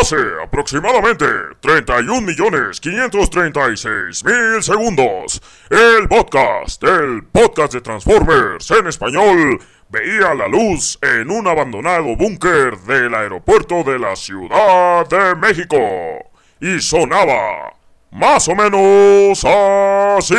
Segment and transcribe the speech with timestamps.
[0.00, 1.24] Hace aproximadamente
[1.60, 9.60] 31 millones 536 mil segundos, el podcast, el podcast de Transformers en español,
[9.90, 15.78] veía la luz en un abandonado búnker del aeropuerto de la Ciudad de México.
[16.60, 17.72] Y sonaba
[18.10, 20.34] más o menos así.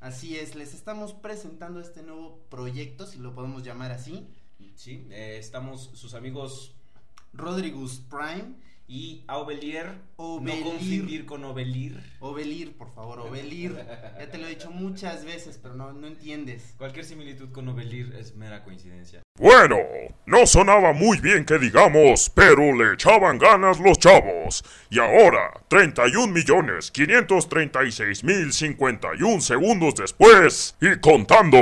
[0.00, 4.26] Así es, les estamos presentando este nuevo proyecto, si lo podemos llamar así.
[4.74, 6.74] Sí, eh, estamos sus amigos
[7.32, 8.54] Rodrigus Prime
[8.88, 9.86] y Aubelier.
[10.16, 10.64] Obelir.
[10.64, 12.02] No confundir con Obelir.
[12.20, 13.76] Obelir, por favor, Obelir.
[14.18, 16.74] Ya te lo he dicho muchas veces, pero no, no entiendes.
[16.78, 19.22] Cualquier similitud con Obelir es mera coincidencia.
[19.38, 19.76] Bueno,
[20.26, 24.64] no sonaba muy bien que digamos, pero le echaban ganas los chavos.
[24.90, 31.60] Y ahora, 31 millones 536 mil 51 segundos después, y contando,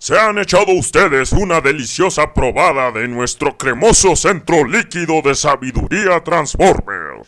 [0.00, 7.22] se han echado ustedes una deliciosa probada de nuestro cremoso centro líquido de sabiduría Transformer.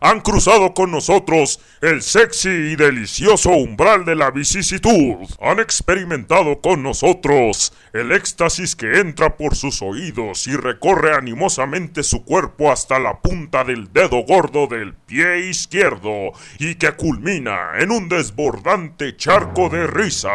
[0.00, 5.28] Han cruzado con nosotros el sexy y delicioso umbral de la vicisitud.
[5.42, 12.24] Han experimentado con nosotros el éxtasis que entra por sus oídos y recorre animosamente su
[12.24, 18.08] cuerpo hasta la punta del dedo gordo del pie izquierdo y que culmina en un
[18.08, 20.30] desbordante charco de risa.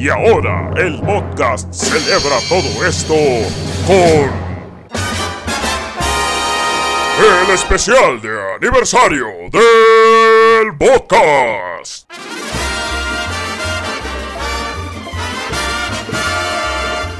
[0.00, 3.14] Y ahora el podcast celebra todo esto
[3.86, 4.30] con
[7.22, 12.10] el especial de aniversario del podcast.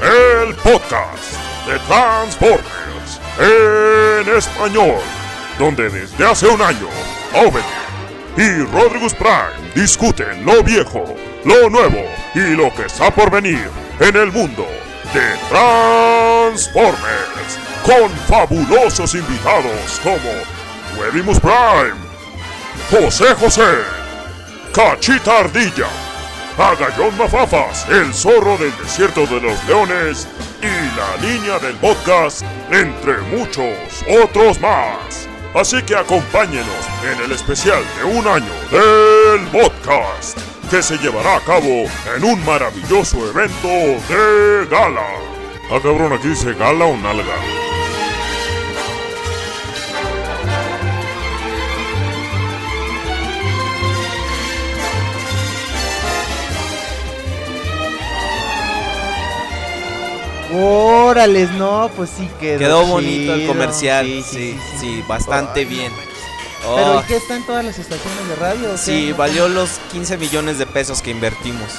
[0.01, 1.37] El podcast
[1.67, 5.01] de Transformers en español,
[5.59, 6.87] donde desde hace un año,
[7.35, 7.63] Owen
[8.37, 12.03] y Rodrigus Prime discuten lo viejo, lo nuevo
[12.35, 14.65] y lo que está por venir en el mundo
[15.13, 17.01] de Transformers
[17.83, 20.31] con fabulosos invitados como
[20.99, 21.95] Webimus Prime,
[22.89, 23.77] José José,
[24.73, 25.87] Cachita Ardilla,
[26.57, 30.27] Agallón Mafafas, el zorro del desierto de los leones
[30.61, 35.27] y la línea del podcast, entre muchos otros más.
[35.53, 40.37] Así que acompáñenos en el especial de un año del podcast,
[40.71, 41.83] que se llevará a cabo
[42.15, 45.05] en un maravilloso evento de gala.
[45.69, 47.25] Ah, cabrón, aquí dice gala o nalga.
[60.53, 62.59] Órales, no, pues sí quedó.
[62.59, 64.05] Quedó bonito el comercial.
[64.25, 66.10] Sí, sí, bastante Ay.
[66.61, 68.71] Pero Oh, ¿y qué está en todas las estaciones de radio?
[68.71, 68.77] qué?
[68.77, 71.69] sí, valió los 15 millones de pesos que invertimos.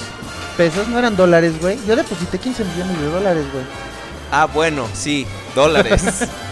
[0.56, 1.78] Pesos no eran dólares, güey.
[1.86, 3.64] Yo deposité 15 millones de dólares, güey.
[4.30, 6.02] Ah, bueno, sí, dólares.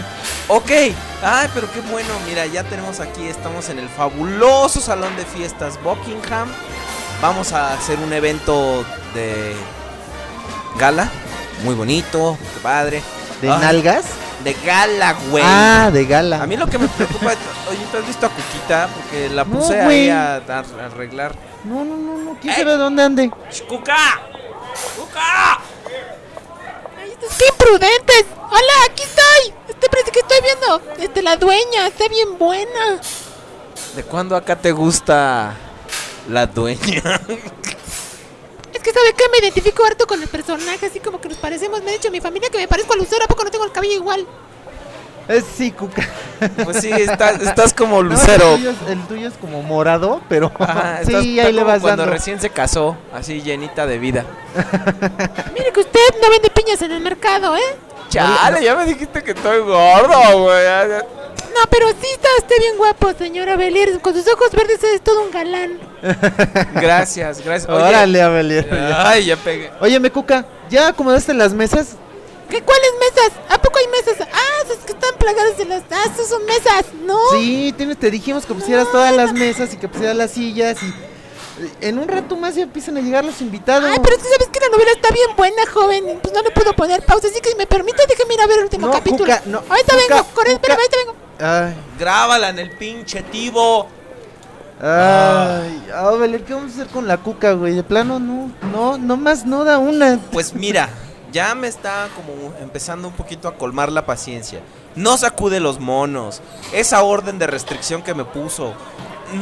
[0.48, 0.70] ok,
[1.22, 5.82] ay, pero qué bueno, mira, ya tenemos aquí, estamos en el fabuloso salón de fiestas
[5.82, 6.48] Buckingham.
[7.20, 9.54] Vamos a hacer un evento de
[10.78, 11.10] gala,
[11.64, 13.02] muy bonito, qué padre.
[13.42, 14.04] ¿De nalgas?
[14.44, 15.44] De gala, güey.
[15.46, 16.42] Ah, de gala.
[16.42, 17.32] A mí lo que me preocupa,
[17.68, 18.88] oye, ¿tú has visto a Cuquita?
[18.94, 21.34] Porque la puse ahí a, a arreglar.
[21.64, 22.38] No, no, no, no.
[22.40, 22.60] ¿Quién Ey.
[22.60, 23.30] sabe dónde ande?
[23.50, 24.20] ¡Sh, ¡Cuca!
[24.96, 25.60] ¡Cuca!
[26.98, 28.24] ¡Ay, estos qué imprudentes!
[28.34, 29.54] ¡Hola, aquí estoy!
[29.68, 30.82] Este parece que estoy viendo.
[30.98, 32.98] Este, la dueña, está bien buena.
[33.94, 35.52] ¿De cuándo acá te gusta
[36.28, 37.02] la dueña?
[38.90, 39.24] Es que, ¿sabe qué?
[39.30, 41.82] Me identifico harto con el personaje, así como que nos parecemos.
[41.82, 43.72] Me ha dicho mi familia que me parezco a Lucero, ¿a poco no tengo el
[43.72, 44.26] cabello igual?
[45.28, 46.08] Eh, sí, Cuca.
[46.64, 48.50] Pues sí, estás, estás como No, Lucero.
[48.54, 51.58] el, tuyo, es- el tuyo es como morado, pero Ajá, sí, estás- ahí está le
[51.60, 52.12] como vas cuando dando.
[52.12, 54.24] recién se casó, así llenita de vida.
[55.54, 57.76] Mire que usted no vende piñas en el mercado, ¿eh?
[58.08, 60.66] Chale, ya me dijiste que estoy gordo, güey.
[61.54, 64.00] No, pero sí está usted bien guapo, señora Belir.
[64.00, 65.78] Con sus ojos verdes es todo un galán.
[66.74, 67.68] Gracias, gracias.
[67.70, 68.68] Oye, Órale, Abelier.
[68.96, 69.70] Ay, ya pegué.
[69.80, 71.88] Óyeme, Cuca, ¿ya acomodaste las mesas?
[72.48, 73.32] ¿Qué, ¿Cuáles mesas?
[73.48, 74.26] ¿A poco hay mesas?
[74.32, 75.82] Ah, esas que están plagadas de las...
[75.90, 77.16] Ah, esas son mesas, ¿no?
[77.32, 80.86] Sí, tienes- te dijimos que pusieras todas las mesas y que pusieras las sillas y
[81.62, 83.88] eh, en un rato más ya empiezan a llegar los invitados.
[83.88, 86.18] Ay, pero es que sabes que la novela está bien buena, joven.
[86.22, 88.58] Pues no le puedo poner pausa, así que si me permite, déjeme ir a ver
[88.58, 89.24] el último No, capítulo.
[89.26, 90.52] Cuca, no, ahorita Cuca, vengo, corre, Cuca.
[90.54, 91.14] espérame, ahorita vengo.
[91.40, 93.88] Ay, Grábala en el pinche tibo.
[94.80, 97.74] ay, Abelier, ¿qué vamos a hacer con la Cuca, güey?
[97.74, 100.18] De plano, no, no, nomás no da una.
[100.32, 100.88] Pues mira,
[101.32, 104.60] ya me está como empezando un poquito a colmar la paciencia.
[104.96, 106.42] No sacude los monos.
[106.72, 108.72] Esa orden de restricción que me puso.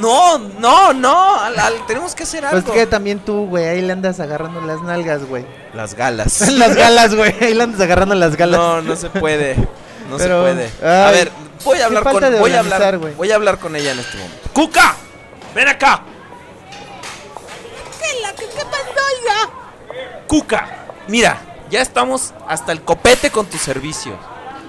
[0.00, 1.40] No, no, no.
[1.40, 2.74] al- al- tenemos que hacer Pues algo.
[2.74, 5.46] que también tú, güey, ahí le andas agarrando las nalgas, güey.
[5.72, 6.40] Las galas.
[6.52, 8.58] las galas, güey, ahí le andas agarrando las galas.
[8.60, 9.56] No, no se puede.
[10.08, 10.70] No Pero, se puede.
[10.82, 11.08] ay.
[11.08, 11.32] A ver,
[11.64, 14.48] Voy a hablar con voy a hablar, voy a hablar con ella en este momento.
[14.52, 14.94] Cuca,
[15.54, 16.02] ven acá.
[18.00, 19.50] ¿Qué, la, qué, qué pasó, oiga?
[20.26, 20.68] Cuca,
[21.08, 21.38] mira,
[21.68, 24.16] ya estamos hasta el copete con tu servicio.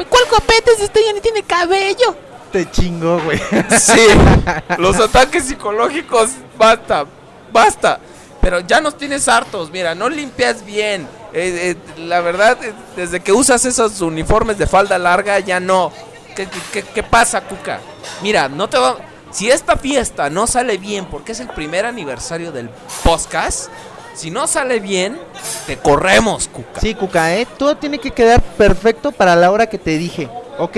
[0.09, 2.15] ¿Cuál copete si usted ya ni tiene cabello?
[2.51, 3.39] Te chingó, güey.
[3.77, 4.07] Sí,
[4.77, 7.05] los ataques psicológicos, basta,
[7.51, 7.99] basta.
[8.41, 11.07] Pero ya nos tienes hartos, mira, no limpias bien.
[11.33, 15.91] Eh, eh, la verdad, eh, desde que usas esos uniformes de falda larga, ya no.
[16.35, 17.79] ¿Qué, pasa, Cuca?
[18.21, 18.97] Mira, no te va...
[19.29, 22.69] Si esta fiesta no sale bien, porque es el primer aniversario del
[23.03, 23.69] podcast,
[24.15, 25.19] si no sale bien,
[25.67, 26.79] te corremos, Cuca.
[26.79, 27.45] Sí, Cuca, ¿eh?
[27.57, 30.77] Todo tiene que quedar perfecto para la hora que te dije, ¿ok?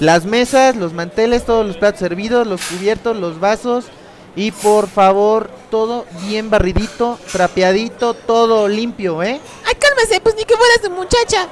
[0.00, 3.86] Las mesas, los manteles, todos los platos servidos, los cubiertos, los vasos.
[4.36, 9.40] Y por favor, todo bien barridito, trapeadito, todo limpio, ¿eh?
[9.64, 11.46] Ay, cálmese, pues ni que fuera su muchacha.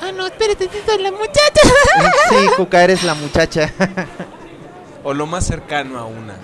[0.00, 1.60] Ah, no, espérate, sí soy la muchacha.
[2.28, 3.72] Sí, Cuca, eres la muchacha.
[5.04, 6.36] O lo más cercano a una.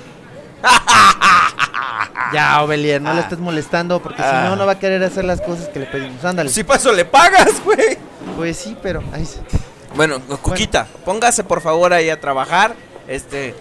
[2.32, 3.22] ya, Ovelier, no le Ah.
[3.22, 6.24] estés molestando porque si no, no va a querer hacer las cosas que le pedimos.
[6.24, 6.50] Ándale.
[6.50, 7.96] Si para eso le pagas, güey.
[8.36, 9.02] Pues sí, pero...
[9.12, 9.38] ay, sí.
[9.94, 12.74] Bueno, Cuquita, póngase por favor ahí a trabajar.
[13.06, 13.54] Este,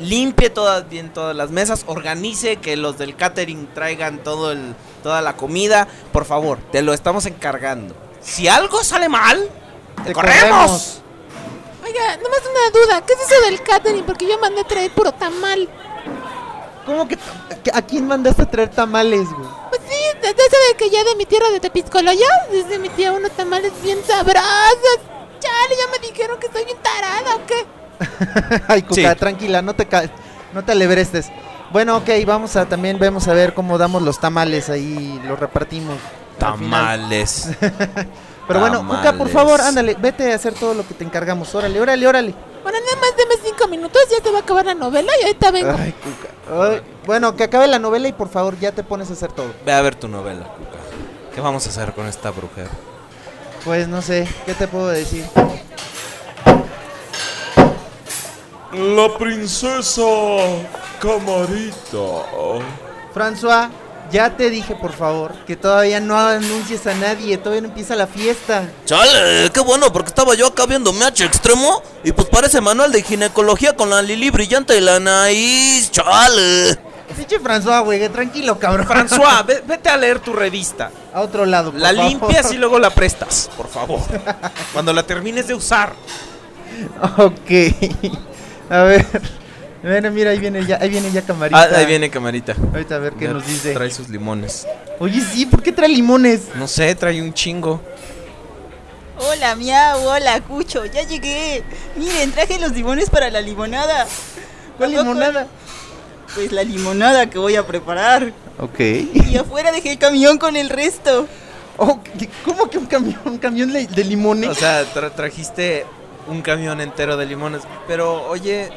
[0.00, 5.22] limpie todas bien todas las mesas, organice que los del catering traigan todo el, toda
[5.22, 5.88] la comida.
[6.12, 7.94] Por favor, te lo estamos encargando.
[8.20, 9.48] Si algo sale mal,
[9.96, 10.40] te, Te corremos.
[10.42, 11.00] corremos.
[11.84, 13.06] Oiga, nomás una duda.
[13.06, 14.04] ¿Qué es eso del catering?
[14.04, 15.68] Porque yo mandé traer puro tamal.
[16.84, 17.18] ¿Cómo que,
[17.72, 19.48] a quién mandaste a traer tamales, güey?
[19.68, 23.30] Pues sí, desde sabe que ya de mi tierra de Tepiscoloya, desde mi tía unos
[23.32, 24.98] tamales bien sabrosos.
[25.38, 27.66] Chale, ya me dijeron que estoy bien tarada, ¿o qué?
[28.68, 29.18] Ay, Cuca, Sí.
[29.18, 29.86] tranquila, no te
[30.52, 31.30] no te alebrestes.
[31.70, 35.96] Bueno, ok, vamos a también vemos a ver cómo damos los tamales ahí, los repartimos.
[36.38, 37.50] Tamales.
[38.48, 41.54] Pero bueno, Cuca, por favor, ándale, vete a hacer todo lo que te encargamos.
[41.54, 42.34] Órale, órale, órale.
[42.62, 45.50] Bueno, nada más deme cinco minutos, ya se va a acabar la novela y ahorita
[45.50, 45.76] vengo.
[45.78, 46.64] Ay, Cuca.
[46.70, 49.52] Ay, bueno, que acabe la novela y por favor ya te pones a hacer todo.
[49.66, 50.78] Ve a ver tu novela, Cuca.
[51.34, 52.68] ¿Qué vamos a hacer con esta brujer?
[53.64, 55.24] Pues no sé, ¿qué te puedo decir?
[58.72, 60.02] La princesa
[61.00, 62.24] Camarita.
[63.14, 63.68] François,
[64.12, 68.06] ya te dije, por favor, que todavía no anuncies a nadie, todavía no empieza la
[68.06, 68.68] fiesta.
[68.84, 73.02] Chale, qué bueno, porque estaba yo acá viendo MH Extremo y pues parece manual de
[73.02, 75.90] ginecología con la Lili brillante de la nariz.
[75.90, 76.78] Chale.
[77.16, 78.86] Pinche François, güey, tranquilo, cabrón.
[78.86, 80.90] François, ve- vete a leer tu revista.
[81.14, 82.04] A otro lado, por La favor.
[82.04, 84.00] limpias y luego la prestas, por favor.
[84.74, 85.94] Cuando la termines de usar.
[87.16, 87.50] Ok.
[88.70, 89.04] A ver.
[89.82, 91.60] Bueno, mira, ahí viene ya, ahí viene ya camarita.
[91.72, 92.54] Ah, ahí viene camarita.
[92.72, 93.72] Ahorita a ver qué Ya nos dice.
[93.74, 94.66] Trae sus limones.
[94.98, 96.42] Oye, sí, ¿por qué trae limones?
[96.56, 97.80] No sé, trae un chingo.
[99.20, 101.62] Hola, miau, hola, Cucho, ya llegué.
[101.96, 104.06] Miren, traje los limones para la limonada.
[104.76, 105.46] ¿Cuál limonada?
[106.34, 108.32] Pues la limonada que voy a preparar.
[108.58, 108.80] Ok.
[108.80, 111.26] Y afuera dejé el camión con el resto.
[111.76, 114.50] Oh, ¿qué- ¿Cómo que un camión, un camión de, de limones?
[114.50, 115.86] O sea, tra- trajiste
[116.28, 117.62] un camión entero de limones.
[117.86, 118.70] Pero, oye,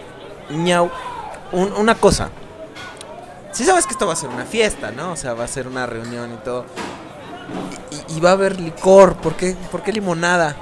[0.50, 0.90] ñau,
[1.52, 2.30] un- una cosa.
[3.52, 5.12] Sí sabes que esto va a ser una fiesta, ¿no?
[5.12, 6.66] O sea, va a ser una reunión y todo.
[7.92, 9.16] Y, y- y va a haber licor.
[9.16, 10.56] ¿Por qué, ¿Por qué limonada?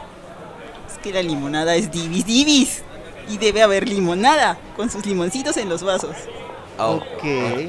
[0.91, 2.81] Es que la limonada es divis divis.
[3.29, 6.15] Y debe haber limonada, con sus limoncitos en los vasos.
[6.79, 7.23] Oh, ok.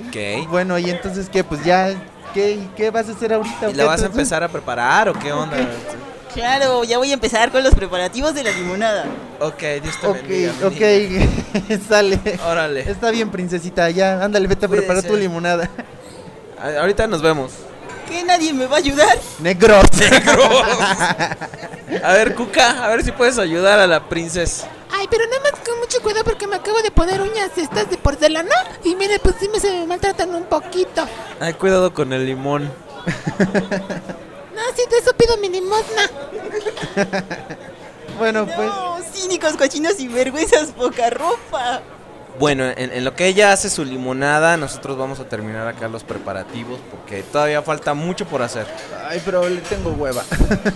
[0.08, 0.48] ok.
[0.48, 1.44] Bueno, y entonces, ¿qué?
[1.44, 1.92] Pues ya,
[2.32, 3.68] ¿qué, qué vas a hacer ahorita?
[3.70, 5.58] ¿Y la vas a empezar a preparar o qué onda?
[6.34, 9.04] Claro, ya voy a empezar con los preparativos de la limonada.
[9.40, 10.52] Ok, Dios te bendiga.
[10.64, 12.18] Ok, sale.
[12.46, 12.88] Órale.
[12.88, 15.68] Está bien, princesita, ya, ándale, vete a preparar tu limonada.
[16.62, 17.52] A- Ahorita nos vemos.
[18.08, 18.22] ¿Qué?
[18.24, 19.18] ¿Nadie me va a ayudar?
[19.40, 19.80] Negro.
[22.04, 24.68] A ver, Cuca, a ver si puedes ayudar a la princesa.
[24.92, 27.96] Ay, pero nada más con mucho cuidado porque me acabo de poner uñas estas de
[27.98, 28.54] porcelana.
[28.84, 31.06] Y mire, pues sí me se me maltratan un poquito.
[31.40, 32.70] Ay, cuidado con el limón.
[34.76, 36.10] Sí, de eso pido mi limosna.
[38.18, 41.82] bueno, pues, No, cínicos, cochinos y vergüenzas, poca ropa.
[42.38, 46.04] Bueno, en, en lo que ella hace su limonada, nosotros vamos a terminar acá los
[46.04, 48.66] preparativos porque todavía falta mucho por hacer.
[49.08, 50.22] ay, pero le tengo hueva.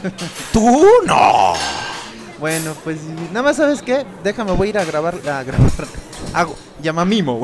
[0.52, 0.86] ¿Tú?
[1.06, 1.54] No.
[2.38, 2.98] Bueno, pues
[3.32, 5.70] nada más sabes qué, déjame, voy a ir a grabar, a grabar.
[6.34, 7.42] Hago, llama Mimo.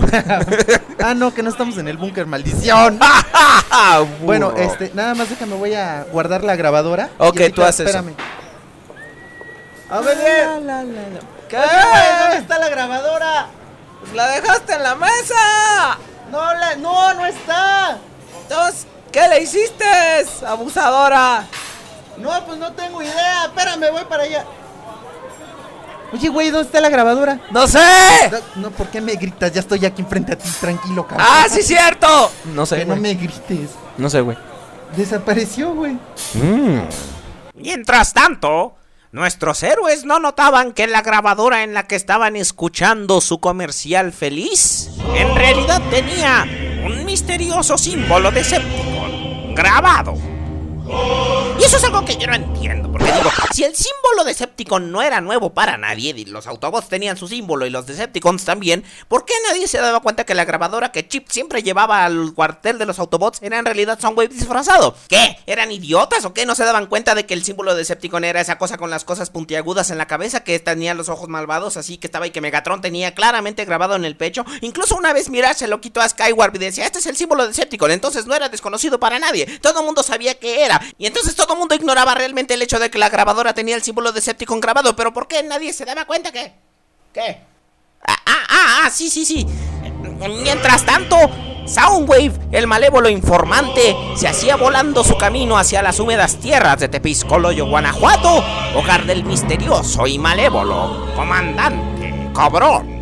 [0.99, 2.99] ah, no, que no estamos en el búnker, maldición.
[4.23, 7.11] bueno, este, nada más déjame, voy a guardar la grabadora.
[7.19, 7.99] Ok, tú haces eso.
[7.99, 8.17] Espérame.
[9.91, 11.19] A ver, bien.
[11.49, 11.57] ¿Qué?
[11.57, 13.47] ¿Dónde está la grabadora?
[14.01, 15.99] Pues la dejaste en la mesa.
[16.31, 17.99] No, la, no, no está.
[18.43, 19.85] Entonces, ¿qué le hiciste,
[20.47, 21.45] abusadora?
[22.19, 23.45] No, pues no tengo idea.
[23.47, 24.45] Espérame, voy para allá.
[26.13, 27.41] Oye, güey, ¿dónde está la grabadora?
[27.53, 27.79] ¡No sé!
[28.57, 29.53] No, no, ¿por qué me gritas?
[29.53, 31.27] Ya estoy aquí enfrente a ti, tranquilo, cabrón.
[31.31, 32.31] ¡Ah, sí, cierto!
[32.55, 33.01] No sé, Que no güey.
[33.01, 33.71] me grites.
[33.97, 34.37] No sé, güey.
[34.97, 35.97] Desapareció, güey.
[37.55, 38.75] Mientras tanto,
[39.13, 44.91] nuestros héroes no notaban que la grabadora en la que estaban escuchando su comercial feliz
[45.15, 46.45] en realidad tenía
[46.87, 50.15] un misterioso símbolo de Decepticon grabado.
[51.59, 55.03] Y eso es algo que yo no entiendo, porque digo, si el símbolo Decepticon no
[55.03, 59.27] era nuevo para nadie, y los Autobots tenían su símbolo y los Decepticons también, ¿por
[59.27, 62.87] qué nadie se daba cuenta que la grabadora que Chip siempre llevaba al cuartel de
[62.87, 64.97] los Autobots era en realidad Soundwave disfrazado?
[65.09, 65.37] ¿Qué?
[65.47, 66.47] ¿Eran idiotas o qué?
[66.47, 69.29] ¿No se daban cuenta de que el símbolo Decepticon era esa cosa con las cosas
[69.29, 72.81] puntiagudas en la cabeza que tenía los ojos malvados así que estaba y que Megatron
[72.81, 74.47] tenía claramente grabado en el pecho?
[74.63, 77.47] Incluso una vez Mirage se lo quitó a Skywarp y decía, este es el símbolo
[77.47, 81.35] Decepticon, entonces no era desconocido para nadie, todo el mundo sabía que era, y entonces
[81.35, 84.61] todo el mundo ignoraba realmente el hecho de que la grabadora tenía el símbolo Decepticon
[84.61, 86.53] grabado, pero ¿por qué nadie se daba cuenta que...
[87.13, 87.41] ¿Qué?
[88.07, 89.47] Ah, ah, ah, ah, sí, sí, sí.
[90.43, 91.17] Mientras tanto,
[91.67, 97.67] Soundwave, el malévolo informante, se hacía volando su camino hacia las húmedas tierras de Tepiscoloyo,
[97.67, 98.45] Guanajuato,
[98.75, 103.01] hogar del misterioso y malévolo comandante Cobrón.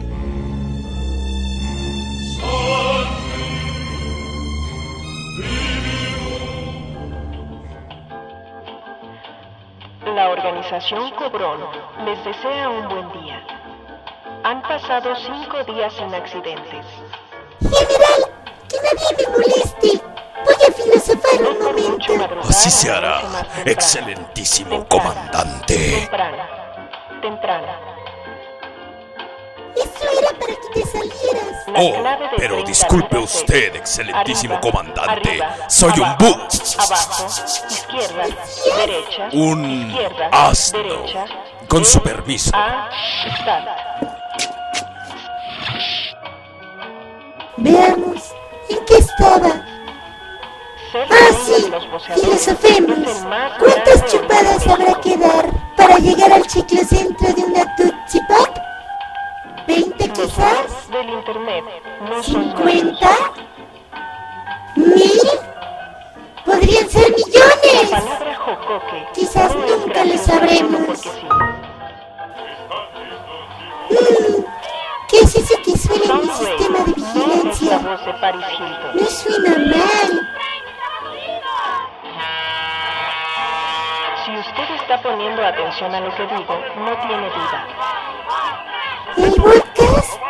[10.15, 11.61] La organización Cobrón
[12.05, 13.43] les desea un buen día.
[14.43, 16.87] Han pasado cinco días sin accidentes.
[17.61, 18.31] General,
[18.69, 20.03] que nadie me moleste.
[20.45, 22.41] Voy a filosofar un momento.
[22.49, 23.21] Así se hará,
[23.67, 25.77] excelentísimo comandante.
[26.01, 26.49] Temprana.
[27.21, 27.98] Temprana.
[29.79, 31.65] Eso era para que te salieras.
[31.77, 31.93] Oh,
[32.37, 35.11] pero 30 disculpe usted, excelentísimo arriba, comandante.
[35.31, 36.49] arriba, Soy un bug.
[36.79, 38.25] Abajo, izquierda,
[38.77, 39.29] derecha.
[39.33, 40.79] Un izquierda, asno.
[40.79, 41.25] Derecha.
[41.69, 42.51] Con su permiso.
[47.59, 48.33] Veamos,
[48.71, 49.65] ¿en qué estaba?
[50.95, 51.71] Ah, sí,
[52.15, 52.99] filosofemos.
[53.59, 58.57] ¿Cuántas chupadas habrá que dar para llegar al ciclocentro de una Tootsie Pop?
[59.69, 60.91] ¿20 Los quizás?
[60.91, 61.65] del internet
[62.09, 63.01] no son nerds.
[63.01, 63.09] ¿50?
[64.77, 65.21] ¿Mil?
[66.45, 67.91] ¡Podrían ser La millones!
[67.91, 70.99] palabra jocoque Quizás no nunca lo sabremos.
[70.99, 71.11] sí.
[73.91, 74.45] Mm,
[75.09, 77.79] ¿Qué es eso que suena en Soundwave sistema de vigilancia?
[78.95, 80.29] No suena mal.
[84.25, 87.67] Si usted está poniendo atención a lo que digo, no tiene vida.
[89.17, 90.21] ¿El podcast?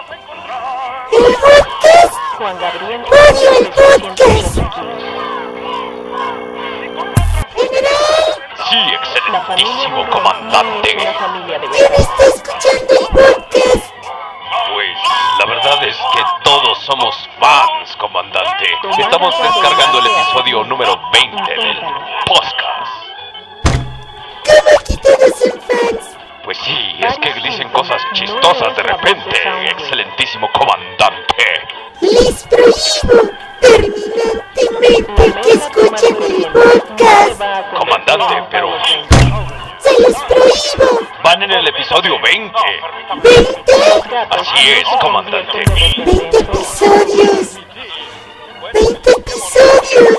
[1.11, 2.15] ¿El podcast?
[2.39, 5.09] Juan Gabriel ¡Odio el 380 kilos.
[7.57, 8.29] ¡General!
[8.71, 10.97] Sí, excelentísimo comandante.
[10.97, 13.93] ¿Quién está escuchando el podcast?
[14.73, 14.99] Pues
[15.39, 18.67] la verdad es que todos somos fans, comandante.
[18.99, 21.81] Estamos descargando el episodio número 20 del
[22.27, 22.93] podcast.
[24.47, 26.18] ¿Cómo que todos son fans?
[26.49, 29.37] Pues sí, es que dicen cosas chistosas de repente,
[29.71, 31.45] excelentísimo comandante.
[32.01, 33.29] Les prohíbo
[33.61, 37.43] terminantemente que escuchen el podcast.
[37.77, 38.71] Comandante, pero
[39.79, 41.07] ¡Se los prohíbo!
[41.23, 42.59] van en el episodio 20.
[43.17, 44.27] ¡20!
[44.31, 45.65] Así es, comandante.
[45.67, 47.59] ¡20 episodios!
[48.73, 50.19] ¡20 episodios!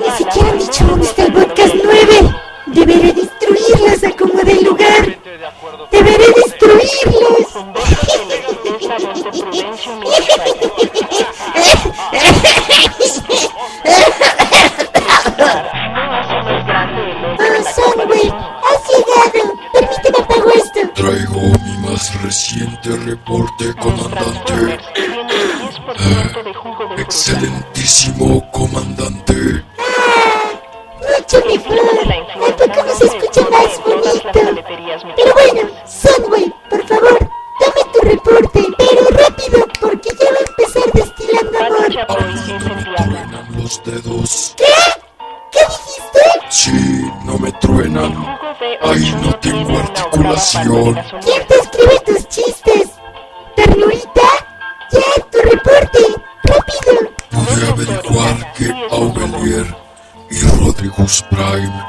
[0.00, 2.48] Ni siquiera han dicho dónde está el podcast 9.
[2.68, 3.12] Deberé
[4.44, 5.88] destruirlos a como de lugar.
[5.90, 7.48] Deberé destruirlos.
[7.60, 8.28] Oh, comparación.
[18.62, 19.40] has llegado.
[19.72, 20.80] Permíteme apago esto.
[20.94, 24.44] Traigo mi más reciente reporte, comandante.
[24.44, 27.02] Transformers tiene 10% de jugo de fruta.
[27.02, 29.34] Excelentísimo comandante.
[31.00, 32.17] Mucho mejor.
[50.40, 52.90] ¿Quién te escribe tus chistes?
[53.56, 54.28] ¿Ternurita?
[54.92, 55.98] Ya, tu reporte.
[56.44, 57.10] Rápido.
[57.30, 59.76] Pude averiguar que Aubelier
[60.30, 61.82] y Rodrigus Prime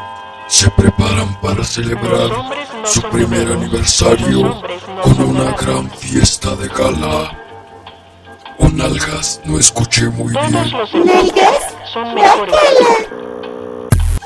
[0.48, 2.32] se preparan para celebrar
[2.86, 4.60] su primer aniversario
[5.04, 7.38] con una gran fiesta de gala.
[8.58, 10.72] O nalgas, no escuché muy Todos bien.
[10.72, 11.76] los ¿Nalgas?
[11.94, 12.56] son mejores.
[12.56, 12.96] ¡Bácala!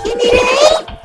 [0.01, 0.99] ¿General?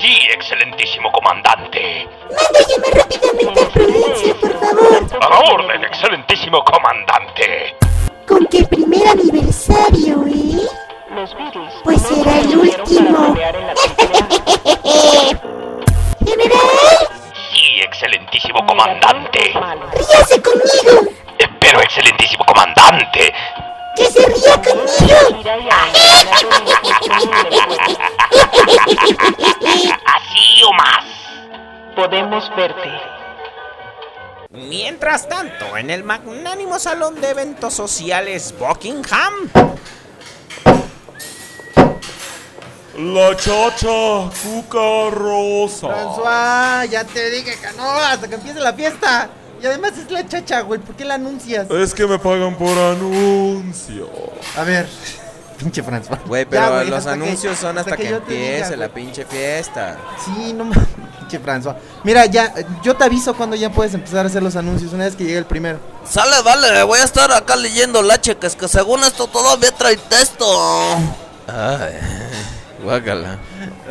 [0.00, 2.06] Sí, excelentísimo comandante.
[2.30, 5.06] Llamar rápidamente a Provincia, por favor.
[5.20, 7.76] A la orden, excelentísimo comandante.
[8.26, 10.66] Con que primer aniversario, ¿eh?
[11.84, 13.34] Pues será el último.
[16.24, 17.08] General,
[17.52, 19.52] Sí, excelentísimo comandante.
[19.92, 21.02] ríase conmigo.
[21.60, 23.32] Pero, excelentísimo comandante.
[23.96, 24.84] Que se ría conmigo.
[30.06, 31.04] Así o más.
[31.94, 32.90] Podemos verte.
[34.50, 39.50] Mientras tanto, en el magnánimo salón de eventos sociales Buckingham,
[42.96, 45.88] La chacha, cuca rosa.
[45.88, 49.28] François, ya te dije que no, hasta que empiece la fiesta.
[49.64, 50.78] Y además es la chacha, güey.
[50.78, 51.70] ¿Por qué la anuncias?
[51.70, 54.10] Es que me pagan por anuncio.
[54.58, 54.86] A ver,
[55.58, 56.18] pinche François.
[56.26, 59.24] Güey, Ya, pero los hasta que- anuncios son hasta, que, te diga, empiece la pinche
[59.24, 59.96] fiesta.
[60.22, 60.86] Sí, no mames,
[61.18, 61.76] pinche François.
[62.02, 62.52] Mira, ya,
[62.82, 65.38] yo te aviso cuando ya puedes empezar a hacer los anuncios, una vez que llegue
[65.38, 65.78] el primero.
[66.06, 69.96] Sale, vale, voy a estar acá leyendo la checa, es que según esto todavía trae
[69.96, 70.44] texto.
[71.46, 71.94] Ay,
[72.84, 73.38] guácala.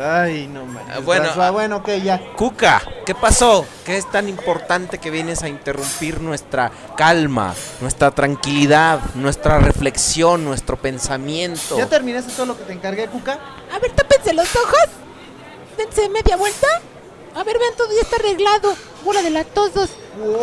[0.00, 0.96] Ay, no mames.
[0.96, 2.20] Ah, bueno, François, bueno, ok, ya.
[2.36, 3.66] Cuca, ¿qué pasó?
[3.84, 10.76] ¿Qué es tan importante que vienes a interrumpir nuestra calma, nuestra tranquilidad, nuestra reflexión, nuestro
[10.76, 11.76] pensamiento?
[11.76, 13.38] ¿Ya terminaste todo lo que te encargué, Cuca?
[13.72, 14.88] A ver, tápense los ojos.
[15.76, 16.68] Dense media vuelta.
[17.34, 18.74] A ver, vean, todo ya está arreglado.
[19.04, 19.90] Bola de latosos.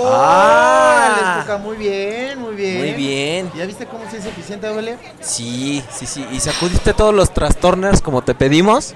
[0.05, 1.15] Ah.
[1.17, 2.77] Órale, Cuca, muy bien, muy bien.
[2.79, 3.51] Muy bien.
[3.55, 4.97] ¿Ya viste cómo se es eficiente, Abelia?
[5.21, 6.25] Sí, sí, sí.
[6.31, 8.93] ¿Y sacudiste todos los trastornos como te pedimos?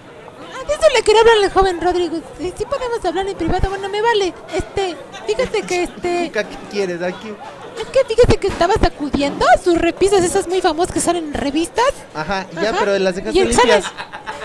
[0.53, 2.17] Ah, de eso le quería hablar al joven Rodrigo.
[2.37, 3.69] Sí, sí podemos hablar en privado.
[3.69, 4.33] Bueno, me vale.
[4.53, 6.31] Este, fíjate que este.
[6.31, 7.33] ¿qué quieres aquí?
[7.79, 11.91] Es que fíjate que estaba sacudiendo sus repisas esas muy famosas que salen en revistas.
[12.13, 12.77] Ajá, ya, Ajá.
[12.79, 13.83] pero las Y dejaste el- limpias.
[13.85, 13.85] ¿sabes?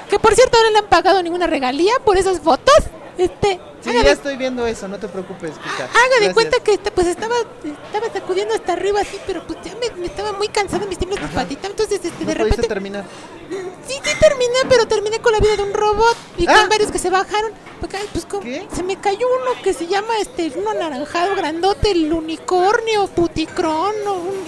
[0.08, 2.74] Que por cierto no le han pagado ninguna regalía por esas fotos.
[3.20, 5.52] Este, Sí, ya de- estoy viendo eso, no te preocupes.
[5.54, 9.74] Haga de cuenta que esta- pues estaba, estaba sacudiendo hasta arriba así, pero pues ya
[9.76, 11.66] me, me estaba muy cansada mis tiemblos de patita.
[11.66, 12.66] Entonces, este, de repente.
[12.66, 13.04] terminar.
[13.86, 16.54] Sí, sí terminé, pero terminé con la vida de un robot y Ah.
[16.60, 17.52] con varios que se bajaron.
[18.12, 18.42] Pues, como-
[18.74, 24.12] se me cayó uno que se llama este, uno anaranjado grandote, el unicornio, puticron, o
[24.14, 24.44] un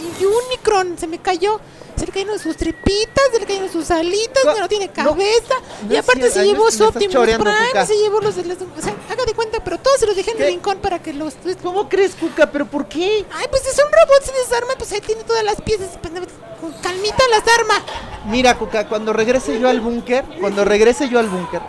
[0.48, 1.60] unicron, se me cayó.
[1.96, 5.54] Se le cayeron sus tripitas, se le cayeron sus alitas, Co- no tiene cabeza.
[5.86, 7.86] no y aparte se llevó su Optimus Prime, Cuca.
[7.86, 8.58] se llevó los las...
[8.58, 11.12] O sea, haga de cuenta, pero todos se los dejé en el rincón para que
[11.12, 11.34] los...
[11.62, 12.50] ¿Cómo crees, Cuca?
[12.50, 13.24] ¿Pero por qué?
[13.32, 15.88] Ay, pues es un robot, se desarma, pues ahí tiene todas las piezas.
[16.00, 16.12] pues,
[16.60, 17.82] Con calmita las arma.
[18.26, 21.60] Mira, Cuca, cuando regrese yo al búnker, cuando regrese yo al búnker,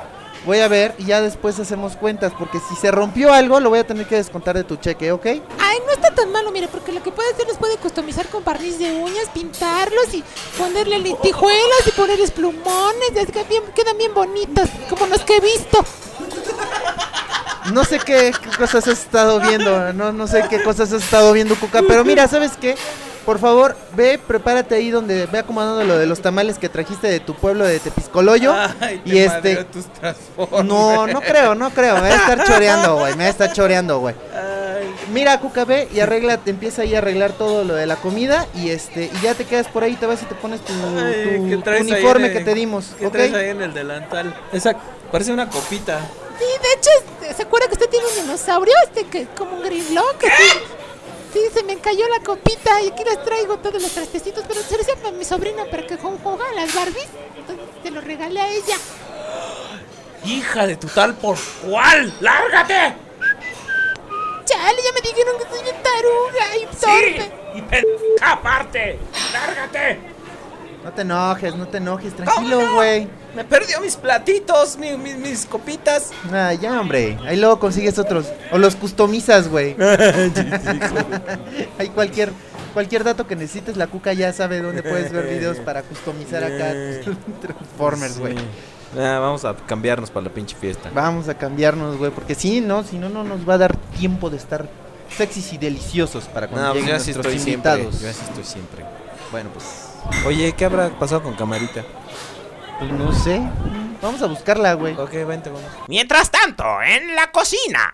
[0.46, 3.80] voy a ver y ya después hacemos cuentas, porque si se rompió algo, lo voy
[3.80, 5.26] a tener que descontar de tu cheque, ¿ok?
[5.26, 8.44] Ay, no está tan malo, mire, porque lo que puede hacer es puede customizar con
[8.44, 10.24] barniz de uñas, pintarlos y
[10.58, 15.38] ponerle lentejuelas y ponerles plumones, y así que bien, quedan bien bonitos, como los que
[15.38, 15.84] he visto.
[17.72, 21.32] No sé qué, qué cosas has estado viendo, no, no sé qué cosas has estado
[21.32, 22.76] viendo, Cuca, pero mira, ¿sabes qué?
[23.26, 27.20] Por favor, ve, prepárate ahí donde ve acomodando lo de los tamales que trajiste de
[27.22, 28.54] tu pueblo de Tepiscoloyo.
[28.82, 29.56] Ay, te y este.
[29.56, 29.86] madreó tus.
[30.66, 31.96] No, no creo, no creo.
[31.96, 33.14] Me va a estar choreando, güey.
[33.16, 34.14] Me va a estar choreando, güey.
[35.12, 38.46] Mira, Cuca, ve y arregla, te empieza ahí a arreglar todo lo de la comida
[38.56, 41.40] y este y ya te quedas por ahí, te vas y te pones tu, Ay,
[41.40, 44.34] tu- ¿qué tu uniforme en que el- te dimos, ¿Qué traes ahí en el delantal?
[44.52, 44.76] Esa
[45.12, 46.00] parece una copita.
[46.40, 46.90] Sí, de hecho,
[47.22, 48.74] este, ¿se acuerda que usted tiene un dinosaurio?
[48.86, 50.60] Este que es como un grilón, que sí,
[51.34, 54.78] sí, se me cayó la copita y aquí les traigo todos los trastecitos, pero se
[54.78, 58.48] los mi sobrina para que ju- juega a las Barbies, entonces se los regalé a
[58.50, 58.76] ella.
[60.26, 62.96] hija de tu tal por cuál, lárgate.
[64.46, 67.32] Chale, ya me dijeron que soy bien taruga y torpe.
[67.56, 69.00] Y pendeja aparte,
[69.32, 70.00] lárgate.
[70.84, 73.08] No te enojes, no te enojes, tranquilo, güey.
[73.36, 76.12] Me perdió mis platitos, mi- mi- mis copitas.
[76.32, 77.18] Ah, ya, hombre.
[77.26, 78.28] Ahí luego consigues otros.
[78.52, 79.76] O los customizas, güey.
[81.80, 82.32] Hay cualquier
[82.74, 86.74] cualquier dato que necesites, la cuca ya sabe dónde puedes ver videos para customizar acá
[87.04, 88.36] tus Transformers, güey.
[88.98, 90.90] Ah, vamos a cambiarnos para la pinche fiesta.
[90.94, 94.30] Vamos a cambiarnos, güey, porque si no, si no, no nos va a dar tiempo
[94.30, 94.68] de estar
[95.16, 97.72] sexys y deliciosos para cuando No, pues lleguen yo sí nuestros estoy siempre.
[97.74, 98.02] invitados.
[98.02, 98.86] Yo así estoy siempre.
[99.32, 99.66] Bueno, pues.
[100.26, 101.84] Oye, ¿qué habrá pasado con Camarita?
[102.80, 103.42] Pues no sé.
[104.02, 104.96] Vamos a buscarla, güey.
[104.98, 105.70] Ok, vente, vamos.
[105.88, 107.94] Mientras tanto, en la cocina.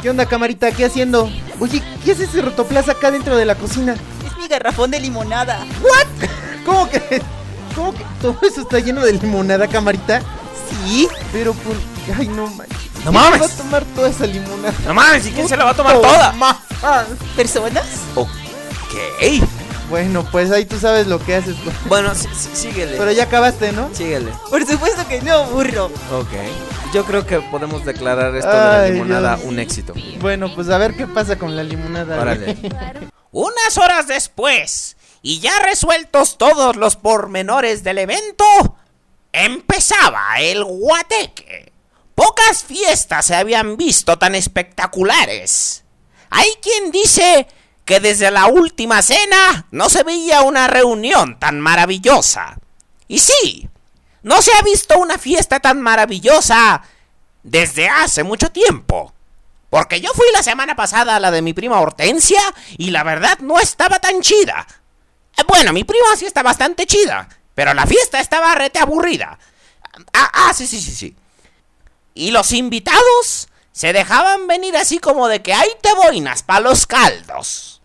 [0.00, 0.72] ¿Qué onda, camarita?
[0.72, 1.30] ¿Qué haciendo?
[1.60, 3.94] Oye, ¿qué hace ese rotoplaza acá dentro de la cocina?
[4.26, 5.64] Es mi garrafón de limonada.
[5.80, 6.28] ¿What?
[6.64, 7.22] ¿Cómo que?
[7.74, 10.20] ¿Cómo que todo eso está lleno de limonada, camarita?
[10.70, 11.08] Sí.
[11.32, 11.74] Pero por...
[12.18, 12.78] Ay, no manches.
[13.04, 13.40] ¡No ¿Quién mames!
[13.42, 14.74] va a tomar toda esa limonada?
[14.86, 16.32] No mames, ¿y quién se la va a tomar toda?
[16.36, 16.60] ma-
[17.36, 17.84] ¿Personas?
[18.14, 18.28] Ok.
[19.90, 21.56] Bueno, pues ahí tú sabes lo que haces.
[21.62, 21.74] pues.
[21.86, 22.96] Bueno, sí- sí- síguele.
[22.96, 23.90] Pero ya acabaste, ¿no?
[23.92, 24.32] Síguele.
[24.48, 25.86] Por supuesto que no, burro.
[26.12, 26.32] Ok.
[26.94, 29.48] Yo creo que podemos declarar esto de la limonada Dios.
[29.48, 29.94] un éxito.
[30.20, 32.20] Bueno, pues a ver qué pasa con la limonada.
[32.20, 32.56] Órale.
[33.32, 38.44] Unas horas después, y ya resueltos todos los pormenores del evento,
[39.32, 41.72] empezaba el guateque.
[42.14, 45.84] Pocas fiestas se habían visto tan espectaculares.
[46.30, 47.46] Hay quien dice
[47.84, 52.58] que desde la última cena no se veía una reunión tan maravillosa.
[53.08, 53.68] Y sí,
[54.22, 56.82] no se ha visto una fiesta tan maravillosa
[57.42, 59.12] desde hace mucho tiempo.
[59.68, 62.40] Porque yo fui la semana pasada a la de mi prima Hortensia
[62.76, 64.66] y la verdad no estaba tan chida.
[65.36, 69.38] Eh, Bueno, mi prima sí está bastante chida, pero la fiesta estaba rete aburrida.
[70.12, 71.16] Ah, ah, sí, sí, sí, sí.
[72.14, 76.86] Y los invitados se dejaban venir así como de que hay te boinas pa' los
[76.86, 77.80] caldos.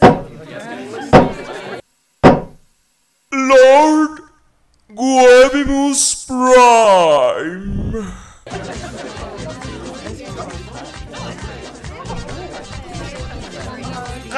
[3.31, 4.23] Lord
[4.89, 8.07] Guevimus Prime.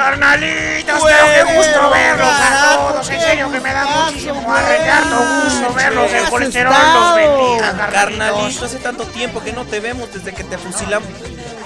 [0.00, 3.10] Carnalitos, pero qué gusto verlos a todos.
[3.10, 6.10] En serio que me da muchísimo arreglado gusto verlos.
[6.10, 7.92] El colesterol los bendiga, carnalitos.
[7.92, 11.06] Carnalito, hace tanto tiempo que no te vemos desde que te fusilamos.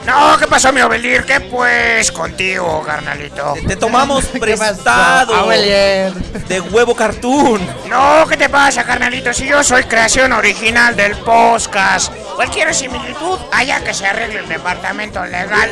[0.04, 1.24] No, ¿qué pasó, mi Obelir?
[1.24, 3.54] ¿Qué pues contigo, carnalito?
[3.68, 7.64] Te tomamos prestado de huevo cartoon.
[7.88, 9.32] No, ¿qué te pasa, carnalito?
[9.32, 12.12] Si yo soy creación original del podcast.
[12.34, 15.70] Cualquier similitud, allá que se arregle el departamento legal.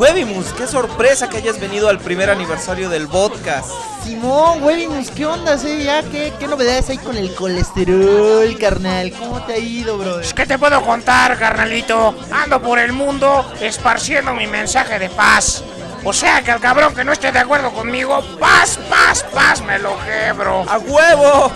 [0.00, 3.68] Huevimus, qué sorpresa que hayas venido al primer aniversario del podcast.
[4.02, 5.56] Simón, Webimus, ¿qué onda?
[5.62, 5.84] eh?
[5.84, 9.12] ¿Ya qué, qué novedades hay con el colesterol, carnal?
[9.12, 10.24] ¿Cómo te ha ido, brother?
[10.34, 12.14] ¿Qué te puedo contar, carnalito?
[12.32, 15.62] Ando por el mundo esparciendo mi mensaje de paz.
[16.02, 19.78] O sea que al cabrón que no esté de acuerdo conmigo, paz, paz, paz, me
[19.78, 20.64] lo quebro.
[20.66, 21.52] ¡A huevo!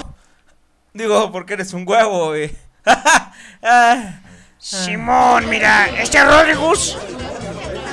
[0.93, 2.55] Digo, porque eres un huevo, güey.
[3.67, 4.21] Ah,
[4.59, 6.99] Simón, mira, este Rodrigus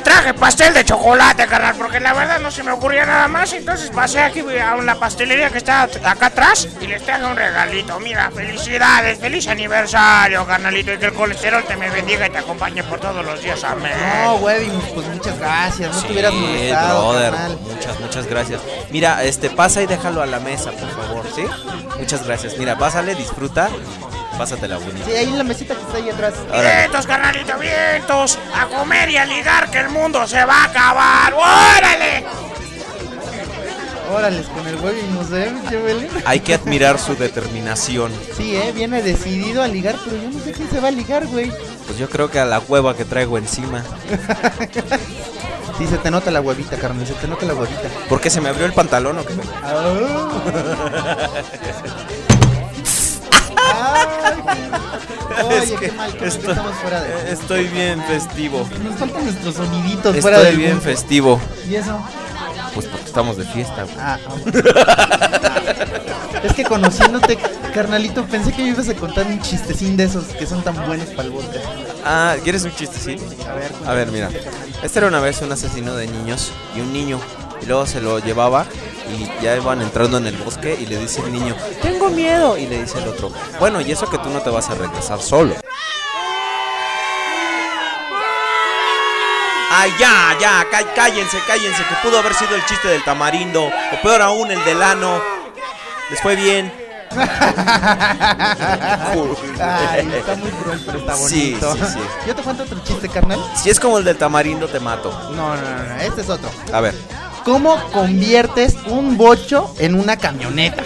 [0.01, 3.53] traje pastel de chocolate, carnal, porque la verdad no se me ocurría nada más.
[3.53, 7.99] Entonces pasé aquí a una pastelería que está acá atrás y les traje un regalito.
[7.99, 12.83] Mira, felicidades, feliz aniversario, carnalito, y que el colesterol te me bendiga y te acompañe
[12.83, 13.63] por todos los días.
[13.63, 13.93] Amén.
[14.23, 15.95] No, Webimus, pues muchas gracias.
[15.95, 17.31] No te hubieras Sí, molestado, brother.
[17.31, 17.57] carnal.
[17.61, 18.61] Muchas, muchas gracias.
[18.89, 21.43] Mira, este, pasa y déjalo a la mesa, por favor, ¿sí?
[21.99, 22.57] Muchas gracias.
[22.57, 23.69] Mira, pásale, disfruta
[24.41, 25.05] pásatela bonita.
[25.05, 26.33] Sí, ahí en la mesita que está ahí atrás.
[26.51, 28.39] Vientos, carnalito, vientos.
[28.55, 31.31] A comer y a ligar que el mundo se va a acabar.
[31.31, 32.25] ¡Órale!
[34.11, 36.09] Órale, con el ¿eh, pinche Belén?
[36.25, 38.11] Hay que admirar su determinación.
[38.35, 41.27] Sí, eh, viene decidido a ligar, pero yo no sé quién se va a ligar,
[41.27, 41.51] güey.
[41.85, 43.83] Pues yo creo que a la hueva que traigo encima.
[45.77, 47.89] Sí, se te nota la huevita, carnal, se te nota la huevita.
[48.07, 49.33] ¿Por qué se me abrió el pantalón o qué?
[55.45, 57.31] Oye, Es que qué mal, qué mal que esto- estamos fuera de...
[57.31, 58.67] Estoy bien festivo.
[58.83, 60.83] Nos faltan nuestros soniditos fuera Estoy bien mundo.
[60.83, 61.41] festivo.
[61.69, 61.99] ¿Y eso?
[62.73, 63.83] Pues porque estamos de fiesta.
[63.83, 63.95] güey.
[63.99, 64.17] Ah,
[66.43, 67.37] Es que conociéndote,
[67.73, 71.07] carnalito, pensé que me ibas a contar un chistecín de esos que son tan buenos
[71.09, 71.65] para el podcast.
[72.05, 73.15] Ah, ¿quieres un chiste, sí?
[73.49, 74.29] A ver, A ver, mira.
[74.81, 77.19] Este era una vez un asesino de niños y un niño.
[77.61, 78.65] Y luego se lo llevaba
[79.11, 82.57] y ya iban entrando en el bosque y le dice el niño, tengo miedo.
[82.57, 85.21] Y le dice el otro, bueno, y eso que tú no te vas a regresar
[85.21, 85.55] solo.
[89.73, 94.01] Ay, ya, ya, cá- cállense, cállense, que pudo haber sido el chiste del tamarindo, o
[94.03, 95.21] peor aún, el del ano.
[96.09, 96.71] Les fue bien.
[99.59, 101.73] Ay, está muy cruel, pero está Sí, bonito.
[101.75, 101.99] sí, sí.
[102.27, 103.39] Yo te cuento otro chiste, carnal.
[103.55, 105.09] Si es como el del tamarindo, te mato.
[105.35, 106.49] No, no, no, no, este es otro.
[106.73, 106.93] A ver.
[107.45, 110.83] ¿Cómo conviertes un bocho en una camioneta?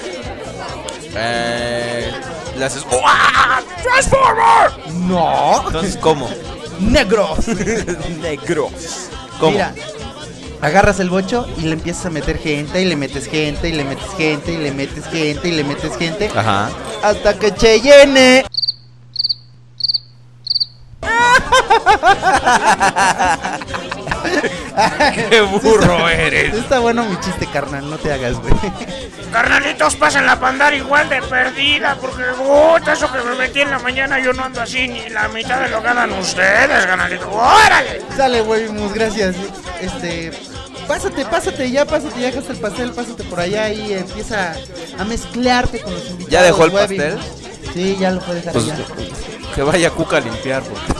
[1.15, 2.11] Eh,
[2.57, 2.85] le haces.
[2.91, 3.61] ¡Uah!
[3.83, 4.93] ¡Transformer!
[4.93, 5.63] No.
[5.67, 6.29] Entonces, ¿cómo?
[6.79, 7.47] Negros.
[8.21, 9.09] Negros.
[9.39, 9.51] ¿Cómo?
[9.51, 9.73] Mira,
[10.61, 13.83] agarras el bocho y le empiezas a meter gente y le metes gente y le
[13.83, 16.69] metes gente y le metes gente y le metes gente Ajá.
[17.03, 18.45] hasta que se llene.
[25.29, 26.53] ¡Qué burro eres!
[26.53, 28.53] Está bueno mi chiste, carnal, no te hagas, güey.
[29.31, 33.79] Carnalitos, pasan la pandar igual de perdida, porque puta, eso que me metí en la
[33.79, 37.27] mañana yo no ando así ni la mitad de lo que andan ustedes, carnalitos.
[37.31, 38.01] ¡Órale!
[38.15, 39.35] Sale, güey, mus, gracias.
[39.81, 40.31] Este,
[40.87, 44.55] pásate, pásate, ya pásate, ya dejaste el pastel, pásate por allá y empieza
[44.97, 46.31] a mezclarte con los invitados.
[46.31, 47.19] ¿Ya dejó el pastel?
[47.73, 48.77] Sí, ya lo puede dejar Pues, ya.
[49.55, 50.93] Que vaya Cuca a limpiar, porque.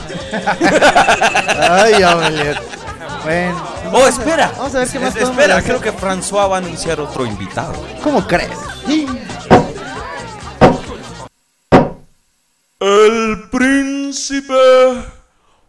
[1.60, 2.56] Ay, hombre.
[3.24, 4.52] Bueno, Oh, espera.
[4.58, 5.78] Vamos a ver qué más podemos Espera, hacer.
[5.78, 7.74] creo que François va a anunciar otro invitado.
[8.04, 8.52] ¿Cómo crees?
[12.80, 14.54] El príncipe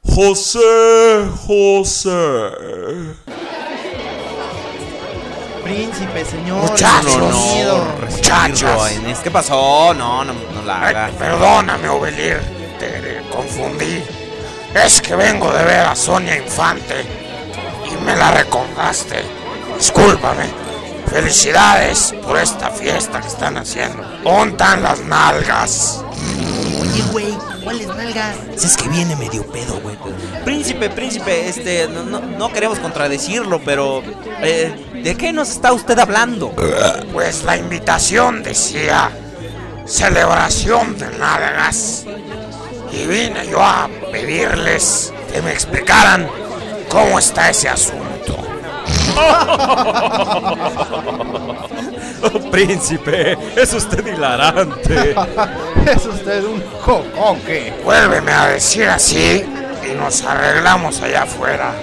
[0.03, 2.51] José José.
[5.63, 6.71] Príncipe, señor.
[6.71, 7.15] Muchachos,
[8.93, 9.93] en este- ¿Qué pasó?
[9.95, 11.11] No, no, no la haga.
[11.19, 12.41] Perdóname, Ovelir,
[13.31, 14.03] confundí.
[14.75, 16.95] Es que vengo de ver a Sonia Infante
[17.91, 19.23] y me la recordaste.
[19.79, 20.67] Discúlpame.
[21.11, 24.03] Felicidades por esta fiesta que están haciendo.
[24.23, 26.05] Pontan las nalgas.
[26.81, 28.37] Oye, güey, ¿cuáles nalgas?
[28.57, 29.97] Si es que viene medio pedo, güey.
[30.45, 34.03] Príncipe, príncipe, este, no, no, no queremos contradecirlo, pero
[34.43, 36.53] eh, ¿de qué nos está usted hablando?
[37.13, 39.11] Pues la invitación decía
[39.87, 42.05] celebración de nalgas.
[42.97, 46.27] Y vine yo a pedirles que me explicaran
[46.89, 48.37] cómo está ese asunto.
[52.51, 55.11] príncipe, es usted hilarante.
[55.87, 57.75] es usted un jocoque.
[57.85, 59.45] Vuélveme a decir así
[59.85, 61.75] y nos arreglamos allá afuera.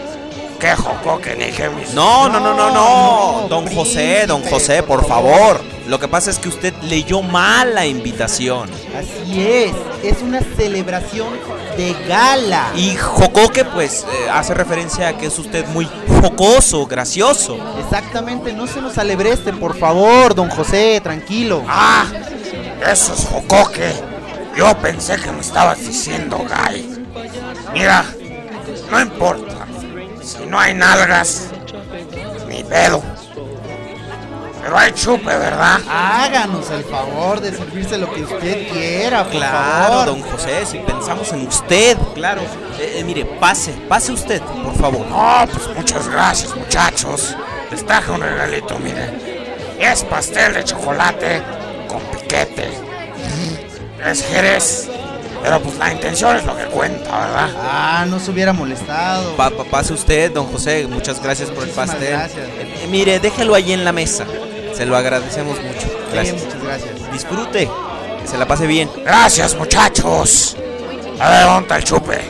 [0.64, 1.94] Qué jocoque ni qué mis...
[1.94, 3.48] No, no, no, no, no.
[3.50, 5.60] Don José, don José, por favor.
[5.88, 8.70] Lo que pasa es que usted leyó mal la invitación.
[8.98, 9.74] Así es,
[10.04, 11.28] es una celebración
[11.76, 12.72] de gala.
[12.78, 15.86] Y jocoque, pues, eh, hace referencia a que es usted muy
[16.22, 17.58] jocoso, gracioso.
[17.84, 21.62] Exactamente, no se nos alebreste, por favor, don José, tranquilo.
[21.68, 22.06] Ah,
[22.90, 23.92] eso es jocoque.
[24.56, 27.04] Yo pensé que me estabas diciendo gay.
[27.74, 28.06] Mira,
[28.90, 29.53] no importa.
[30.24, 31.50] Si no hay nalgas,
[32.48, 33.02] ni pedo.
[34.62, 35.80] Pero hay chupe, ¿verdad?
[35.90, 40.06] Háganos el favor de servirse lo que usted quiera, por Claro, favor.
[40.06, 42.42] don José, si pensamos en usted, claro.
[42.80, 45.06] Eh, eh, mire, pase, pase usted, por favor.
[45.08, 47.36] No, pues muchas gracias, muchachos.
[47.72, 49.22] Les traje un regalito, miren.
[49.80, 51.42] Es pastel de chocolate
[51.90, 52.70] con piquete.
[54.06, 54.90] Es jerez.
[55.44, 57.50] Pero pues la intención es lo que cuenta, ¿verdad?
[57.62, 59.36] Ah, no se hubiera molestado.
[59.36, 62.12] Pa- pa- pase usted, don José, muchas gracias por el pastel.
[62.12, 62.48] gracias.
[62.48, 64.26] Eh, mire, déjelo ahí en la mesa.
[64.74, 65.88] Se lo agradecemos mucho.
[66.14, 66.40] Gracias.
[66.40, 67.12] Sí, muchas gracias.
[67.12, 67.70] Disfrute,
[68.22, 68.90] que se la pase bien.
[69.04, 70.56] Gracias, muchachos.
[71.20, 72.22] A ver, ¿dónde está el chupe?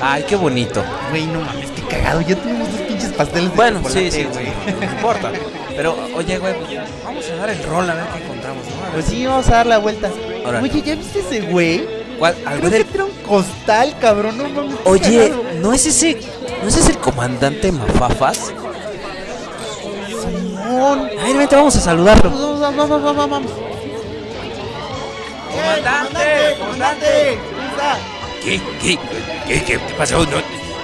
[0.00, 0.84] Ay, qué bonito.
[1.10, 2.20] Güey, no mames, qué cagado.
[2.20, 4.46] Ya tenemos dos pinches pasteles de Bueno, sí, sí, güey.
[4.78, 5.32] no importa.
[5.76, 6.70] Pero, oye, güey, pues,
[7.04, 8.82] vamos a dar el rol a ver qué encontramos, ¿no?
[8.82, 10.10] Ver Pues sí, vamos a dar la vuelta.
[10.46, 10.68] Órale.
[10.70, 12.03] Oye, ¿ya viste ese güey?
[12.18, 12.34] ¿Cuál?
[12.46, 14.38] ¿Al Creo güey que del- tiene un costal, cabrón.
[14.38, 14.44] No
[14.84, 15.42] Oye, cagado.
[15.60, 16.20] ¿no es ese,
[16.62, 18.52] no es ese el comandante Mafafas?
[20.08, 21.10] Simón.
[21.22, 22.30] Ay, vente, vamos a saludarlo.
[22.30, 23.52] Vamos, vamos, vamos, vamos, vamos.
[25.50, 27.38] Comandante, comandante.
[27.50, 27.98] ¿Cómo está?
[28.42, 28.60] ¿Qué?
[28.80, 28.98] ¿Qué?
[29.46, 30.18] ¿Qué, qué, qué pasó?
[30.24, 30.36] No,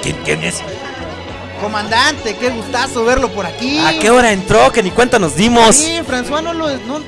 [0.03, 0.61] ¿quién, quién es?
[1.61, 3.79] Comandante, qué gustazo verlo por aquí.
[3.79, 4.71] ¿A qué hora entró?
[4.73, 5.77] Que ni cuenta nos dimos.
[5.77, 6.69] Sí, François no lo.
[6.79, 7.01] No,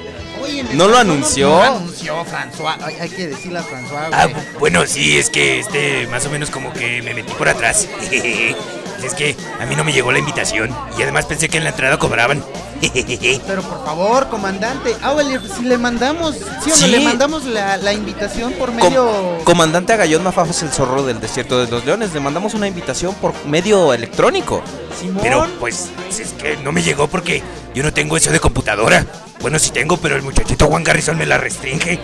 [0.43, 1.49] oye, ¿No lo anunció?
[1.49, 2.77] No, lo anunció, François.
[2.83, 4.09] Ay, hay que decirle a François.
[4.13, 4.29] Ah,
[4.59, 7.89] bueno, sí, es que este, más o menos como que me metí por atrás.
[9.03, 11.71] es que a mí no me llegó la invitación y además pensé que en la
[11.71, 12.43] entrada cobraban.
[13.47, 14.97] Pero por favor, comandante.
[15.03, 16.35] Ah, vale, si le mandamos.
[16.37, 16.87] ¿Sí o no Sí.
[16.89, 19.39] le mandamos la, la invitación por Com- medio.
[19.45, 22.13] comandante Agallón Mafafas, el zorro del desierto de los leones.
[22.13, 24.63] Le mandamos una invitación por medio electrónico.
[24.99, 25.21] Simón.
[25.23, 27.43] Pero pues es que no me llegó porque
[27.75, 29.07] yo no tengo eso de computadora.
[29.41, 31.99] Bueno, sí tengo, pero el muchachito Juan Garrison me la restringe.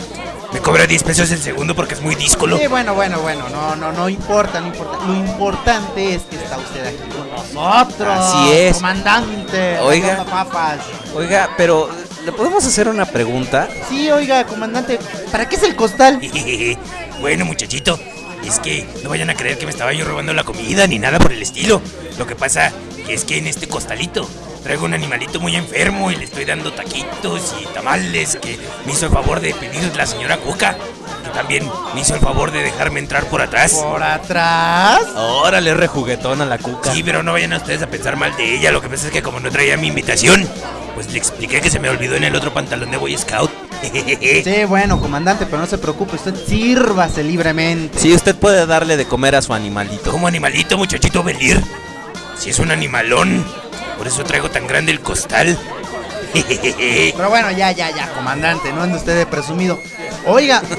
[0.52, 2.56] Me cobra 10 pesos el segundo porque es muy díscolo.
[2.56, 4.98] Sí, bueno, bueno, bueno, no, no, no importa, no importa.
[5.06, 8.18] Lo importante es que está usted aquí con nosotros.
[8.18, 8.76] Así es.
[8.76, 9.78] Comandante.
[9.80, 10.24] Oiga.
[10.24, 10.80] Papas.
[11.14, 11.90] Oiga, pero
[12.24, 13.68] ¿le podemos hacer una pregunta?
[13.88, 14.98] Sí, oiga, comandante,
[15.30, 16.20] ¿para qué es el costal?
[17.20, 17.98] bueno, muchachito,
[18.44, 21.18] es que no vayan a creer que me estaba yo robando la comida ni nada
[21.18, 21.82] por el estilo.
[22.18, 22.72] Lo que pasa
[23.06, 24.28] es que en este costalito
[24.62, 29.06] traigo un animalito muy enfermo y le estoy dando taquitos y tamales que me hizo
[29.06, 30.76] el favor de pedir la señora Cuca.
[31.24, 33.72] Que también me hizo el favor de dejarme entrar por atrás.
[33.72, 35.00] ¿Por atrás?
[35.16, 36.92] Órale, rejuguetón a la cuca.
[36.92, 38.70] Sí, pero no vayan a ustedes a pensar mal de ella.
[38.70, 40.48] Lo que pasa es que como no traía mi invitación,
[40.94, 43.50] pues le expliqué que se me olvidó en el otro pantalón de Boy Scout.
[43.80, 47.98] Sí, bueno, comandante, pero no se preocupe, usted sírvase libremente.
[47.98, 50.10] Sí, usted puede darle de comer a su animalito.
[50.10, 51.62] Como animalito, muchachito Belir.
[52.36, 53.44] Si es un animalón,
[53.98, 55.58] por eso traigo tan grande el costal.
[57.16, 59.80] Pero bueno, ya, ya, ya, comandante, no ande usted de presumido.
[60.26, 60.62] Oiga.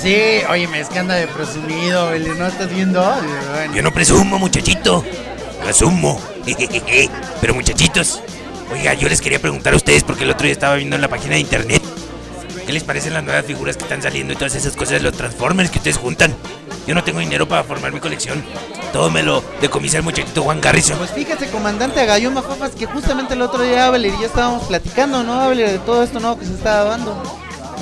[0.00, 3.00] Sí, oye, me es que anda de presumido, ¿no estás viendo?
[3.00, 3.74] Bueno.
[3.74, 5.02] Yo no presumo, muchachito.
[5.62, 6.20] Lo asumo.
[7.40, 8.20] Pero muchachitos,
[8.70, 11.08] oiga, yo les quería preguntar a ustedes porque el otro día estaba viendo en la
[11.08, 11.82] página de internet
[12.66, 15.12] ¿Qué les parecen las nuevas figuras que están saliendo y todas esas cosas de los
[15.14, 16.34] Transformers que ustedes juntan?
[16.86, 18.42] Yo no tengo dinero para formar mi colección.
[18.92, 20.96] Todo me lo decomisa el muchachito Juan Garrison.
[20.96, 25.22] Pues fíjate, comandante Agayón Mafafas, que justamente el otro día Abel y yo estábamos platicando,
[25.22, 27.22] ¿no, Abel, de todo esto nuevo que se está dando?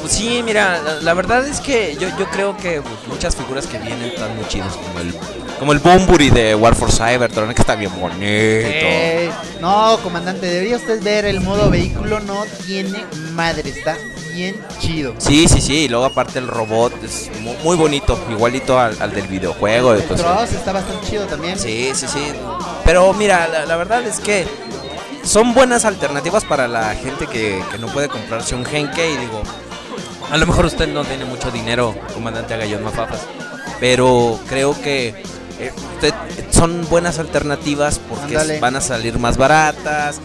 [0.00, 3.68] Pues sí, mira, la, la verdad es que yo, yo creo que pues, muchas figuras
[3.68, 5.14] que vienen están muy chidas, como el,
[5.60, 8.18] como el Bumburi de War for Cybertron, que está bien bonito.
[8.20, 13.96] Eh, no, comandante, debería usted ver el modo vehículo, no tiene madre, está
[14.32, 15.14] bien chido.
[15.18, 19.12] Sí, sí, sí, y luego aparte el robot es mu- muy bonito, igualito al, al
[19.12, 19.92] del videojuego.
[19.94, 21.58] El entonces- Cross está bastante chido también.
[21.58, 22.32] Sí, sí, sí.
[22.84, 24.46] Pero mira, la, la verdad es que
[25.24, 29.42] son buenas alternativas para la gente que, que no puede comprarse un Genke y digo,
[30.30, 33.20] a lo mejor usted no tiene mucho dinero, comandante Agallón Mafafas,
[33.78, 35.08] pero creo que
[35.60, 36.12] eh, usted
[36.50, 38.58] son buenas alternativas porque Ándale.
[38.60, 40.20] van a salir más baratas.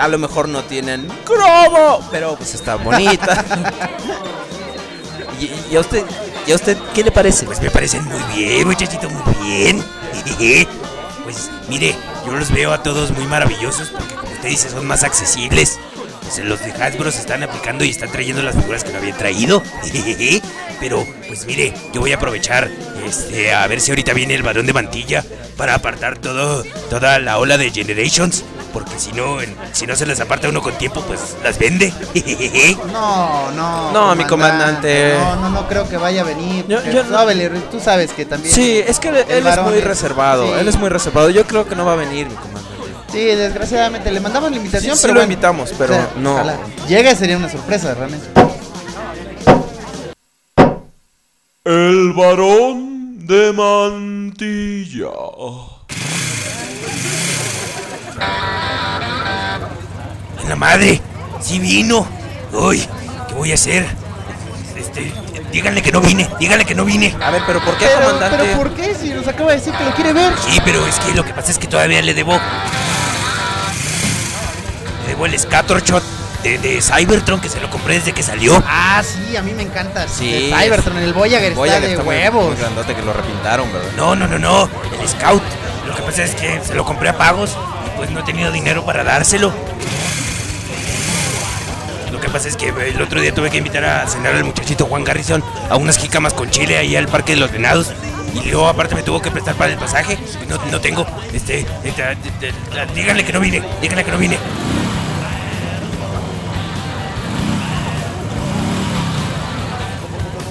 [0.00, 3.44] A lo mejor no tienen cromo, pero pues está bonita.
[5.40, 6.04] y, y a usted,
[6.46, 7.46] ¿y a usted qué le parece?
[7.46, 9.84] Pues me parecen muy bien, muchachito, muy bien.
[11.28, 15.04] Pues mire, yo los veo a todos muy maravillosos porque como usted dice son más
[15.04, 15.78] accesibles.
[16.22, 19.18] Pues los de Hasbro se están aplicando y están trayendo las figuras que no habían
[19.18, 19.62] traído.
[20.80, 22.70] Pero pues mire, yo voy a aprovechar
[23.04, 25.22] este a ver si ahorita viene el varón de mantilla
[25.58, 30.06] para apartar todo toda la ola de Generations, porque si no en- si no se
[30.06, 31.92] las aparta uno con tiempo, pues las vende.
[32.92, 33.92] No, no.
[33.92, 35.14] No, mi comandante.
[35.18, 36.64] No, no, no creo que vaya a venir.
[36.68, 38.54] Yo- porque yo tú, no- Abel, tú sabes que también.
[38.54, 40.52] Sí, es que él, es varón muy es- reservado, sí.
[40.60, 41.30] él es muy reservado.
[41.30, 42.68] Yo creo que no va a venir, mi comandante.
[43.12, 45.32] Sí, desgraciadamente le mandamos la invitación, Sí, sí pero lo bueno.
[45.32, 46.34] invitamos, pero no.
[46.34, 46.56] ojalá.
[46.88, 48.26] Llega y sería una sorpresa, realmente.
[51.64, 55.08] El varón de mantilla.
[60.42, 61.00] ¡En la madre!
[61.40, 62.06] ¡Sí vino!
[62.52, 62.86] ¡Uy!
[63.28, 63.86] ¿Qué voy a hacer?
[64.76, 65.12] Este,
[65.52, 67.14] díganle que no vine, díganle que no vine.
[67.22, 68.36] A ver, pero ¿por qué, Pero, comandante?
[68.40, 68.94] pero ¿por qué?
[68.94, 70.32] Si nos acaba de decir que lo quiere ver.
[70.48, 72.38] Sí, pero es que lo que pasa es que todavía le debo.
[75.02, 76.02] Le debo el Scattershot
[76.42, 78.62] de, de Cybertron que se lo compré desde que salió.
[78.66, 80.06] Ah, sí, a mí me encanta.
[80.08, 82.46] Sí, El Cybertron, el Voyager, Voyager está de está huevos.
[82.50, 83.88] muy grandote que lo repintaron, ¿verdad?
[83.96, 84.68] No, no, no, no.
[85.00, 85.42] El Scout.
[85.86, 87.56] Lo que pasa es que se lo compré a pagos
[87.98, 89.52] pues no he tenido dinero para dárselo.
[92.10, 94.86] Lo que pasa es que el otro día tuve que invitar a cenar al muchachito
[94.86, 97.92] Juan Garrison a unas jícamas con chile ahí al Parque de los Venados.
[98.34, 100.16] Y luego aparte me tuvo que prestar para el pasaje.
[100.48, 101.06] No, no tengo.
[101.34, 102.02] Este, este,
[102.40, 103.62] de- de- díganle que no vine.
[103.82, 104.38] Díganle que no vine.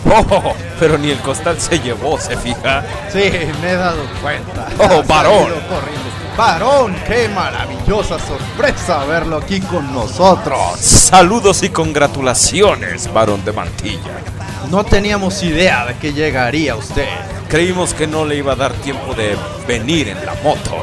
[0.10, 2.84] Oh, pero ni el costal se llevó, ¿se fija?
[3.12, 3.30] Sí,
[3.62, 4.68] me he dado cuenta.
[4.80, 5.52] Oh, varón.
[5.70, 6.08] corriendo.
[6.38, 10.80] Varón, qué maravillosa sorpresa verlo aquí con nosotros.
[10.80, 14.22] Saludos y congratulaciones, varón de mantilla.
[14.70, 17.08] No teníamos idea de que llegaría usted.
[17.50, 19.36] Creímos que no le iba a dar tiempo de
[19.68, 20.78] venir en la moto.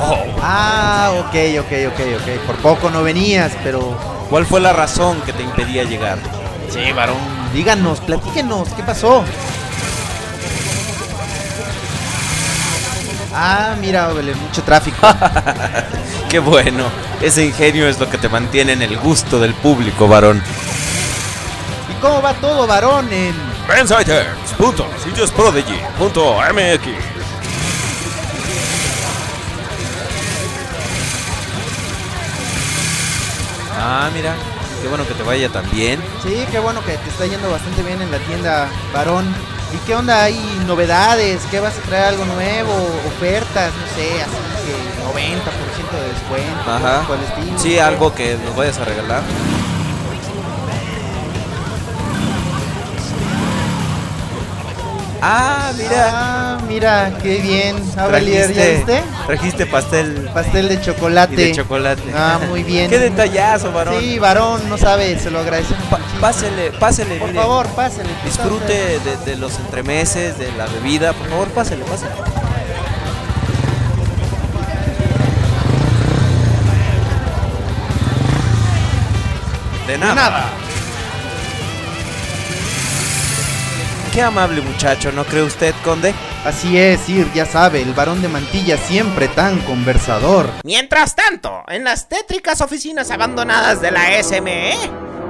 [0.00, 2.46] Oh, Ah, ok, ok, ok, ok.
[2.46, 3.80] Por poco no venías, pero
[4.30, 6.18] ¿cuál fue la razón que te impedía llegar?
[6.70, 7.16] Sí, varón.
[7.52, 9.24] Díganos, platíquenos, ¿qué pasó?
[13.32, 15.06] Ah, mira, mucho tráfico.
[16.30, 16.84] Qué bueno,
[17.20, 20.42] ese ingenio es lo que te mantiene en el gusto del público, varón.
[21.90, 23.12] ¿Y cómo va todo, varón?
[23.12, 23.34] En...
[33.80, 34.34] Ah, mira,
[34.82, 36.00] qué bueno que te vaya tan bien.
[36.22, 39.32] Sí, qué bueno que te está yendo bastante bien en la tienda, varón.
[39.72, 40.24] ¿Y qué onda?
[40.24, 41.42] ¿Hay novedades?
[41.50, 42.72] ¿Qué vas a traer algo nuevo?
[43.06, 43.72] ¿Ofertas?
[43.74, 44.32] No sé, así
[44.64, 46.70] que 90% de descuento.
[46.70, 46.78] Ajá.
[46.80, 49.22] cosas por el estilo, Sí, algo que nos vayas a regalar.
[55.20, 56.10] Ah, mira.
[56.12, 57.76] Ah, mira, qué bien.
[57.96, 59.02] Abelier, ¿ya viste?
[59.26, 61.32] Trajiste pastel Pastel de chocolate.
[61.34, 62.02] y de chocolate.
[62.14, 62.88] Ah, muy bien.
[62.88, 63.96] Qué detallazo, varón.
[64.00, 65.82] Sí, varón, no sabe, se lo agradecemos.
[65.90, 67.40] Pa- pásele, pásele, Por mire.
[67.40, 68.08] favor, pásale.
[68.24, 71.12] Disfrute de, de los entremeses, de la bebida.
[71.12, 72.12] Por favor, pásele, pásele.
[79.86, 80.14] De nada.
[80.14, 80.44] nada.
[84.18, 86.12] Qué amable muchacho, ¿no cree usted, conde?
[86.44, 90.50] Así es, Sir, ya sabe, el varón de mantilla siempre tan conversador.
[90.64, 94.76] Mientras tanto, en las tétricas oficinas abandonadas de la SME,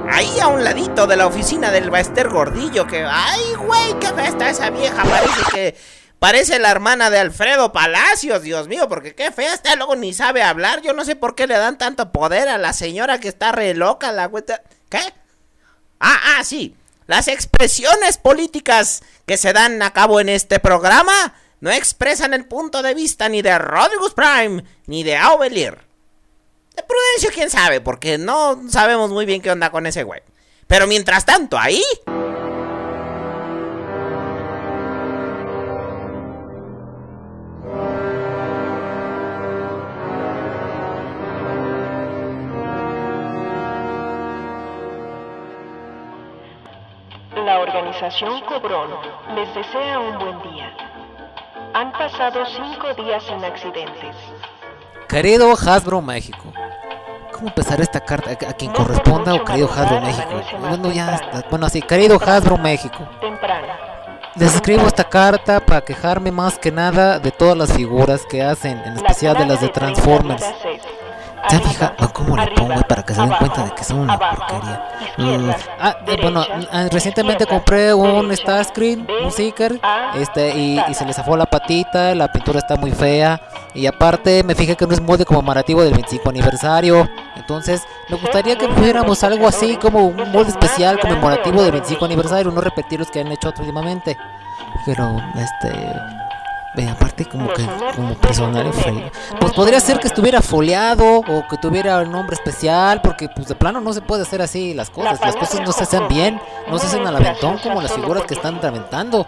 [0.09, 3.05] ahí a un ladito de la oficina del Baester Gordillo, que.
[3.07, 3.93] ¡Ay, güey!
[3.99, 5.03] ¡Qué fea está esa vieja!
[5.03, 5.77] Parece que.
[6.17, 10.41] Parece la hermana de Alfredo Palacios, Dios mío, porque qué fea está, luego ni sabe
[10.41, 10.81] hablar.
[10.81, 13.75] Yo no sé por qué le dan tanto poder a la señora que está re
[13.75, 14.63] loca, la güeta.
[14.89, 15.13] ¿Qué?
[15.99, 16.75] Ah, ah, sí.
[17.09, 22.83] Las expresiones políticas que se dan a cabo en este programa no expresan el punto
[22.83, 25.79] de vista ni de Rodrigus Prime ni de Aubelier.
[26.75, 30.21] De Prudencio, quién sabe, porque no sabemos muy bien qué onda con ese güey.
[30.67, 31.81] Pero mientras tanto, ahí.
[47.99, 48.91] Organización Cobrón
[49.35, 50.71] les desea un buen día.
[51.73, 54.15] Han pasado cinco días sin accidentes.
[55.09, 56.53] Querido Hasbro México.
[57.33, 58.31] ¿Cómo empezar esta carta?
[58.31, 60.41] ¿A quien corresponda o querido Hasbro México?
[60.59, 61.19] Bueno, ya,
[61.49, 63.05] bueno, así, querido Hasbro México.
[63.19, 63.67] Temprano.
[64.35, 68.81] Les escribo esta carta para quejarme más que nada de todas las figuras que hacen,
[68.85, 70.45] en especial de las de Transformers.
[71.49, 74.19] ¿Se han fijado cómo le pongo para que se den cuenta de que son una
[74.19, 74.85] porquería?
[75.17, 79.79] Mm, ah, bueno, ah, recientemente compré un Starscreen, un Seeker,
[80.15, 83.41] este, y, y se le zafó la patita, la pintura está muy fea,
[83.73, 87.09] y aparte me fijé que no es molde conmemorativo del 25 aniversario.
[87.35, 92.51] Entonces, me gustaría que pusiéramos algo así como un molde especial conmemorativo del 25 aniversario,
[92.51, 94.17] no repetir los que han hecho últimamente.
[94.85, 96.28] Pero, este.
[96.89, 97.65] Aparte como que
[97.95, 98.71] como personal
[99.39, 103.55] pues podría ser que estuviera foliado o que tuviera un nombre especial porque pues de
[103.55, 105.19] plano no se puede hacer así las cosas.
[105.19, 106.39] Las cosas no se hacen bien
[106.69, 109.25] no se hacen al aventón como las figuras que están aventando.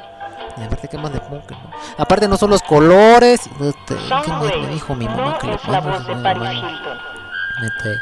[0.57, 1.57] Y aparte que más de punk, ¿no?
[1.97, 3.41] aparte no son los colores.
[3.59, 6.01] Este, ¿qué más me dijo mi mamá que le pongamos
[7.63, 8.01] Este,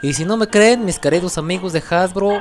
[0.00, 2.40] y si no me creen mis queridos amigos de Hasbro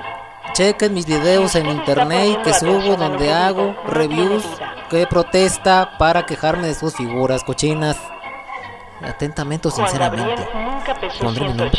[0.54, 4.44] chequen mis videos en internet que subo donde hago reviews
[4.90, 7.98] que protesta para quejarme de sus figuras cochinas.
[9.02, 10.48] Atentamente o sinceramente.
[11.22, 11.72] Pondré mi nombre.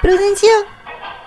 [0.00, 0.50] Prudencio,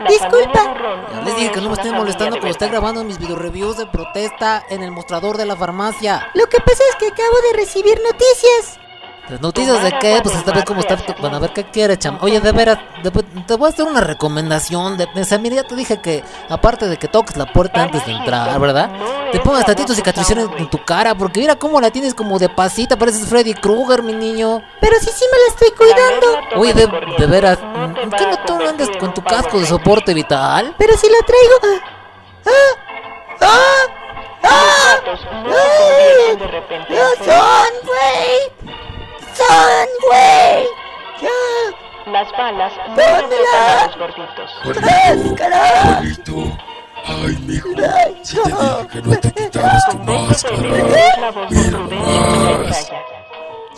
[0.08, 0.76] disculpa.
[1.14, 3.86] Ya les dije que no me estén molestando como estoy grabando mis video reviews de
[3.86, 6.30] protesta en el mostrador de la farmacia.
[6.34, 8.80] Lo que pasa es que acabo de recibir noticias.
[9.30, 10.20] ¿Las noticias de qué?
[10.22, 10.98] Pues esta vez como está.
[11.20, 12.18] Bueno, a ver qué quiere, cham.
[12.22, 14.98] Oye, de veras, de- te voy a hacer una recomendación.
[14.98, 18.06] De, o sea, mira, ya te dije que, aparte de que toques la puerta antes
[18.06, 18.92] de entrar, ¿verdad?
[19.32, 22.98] Te pongas tantito cicatrizaciones en tu cara, porque mira cómo la tienes como de pasita,
[22.98, 24.62] pareces Freddy Krueger, mi niño.
[24.82, 26.60] Pero si sí me la estoy cuidando.
[26.60, 30.76] Oye, de, de veras, ¿mm, ¿qué no tú andas con tu casco de soporte vital?
[30.78, 31.82] Pero si la traigo.
[32.46, 33.40] ¡Ah!
[33.40, 33.86] ¡Ah!
[34.44, 34.96] ¡Ah!
[35.46, 36.38] ¡Ay!
[36.90, 38.81] ¡No son, güey!
[39.48, 40.68] ¡Son, güey!
[41.22, 42.12] ¡Ya!
[42.12, 42.96] Las balas no
[43.86, 44.52] los gorditos.
[44.64, 45.46] Juanito,
[45.86, 46.58] Juanito.
[47.04, 47.70] Ay, mijo,
[48.22, 50.58] si te dije que no te quitaras tu máscara.
[51.50, 52.92] Mira nomás.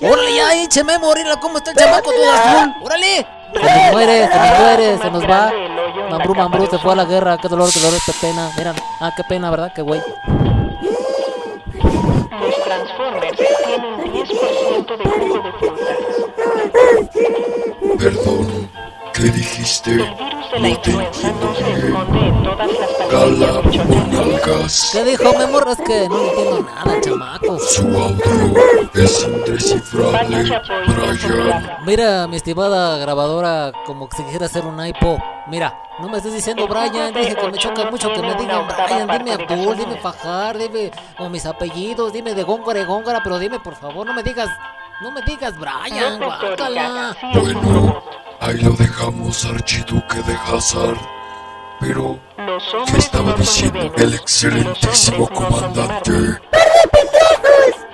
[0.02, 1.26] ¡Órale, ya, écheme morir!
[1.42, 2.74] ¿Cómo está el chamaco todo azul?
[2.82, 3.26] ¡Órale!
[3.54, 5.54] Se nos muere, se nos muere, se nos va.
[6.10, 7.38] Mambrú, Mambrú se fue a la guerra.
[7.38, 8.52] Qué dolor, qué dolor, qué pena.
[8.58, 9.72] Mira, ah, qué pena, ¿verdad?
[9.74, 10.02] Qué güey.
[12.32, 13.93] Los Transformers tienen
[14.26, 15.84] 10% de jugo de fruta.
[17.98, 18.70] Perdón,
[19.14, 19.92] ¿qué dijiste?
[19.92, 24.92] El virus de la No te influenza no entiendo se esconde en todas las pastillas.
[24.92, 25.78] ¿Qué dijo, me morras?
[25.78, 27.60] Que no entiendo nada, chamaco.
[27.60, 28.54] Su audio
[28.94, 30.44] es indescifrable,
[30.88, 31.78] Brian.
[31.86, 35.18] Mira, mi estimada grabadora, como que se quisiera hacer un iPo.
[35.48, 39.08] Mira, no me estés diciendo Brian, dije que me choca mucho que me digan Brian,
[39.08, 43.60] dime Abdul, dime Fajar, dime o mis apellidos, dime de Góngora y Góngora, pero dime
[43.60, 44.50] por favor, no me digas,
[45.02, 47.16] no me digas Brian, guácala.
[47.34, 48.04] Bueno,
[48.44, 50.98] ahí lo dejamos, archiduque de Hazard.
[51.80, 52.20] Pero,
[52.92, 56.12] ¿qué estaba diciendo el excelentísimo comandante?
[56.92, 57.86] pendejos!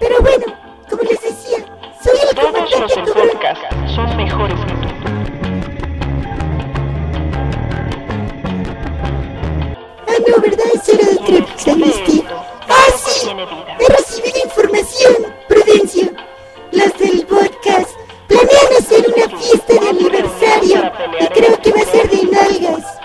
[0.00, 0.46] Pero bueno,
[0.90, 1.58] como les decía,
[2.02, 3.62] soy el Todos los comandante del podcast
[3.94, 4.88] son mejores que tú.
[10.08, 10.66] Ah, no, ¿verdad?
[10.74, 12.24] Eso era de Trepix, ¿viste?
[12.68, 13.28] ¡Ah, sí!
[13.78, 15.14] He recibido información,
[15.48, 16.12] Prudencio.
[16.72, 18.01] Los del podcast
[18.32, 22.98] planean hacer una fiesta de aniversario y creo que va a ser de nalgas.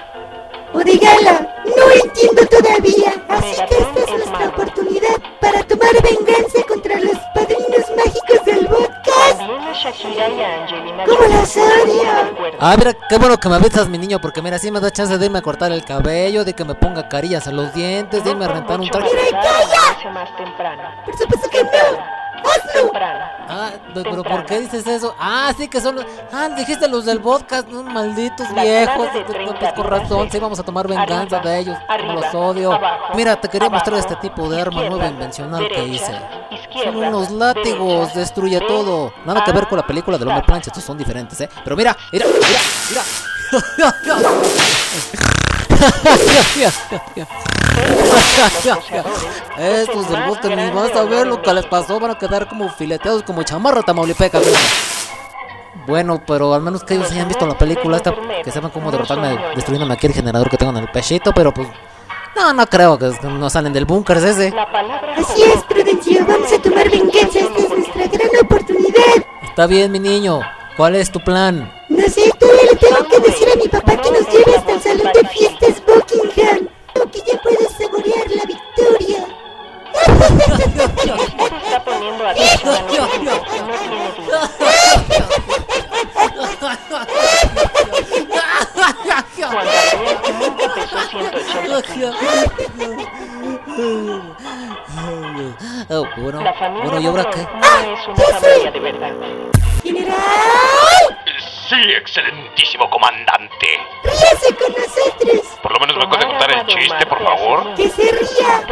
[0.73, 3.13] O de gala, no entiendo todavía.
[3.29, 9.41] Así que esta es nuestra oportunidad para tomar venganza contra los padrinos mágicos del podcast.
[9.41, 12.03] A a ¿Cómo las odio?
[12.59, 15.17] Ah, mira, qué bueno que me avisas, mi niño, porque mira, así me da chance
[15.17, 18.31] de irme a cortar el cabello, de que me ponga carillas en los dientes, de
[18.31, 19.09] irme a rentar un traje.
[20.13, 20.83] Más temprano.
[21.05, 22.26] Por supuesto que no.
[22.37, 22.91] ¡Hazlo!
[23.49, 25.15] Ah, pe- pero ¿por qué dices eso?
[25.19, 26.05] Ah, sí que son los...
[26.33, 27.83] Ah, dijiste los del podcast, ¿no?
[27.83, 29.07] malditos viejos.
[29.13, 31.77] Pues con razón, sí vamos a tomar venganza de ellos.
[32.13, 32.79] Los odio.
[33.15, 36.13] Mira, te quería mostrar este tipo de arma nueva invencional que hice.
[36.83, 39.13] Son unos látigos, destruye todo.
[39.25, 41.49] Nada que ver con la película del hombre plancha, estos son diferentes, ¿eh?
[41.63, 42.59] Pero mira, mira, mira,
[42.89, 43.01] mira.
[49.57, 52.69] Estos del bosque ni vas a ver lo que les pasó, van a quedar como
[52.69, 54.39] fileteados como chamarra tamaulipeca.
[55.85, 58.13] Bueno, pero al menos que ellos hayan visto la película esta,
[58.43, 61.67] que sepan cómo derrotarme destruyéndome aquí el generador que tengo en el pechito, pero pues...
[62.35, 64.53] No, no creo que no salen del búnker ese.
[65.17, 66.23] Así es, Prudencio.
[66.27, 67.39] Vamos a tomar venganza.
[67.39, 69.25] Esta es nuestra gran oportunidad.
[69.43, 70.41] Está bien, mi niño.
[70.75, 71.73] ¿Cuál es tu plan?
[72.09, 75.11] Sé, todavía le tengo que decir a mi papá que nos lleve hasta el salón
[75.13, 76.69] de fiestas Buckingham.
[76.95, 79.27] O que ya puedo saborear la victoria.
[81.63, 84.51] está poniendo atención a lo que dice y no tiene duda.
[89.37, 92.15] Cuando Adrián nunca pesó 180 kilos.
[95.87, 96.39] Bueno,
[96.83, 97.41] bueno, ¿y ahora qué?
[98.09, 99.11] una familia de verdad.
[101.67, 103.67] Sí, excelentísimo comandante.
[104.01, 105.59] Ríase con nosotros.
[105.61, 107.75] Por lo menos me puede contar el chiste, por favor.
[107.75, 108.65] Que se ría.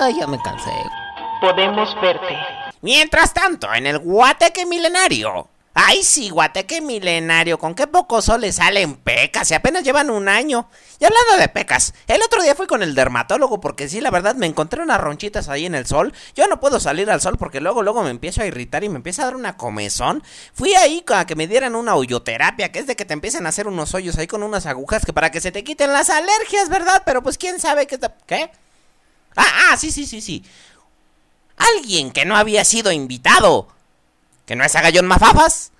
[0.00, 0.70] Ay, ya me cansé.
[1.42, 2.38] Podemos verte.
[2.80, 5.50] Mientras tanto, en el Guateque Milenario.
[5.82, 10.28] Ay, sí, Guateque Milenario, con qué poco sol le salen pecas y apenas llevan un
[10.28, 10.68] año.
[10.98, 14.34] Y hablando de pecas, el otro día fui con el dermatólogo porque sí, la verdad,
[14.34, 16.12] me encontré unas ronchitas ahí en el sol.
[16.34, 18.96] Yo no puedo salir al sol porque luego, luego me empiezo a irritar y me
[18.96, 20.22] empieza a dar una comezón.
[20.52, 23.48] Fui ahí a que me dieran una hoyoterapia, que es de que te empiecen a
[23.48, 26.68] hacer unos hoyos ahí con unas agujas que para que se te quiten las alergias,
[26.68, 27.04] ¿verdad?
[27.06, 28.14] Pero pues quién sabe qué está...
[28.26, 28.50] ¿Qué?
[29.34, 30.44] Ah, ah, sí, sí, sí, sí.
[31.56, 33.68] Alguien que no había sido invitado,
[34.50, 35.70] que no es Agallón Mafafas,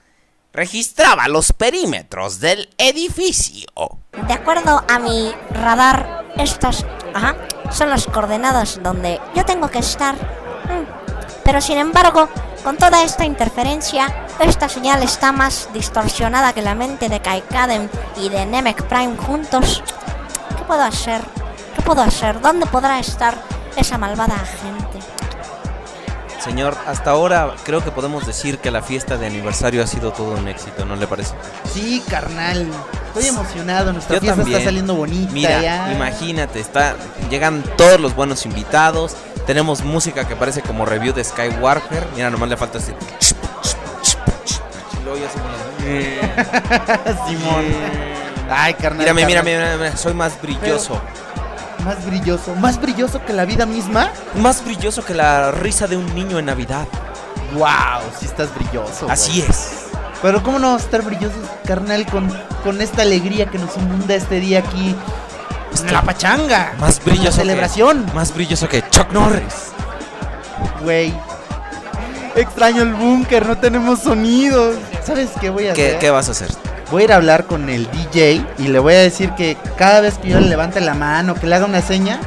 [0.52, 3.66] registraba los perímetros del edificio.
[4.28, 7.34] De acuerdo a mi radar, estas ajá,
[7.72, 10.14] son las coordenadas donde yo tengo que estar.
[10.14, 10.86] Mm.
[11.44, 12.28] Pero sin embargo,
[12.62, 14.06] con toda esta interferencia,
[14.38, 19.82] esta señal está más distorsionada que la mente de Kaikadem y de Namek Prime juntos.
[20.56, 21.22] ¿Qué puedo hacer?
[21.74, 22.40] ¿Qué puedo hacer?
[22.40, 23.36] ¿Dónde podrá estar
[23.76, 24.89] esa malvada gente?
[26.42, 30.32] Señor, hasta ahora creo que podemos decir que la fiesta de aniversario ha sido todo
[30.36, 31.34] un éxito, ¿no le parece?
[31.72, 32.66] Sí, carnal.
[33.08, 33.92] Estoy emocionado.
[33.92, 34.56] Nuestra Yo fiesta también.
[34.58, 35.92] está saliendo bonita Mira, ya.
[35.92, 36.96] imagínate, está,
[37.28, 39.16] llegan todos los buenos invitados.
[39.46, 42.06] Tenemos música que parece como review de Skywalker.
[42.16, 42.92] Mira, nomás le falta así.
[44.98, 45.40] Y luego ya se-
[47.28, 47.64] Simón.
[48.50, 48.98] Ay, carnal.
[49.00, 49.44] Mírame, carnal.
[49.44, 51.00] mírame, mírame, soy más brilloso.
[51.84, 52.54] Más brilloso.
[52.56, 54.10] Más brilloso que la vida misma.
[54.34, 56.86] Más brilloso que la risa de un niño en Navidad.
[57.54, 59.02] Wow, sí estás brilloso.
[59.06, 59.10] güey.
[59.12, 59.86] Así es.
[60.22, 62.30] Pero cómo no vamos a estar brillosos, carnal, con,
[62.62, 64.94] con esta alegría que nos inunda este día aquí.
[65.78, 66.74] En la pachanga.
[66.78, 67.30] Más brilloso.
[67.30, 68.04] La celebración.
[68.04, 69.70] Que, más brilloso que Chuck Norris.
[70.82, 71.14] Güey.
[72.36, 74.76] Extraño el búnker, no tenemos sonidos.
[75.04, 75.98] ¿Sabes qué voy a ¿Qué, hacer?
[75.98, 76.50] ¿Qué vas a hacer?
[76.90, 80.00] Voy a ir a hablar con el DJ y le voy a decir que cada
[80.00, 82.18] vez que yo le levante la mano, que le haga una seña,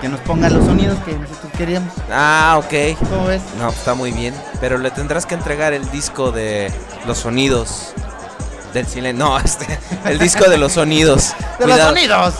[0.00, 1.92] que nos ponga los sonidos que nosotros queríamos.
[2.10, 2.98] Ah, ok.
[3.10, 3.42] ¿Cómo ves?
[3.58, 4.34] No, está muy bien.
[4.60, 6.72] Pero le tendrás que entregar el disco de
[7.06, 7.92] los sonidos
[8.72, 9.24] del silencio.
[9.24, 9.66] No, este,
[10.06, 11.34] el disco de los sonidos.
[11.58, 12.34] ¡De los sonidos!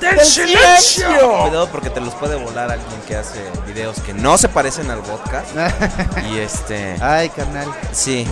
[0.00, 1.08] ¡Del silencio!
[1.42, 5.00] Cuidado porque te los puede volar alguien que hace videos que no se parecen al
[5.00, 5.48] podcast.
[6.30, 6.96] y este.
[7.00, 7.68] Ay, carnal.
[7.92, 8.26] Sí.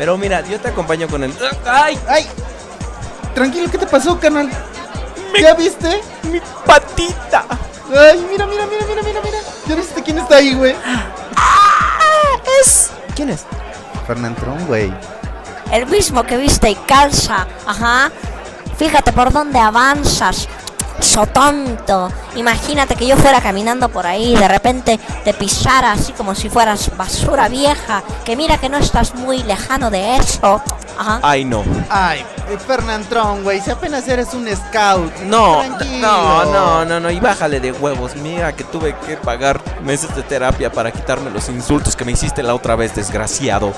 [0.00, 1.34] Pero mira, yo te acompaño con el.
[1.66, 1.98] ¡Ay!
[2.08, 2.26] ¡Ay!
[3.34, 4.48] Tranquilo, ¿qué te pasó, carnal?
[5.38, 6.00] ¿Ya viste?
[6.22, 7.44] Mi patita.
[7.94, 9.38] Ay, mira, mira, mira, mira, mira, mira.
[9.68, 10.74] ¿Ya viste quién está ahí, güey?
[12.62, 13.44] Es ¿Quién es?
[14.06, 14.90] Fernandrón, güey.
[15.70, 17.46] el mismo que viste y calza.
[17.66, 18.10] Ajá.
[18.78, 20.48] Fíjate por dónde avanzas.
[21.00, 22.10] So tonto.
[22.36, 26.48] Imagínate que yo fuera caminando por ahí y de repente te pisara así como si
[26.48, 28.02] fueras basura vieja.
[28.24, 30.60] Que mira que no estás muy lejano de eso.
[30.98, 31.20] Ajá.
[31.22, 31.64] Ay, no.
[31.88, 32.20] Ay,
[32.50, 33.60] eh, Fernandrón, güey.
[33.60, 35.16] Si apenas eres un scout.
[35.26, 36.06] No, Tranquilo.
[36.06, 38.16] no, no, no, no, y bájale de huevos.
[38.16, 42.42] Mira que tuve que pagar meses de terapia para quitarme los insultos que me hiciste
[42.42, 43.72] la otra vez, desgraciado.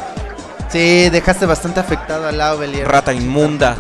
[0.69, 2.89] Sí, dejaste bastante afectado al lado, Belier.
[2.89, 3.77] Rata inmunda.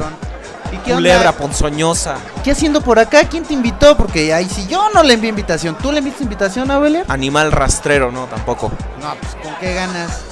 [0.73, 1.39] ¿Y qué Culebra onda?
[1.39, 2.17] ponzoñosa.
[2.43, 3.25] ¿Qué haciendo por acá?
[3.29, 3.97] ¿Quién te invitó?
[3.97, 7.05] Porque ahí si yo no le envié invitación, ¿tú le enviaste invitación a Belia?
[7.09, 8.73] Animal rastrero, no, tampoco.
[9.01, 10.23] No, pues con qué ganas.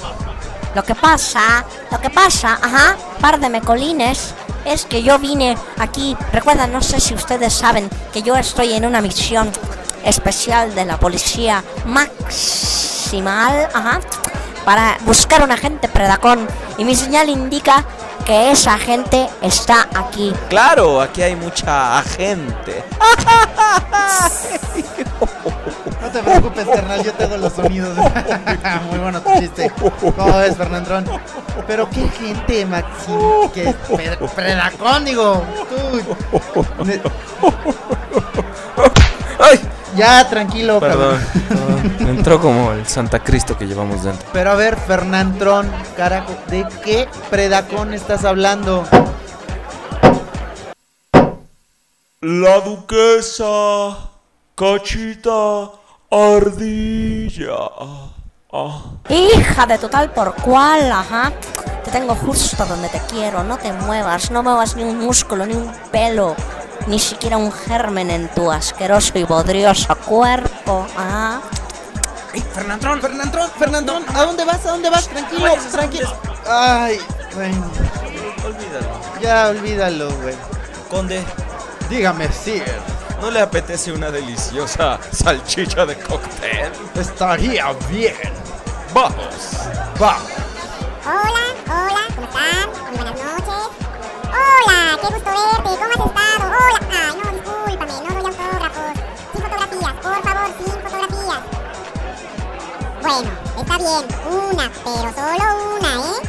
[0.73, 4.33] Lo que pasa, lo que pasa, ajá, par de mecolines,
[4.65, 6.15] es que yo vine aquí.
[6.31, 9.51] Recuerda, no sé si ustedes saben que yo estoy en una misión
[10.03, 13.99] especial de la policía maximal, ajá,
[14.65, 16.47] para buscar un agente predacón.
[16.77, 17.83] Y mi señal indica
[18.23, 20.33] que esa gente está aquí.
[20.49, 22.83] Claro, aquí hay mucha gente.
[26.01, 27.95] No te preocupes, carnal, yo te hago los sonidos.
[28.89, 29.71] Muy bueno tu chiste.
[30.15, 31.05] ¿Cómo ves, Fernandrón?
[31.67, 33.73] Pero qué gente, Maxim, que
[34.35, 35.43] predacón, digo.
[36.53, 36.83] Tú.
[36.83, 37.01] Ne-
[39.95, 41.19] Ya, tranquilo, Perdón.
[41.49, 41.95] cabrón.
[42.09, 44.25] Entró como el Santa Cristo que llevamos dentro.
[44.31, 48.85] Pero a ver, Fernandrón, carajo, ¿de qué predacón estás hablando?
[52.21, 53.97] La duquesa
[54.55, 55.71] Cachita
[56.11, 57.57] Ardilla.
[58.53, 58.81] Ah.
[59.09, 61.31] Hija de total por cual, ajá.
[61.83, 63.43] Te tengo justo donde te quiero.
[63.43, 66.35] No te muevas, no muevas ni un músculo, ni un pelo,
[66.87, 70.85] ni siquiera un germen en tu asqueroso y bodrioso cuerpo.
[70.95, 71.41] Ajá.
[72.53, 74.65] Fernandrón, Fernandrón, Fernandrón, ¿a dónde vas?
[74.65, 75.07] ¿A dónde vas?
[75.07, 76.15] Tranquilo, tranquilo.
[76.47, 76.99] Ay,
[77.35, 77.71] bueno.
[78.45, 79.21] Olvídalo.
[79.21, 80.35] Ya, olvídalo, güey.
[80.89, 81.23] Conde,
[81.89, 82.63] Dígame, sí.
[83.21, 86.71] ¿no le apetece una deliciosa salchicha de cóctel?
[86.95, 88.15] Estaría bien.
[88.93, 89.57] Vamos.
[89.99, 90.31] Vamos.
[91.05, 92.69] Hola, hola, ¿cómo están?
[92.89, 93.80] Muy buenas noches.
[94.31, 96.43] Hola, qué gusto verte, ¿cómo has estado?
[96.47, 98.93] Hola, ay, no, discúlpame, no doy autógrafos.
[99.31, 101.41] Sin fotografías, por favor, sin fotografías.
[103.01, 103.29] Bueno,
[103.59, 104.03] está bien,
[104.51, 106.19] una, pero solo una, ¿eh?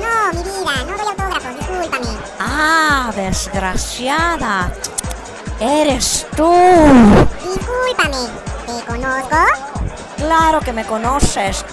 [0.00, 2.12] No, mi vida, no doy autógrafos, discúlpame.
[2.40, 4.72] Ah, desgraciada.
[5.60, 6.52] Eres tú.
[7.42, 8.22] Discúlpame,
[8.66, 9.36] ¿te conozco?
[10.26, 11.66] Claro que me conoces,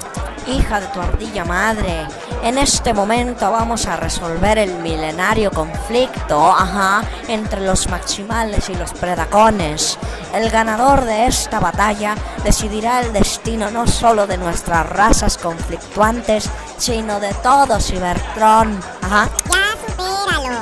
[0.45, 2.05] hija de tu ardilla madre.
[2.43, 8.91] En este momento vamos a resolver el milenario conflicto, ajá, entre los maximales y los
[8.91, 9.97] predacones.
[10.33, 17.21] El ganador de esta batalla decidirá el destino no solo de nuestras razas conflictuantes, sino
[17.21, 18.77] de todo Cybertron.
[19.01, 19.29] Ajá.
[19.45, 20.59] Ya supéralo.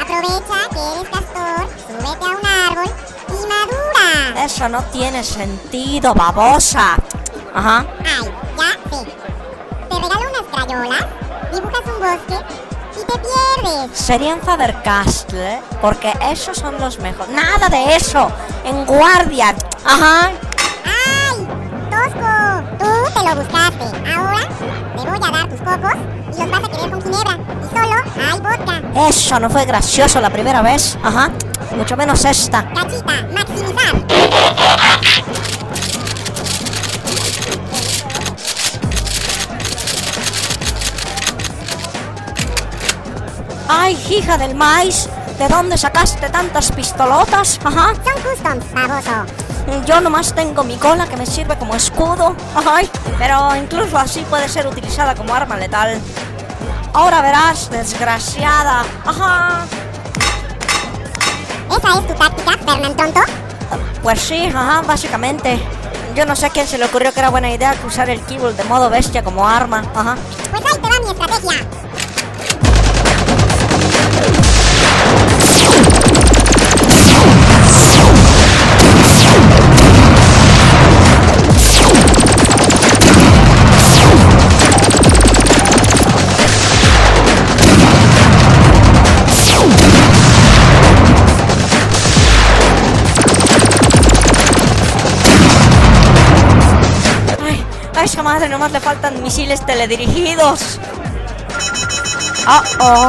[0.00, 2.94] Aprovecha que eres castor, súbete a un árbol
[3.28, 4.44] y madura.
[4.44, 6.96] Eso no tiene sentido, babosa.
[7.54, 7.84] Ajá.
[8.04, 9.06] Ay, ya sé.
[9.88, 11.06] Te regalo unas crayolas,
[11.52, 12.38] dibujas un bosque
[12.92, 13.98] y te pierdes.
[13.98, 17.32] Serían Faber-Castell, porque esos son los mejores.
[17.34, 18.30] Nada de eso.
[18.64, 19.54] En guardia.
[19.84, 20.30] Ajá.
[20.84, 21.48] ¡Ay!
[21.90, 22.62] ¡Tosco!
[22.78, 23.84] Tú te lo buscaste.
[24.14, 24.48] Ahora
[24.96, 25.94] te voy a dar tus cocos
[26.36, 27.38] y los vas a querer con ginebra.
[27.62, 29.08] Y solo hay vodka.
[29.08, 30.96] Eso no fue gracioso la primera vez.
[31.02, 31.30] Ajá.
[31.76, 32.64] Mucho menos esta.
[32.74, 33.94] Cachita, maximizar.
[43.72, 45.08] Ay, hija del maíz.
[45.38, 47.60] ¿De dónde sacaste tantas pistolotas?
[47.62, 47.92] Ajá.
[47.94, 49.86] Son customs, baboso.
[49.86, 52.34] Yo nomás tengo mi cola que me sirve como escudo.
[52.66, 56.00] Ay, pero incluso así puede ser utilizada como arma letal.
[56.92, 58.82] Ahora verás, desgraciada.
[59.06, 59.64] Ajá.
[61.70, 63.20] ¿Esa es tu táctica, Fernán Tonto?
[64.02, 65.60] Pues sí, ajá, básicamente.
[66.16, 68.56] Yo no sé a quién se le ocurrió que era buena idea usar el keyboard
[68.56, 69.84] de modo bestia como arma.
[69.94, 70.16] Ajá.
[70.50, 71.89] Pues ahí te va mi estrategia.
[98.40, 100.78] Madre nomás le faltan misiles teledirigidos.
[102.48, 103.08] Oh, oh.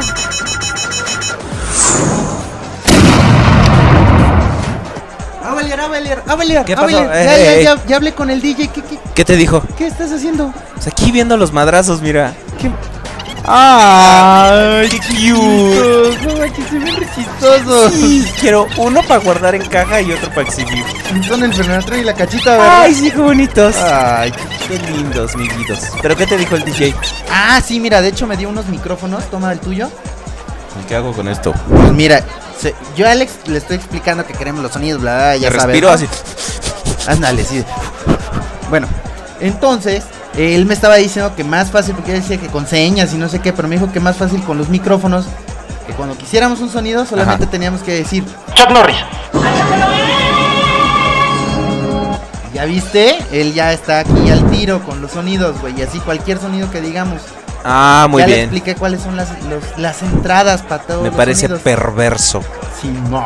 [5.43, 6.85] Avelier, Avelier, Avelier, ¿Qué pasó?
[6.85, 8.67] Avelier, Eh, ya, ya, eh, ya, ya hablé con el DJ.
[8.67, 9.63] ¿Qué, qué, ¿Qué te dijo?
[9.77, 10.53] qué estás haciendo?
[10.73, 12.33] Pues aquí viendo los madrazos, mira.
[13.45, 16.17] ¡Ay, qué cute!
[16.25, 17.93] No se ven re chistosos.
[17.93, 20.83] Sí, quiero uno para guardar en caja y otro para exhibir.
[21.27, 22.81] Son el Fernando y la cachita, ¿verdad?
[22.81, 23.75] Ay, sí, qué bonitos.
[23.77, 24.31] Ay,
[24.67, 25.79] Qué lindos, miguitos.
[26.01, 26.93] ¿Pero qué te dijo el DJ?
[27.31, 29.29] Ah, sí, mira, de hecho me dio unos micrófonos.
[29.29, 29.89] Toma el tuyo.
[30.81, 31.53] ¿Y ¿Qué hago con esto?
[31.67, 32.23] Pues mira,
[32.59, 35.63] se- yo a Alex le estoy explicando que queremos los sonidos, bla, bla, ya sabes.
[35.65, 35.93] respiro ¿no?
[35.95, 36.07] así.
[37.07, 37.63] Ándale, sí.
[38.69, 38.87] Bueno,
[39.41, 40.03] entonces,
[40.37, 43.27] él me estaba diciendo que más fácil, porque él decía que con señas y no
[43.29, 45.25] sé qué, pero me dijo que más fácil con los micrófonos
[45.87, 48.23] Que cuando quisiéramos un sonido solamente teníamos que decir
[48.55, 48.97] Chuck Norris.
[52.53, 53.17] ¿Ya viste?
[53.31, 55.77] Él ya está aquí al tiro con los sonidos, güey.
[55.79, 57.21] Y así cualquier sonido que digamos.
[57.63, 58.43] Ah, muy ya le bien.
[58.45, 61.61] expliqué cuáles son las, los- las entradas para todos Me los parece sonidos.
[61.61, 62.41] perverso.
[62.81, 63.23] Simón,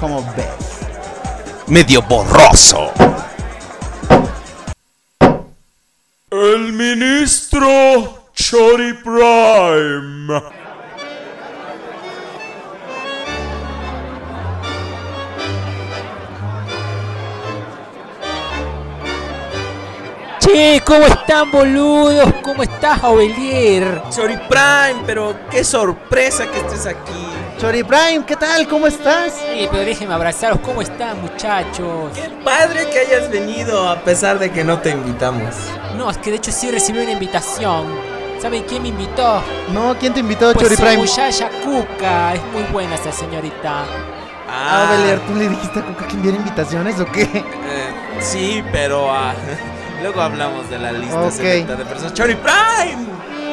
[0.00, 0.46] ¿cómo ves?
[1.66, 2.90] Medio borroso.
[6.28, 10.42] El ministro Chori Prime.
[20.40, 22.34] Che, ¿cómo están, boludos?
[22.42, 24.02] ¿Cómo estás, Ovelier?
[24.10, 27.45] Chori Prime, pero qué sorpresa que estés aquí.
[27.58, 28.68] Chori Prime, ¿qué tal?
[28.68, 29.32] ¿Cómo estás?
[29.32, 30.58] Sí, pero déjenme abrazaros.
[30.60, 32.12] ¿Cómo están, muchachos?
[32.44, 35.54] Padre que hayas venido a pesar de que no te invitamos.
[35.96, 37.86] No, es que de hecho sí recibí una invitación.
[38.42, 39.42] ¿Saben quién me invitó?
[39.72, 40.98] No, ¿quién te invitó, Pues Chori su Prime?
[40.98, 42.34] muchacha Cuca.
[42.34, 43.84] Es muy buena esa señorita.
[44.48, 47.22] Ah, Belier, ¿tú le dijiste a Cuca que enviara invitaciones o qué?
[47.22, 49.32] Eh, sí, pero ah,
[50.02, 51.32] luego hablamos de la lista Ok.
[51.32, 52.12] selecta de personas.
[52.12, 53.06] Chori Prime.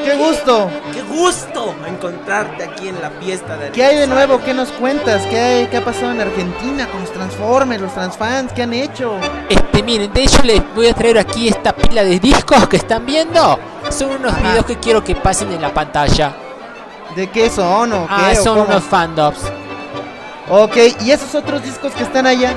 [0.04, 0.70] ¡Qué gusto!
[0.93, 4.39] ¡Qué gusto encontrarte aquí en la fiesta de ¿Qué hay de nuevo?
[4.43, 5.22] ¿Qué nos cuentas?
[5.28, 8.51] ¿Qué, hay, ¿Qué ha pasado en Argentina con los Transformers, los Transfans?
[8.54, 9.18] ¿Qué han hecho?
[9.49, 13.06] Este, miren, de hecho les voy a traer aquí esta pila de discos que están
[13.06, 13.58] viendo.
[13.89, 16.34] Son unos videos que quiero que pasen en la pantalla.
[17.16, 18.36] ¿De qué son o Ah, qué?
[18.36, 18.70] son cómo?
[18.70, 19.39] unos fandoms.
[20.49, 22.54] Ok, ¿y esos otros discos que están allá?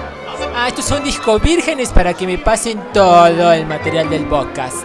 [0.56, 4.84] Ah, estos son discos vírgenes para que me pasen todo el material del podcast.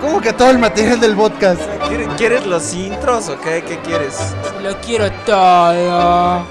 [0.00, 1.60] ¿Cómo que todo el material del podcast?
[1.88, 3.64] ¿Quieres, quieres los intros o qué?
[3.66, 4.34] ¿Qué quieres?
[4.62, 6.46] Lo quiero todo.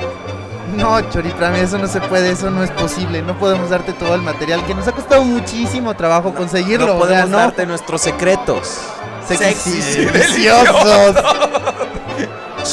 [0.75, 3.21] No, Choriprame, eso no se puede, eso no es posible.
[3.21, 6.87] No podemos darte todo el material que nos ha costado muchísimo trabajo conseguirlo.
[6.87, 7.37] No o sea, podemos no.
[7.37, 8.79] darte nuestros secretos.
[9.27, 11.15] Sexys y deliciosos.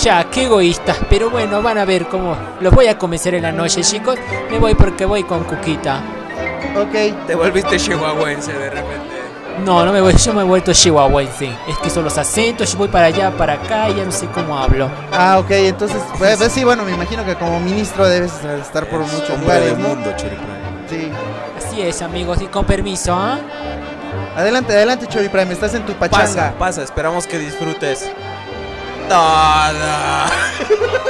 [0.03, 0.99] Ya, qué egoístas.
[1.09, 4.19] Pero bueno, van a ver cómo los voy a convencer en la noche, chicos.
[4.51, 6.01] Me voy porque voy con Cuquita.
[6.77, 7.27] Ok.
[7.27, 9.14] Te volviste chihuahuense de repente.
[9.63, 11.51] No, no me voy, yo me he vuelto chihuahuense.
[11.69, 14.27] Es que son los acentos, yo voy para allá, para acá, y ya no sé
[14.27, 14.91] cómo hablo.
[15.13, 19.01] Ah, ok, entonces, pues, pues sí, bueno, me imagino que como ministro debes estar por
[19.01, 19.89] muchos lugares, del ¿no?
[19.89, 20.65] mundo, Choriprime.
[20.89, 21.11] Sí.
[21.57, 23.39] Así es, amigos, y con permiso, ¿ah?
[24.37, 26.25] Adelante, adelante, Choriprime, estás en tu pachanga.
[26.25, 28.11] Pasa, pasa, esperamos que disfrutes.
[29.09, 29.19] Todo.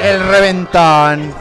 [0.02, 1.32] El reventón.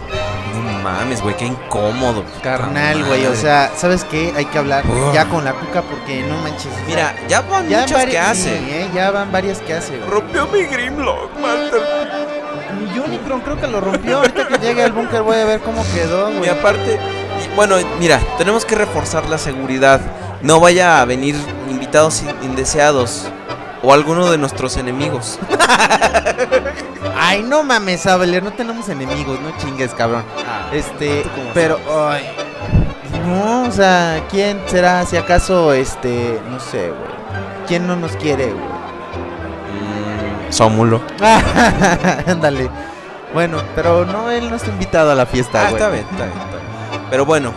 [0.83, 2.25] No mames, güey, qué incómodo.
[2.41, 4.33] Carnal, güey, o sea, ¿sabes qué?
[4.35, 6.71] Hay que hablar ya con la cuca porque no manches.
[6.85, 8.57] Mira, ya van ya muchos vari- que hace.
[8.59, 9.97] sí, eh, ya van varias que hace.
[10.09, 11.81] Rompió mi Grimlock, Master.
[13.05, 14.17] Unicron creo que lo rompió.
[14.17, 16.49] Ahorita que llegue al búnker voy a ver cómo quedó, Y güey.
[16.49, 20.01] aparte, y- bueno, mira, tenemos que reforzar la seguridad.
[20.41, 21.35] No vaya a venir
[21.69, 23.27] invitados in- indeseados
[23.81, 25.39] o alguno de nuestros enemigos.
[27.15, 30.23] Ay, no mames, Abelier, no tenemos enemigos, no chingues, cabrón.
[30.71, 32.23] Este, pero, ay.
[33.25, 37.11] No, o sea, ¿quién será, si acaso, este, no sé, güey?
[37.67, 38.73] ¿Quién no nos quiere, güey?
[40.49, 41.01] Sómulo.
[42.27, 42.69] Ándale.
[43.33, 45.75] Bueno, pero no, él no está invitado a la fiesta, Ah, güey.
[45.81, 47.03] está bien, está bien, está bien.
[47.09, 47.51] Pero bueno,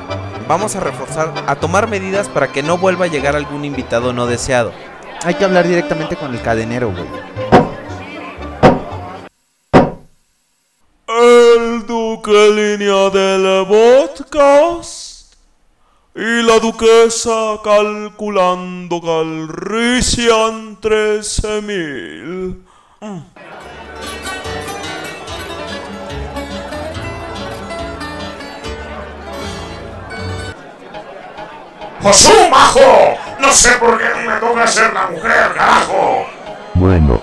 [0.48, 4.26] vamos a reforzar, a tomar medidas para que no vuelva a llegar algún invitado no
[4.26, 4.72] deseado.
[5.24, 7.04] Hay que hablar directamente con el cadenero, güey.
[12.32, 15.34] Línea del podcast
[16.14, 22.64] y la duquesa calculando calrician 13 mil.
[32.02, 32.80] ¡Josú, majo!
[33.38, 36.26] No sé por qué me toca ser la mujer, carajo.
[36.74, 37.22] Bueno,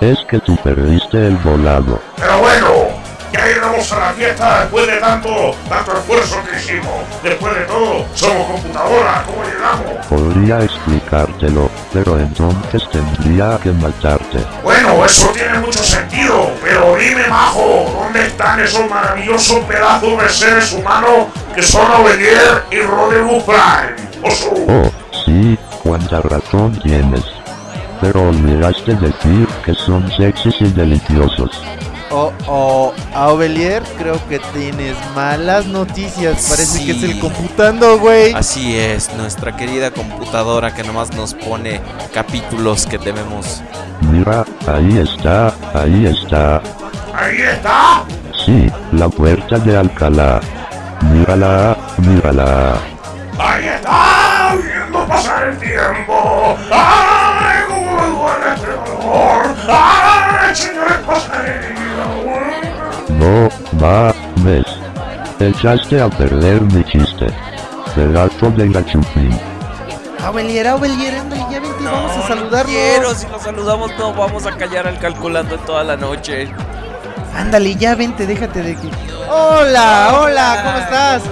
[0.00, 2.00] es que tú perdiste el volado.
[2.16, 2.97] Pero bueno,
[3.32, 6.94] ya llegamos a la fiesta después de tanto, tanto esfuerzo que hicimos.
[7.22, 10.06] Después de todo, somos computadoras, ¿cómo llegamos?
[10.06, 14.38] Podría explicártelo, pero entonces tendría que matarte.
[14.62, 20.72] Bueno, eso tiene mucho sentido, pero dime, majo, ¿dónde están esos maravillosos pedazos de seres
[20.72, 24.08] humanos que son Ovelier y Roderick Prime?
[24.68, 24.90] Oh,
[25.24, 27.24] sí, cuánta razón tienes.
[28.00, 31.50] Pero olvidaste decir que son sexys y deliciosos.
[32.10, 36.46] Oh, oh, Aubelier, creo que tienes malas noticias.
[36.48, 38.32] Parece que es el computando, güey.
[38.32, 41.82] Así es, nuestra querida computadora que nomás nos pone
[42.14, 43.62] capítulos que debemos.
[44.10, 46.62] Mira, ahí está, ahí está.
[47.14, 48.04] Ahí está.
[48.46, 50.40] Sí, la puerta de Alcalá.
[51.12, 52.78] Mírala, mírala.
[53.38, 56.56] Ahí está, viendo pasar el tiempo.
[56.70, 59.54] ¡Ay, cómo me duele este dolor!
[59.68, 61.87] ¡Ay, señores pasajeros!
[63.18, 63.48] No,
[63.80, 64.64] mames.
[65.40, 67.26] Echaste a perder mi chiste.
[67.94, 69.38] Pedazo de gachupín.
[70.24, 72.72] Aubelier, Aubelier, ándale, ya vente, vamos a saludarnos.
[72.72, 76.48] Quiero, si nos saludamos no vamos a callar al calculando toda la noche.
[77.34, 78.90] Ándale, ya vente, déjate de que.
[79.30, 81.22] Hola, hola, ¿cómo estás?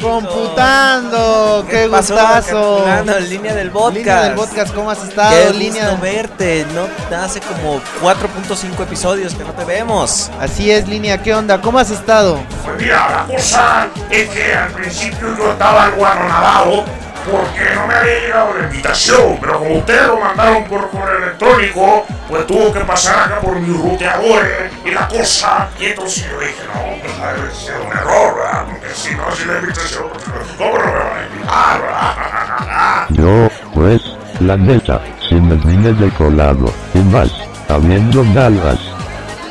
[0.00, 2.76] Computando, qué, pasó, gustazo.
[2.76, 3.96] Calculando, en línea del podcast.
[3.96, 5.30] Línea del podcast, ¿cómo has estado?
[5.30, 10.30] Qué línea gusto verte, no hace como 4.5 episodios que no te vemos.
[10.40, 11.60] Así es, línea, ¿qué onda?
[11.60, 12.40] ¿Cómo has estado?
[12.64, 16.84] Pues mira, la cosa es que al principio yo estaba algo anonadado
[17.30, 22.06] porque no me había llegado la invitación, pero como ustedes lo mandaron por correo electrónico,
[22.28, 26.62] pues tuvo que pasar acá por mis ruteadores y la cosa, y entonces yo dije,
[26.72, 28.64] no, pues debe ser un error, ¿verdad?
[28.70, 30.24] Porque si no, si la invitación, pues,
[30.56, 33.06] ¿cómo no me van a invitar?
[33.10, 34.02] Yo, pues,
[34.40, 37.30] la neta, si me vine de colado, y más,
[37.68, 38.78] habiendo nalgas.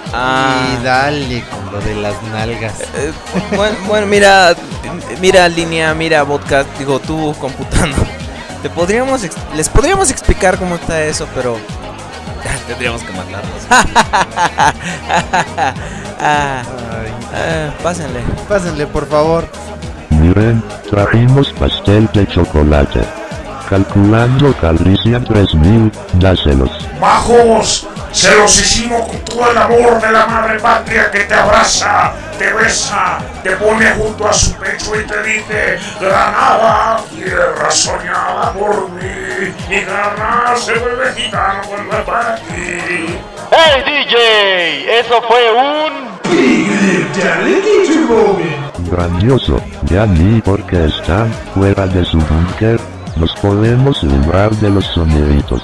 [0.07, 2.81] Y dale con lo de las nalgas.
[2.95, 3.11] Eh,
[3.55, 4.55] bueno, bueno, mira,
[5.19, 7.97] mira línea, mira podcast, digo tú computando.
[8.61, 9.21] Te podríamos,
[9.55, 11.57] les podríamos explicar cómo está eso, pero
[12.67, 13.61] tendríamos que matarlos.
[16.17, 16.63] Ah,
[17.33, 18.21] ah, pásenle.
[18.47, 19.47] Pásenle, por favor.
[20.09, 23.24] Miren, trajimos pastel de chocolate.
[23.69, 26.69] Calculando Calricia 3000, dáselos.
[26.99, 32.13] Bajos, se los hicimos con todo el amor de la madre patria que te abraza,
[32.37, 38.89] te besa, te pone junto a su pecho y te dice, Granada, tierra soñada por
[38.91, 43.19] mí, y Granada se vuelve gitano es para ti.
[43.51, 44.99] ¡Hey DJ!
[44.99, 46.15] Eso fue un...
[48.91, 52.79] Grandioso, ya ni porque están fuera de su búnker,
[53.17, 55.61] nos podemos librar de los soniditos.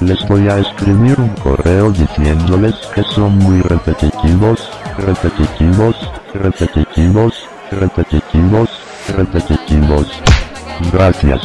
[0.00, 5.96] Les voy a escribir un correo diciéndoles que son muy repetitivos, repetitivos,
[6.34, 7.34] repetitivos,
[7.70, 8.70] repetitivos,
[9.08, 10.08] repetitivos.
[10.92, 11.40] Gracias.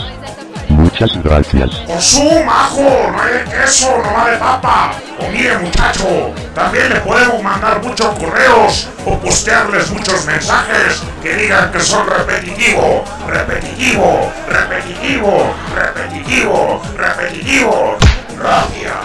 [0.70, 1.70] Muchas gracias.
[1.88, 4.92] Por su majo, no hay de queso, no hay de papa.
[5.20, 11.72] O mire muchacho, también le podemos mandar muchos correos o postearles muchos mensajes que digan
[11.72, 17.98] que son repetitivo, repetitivo, repetitivo, repetitivo, repetitivo.
[18.38, 18.96] Gracias.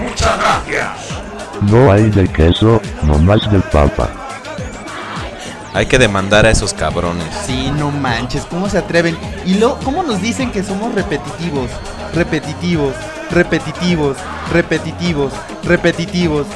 [0.00, 0.88] Muchas gracias.
[1.62, 4.23] No hay de queso, nomás de papa.
[5.74, 7.26] Hay que demandar a esos cabrones.
[7.44, 9.18] Sí, no manches, ¿cómo se atreven?
[9.44, 11.68] Y luego, ¿cómo nos dicen que somos repetitivos?
[12.14, 12.94] Repetitivos,
[13.32, 14.16] repetitivos,
[14.52, 15.32] repetitivos,
[15.64, 16.46] repetitivos.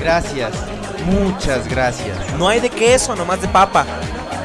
[0.00, 0.52] Gracias,
[1.04, 2.16] muchas gracias.
[2.38, 3.84] No hay de queso, nomás de papa.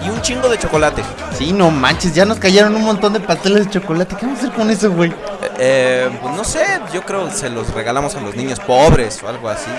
[0.06, 1.02] Y un chingo de chocolate.
[1.38, 4.18] Sí, no manches, ya nos cayeron un montón de pasteles de chocolate.
[4.18, 5.14] ¿Qué vamos a hacer con eso, güey?
[5.60, 9.30] Eh, pues no sé, yo creo que se los regalamos a los niños pobres o
[9.30, 9.72] algo así.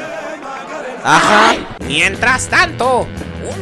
[1.05, 1.55] Ajá.
[1.87, 3.07] Mientras tanto,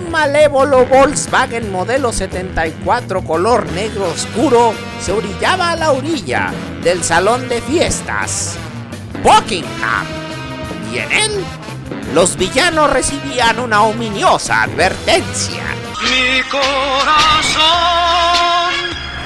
[0.06, 6.52] un malévolo Volkswagen modelo 74 color negro oscuro se orillaba a la orilla
[6.82, 8.56] del salón de fiestas
[9.22, 10.06] Buckingham.
[10.92, 11.44] Y en él,
[12.14, 15.62] los villanos recibían una ominiosa advertencia.
[16.02, 17.66] Mi corazón.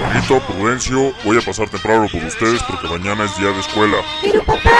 [0.00, 3.98] Bonito, Prudencio, voy a pasar temprano por ustedes porque mañana es día de escuela.
[4.22, 4.70] Pero papá,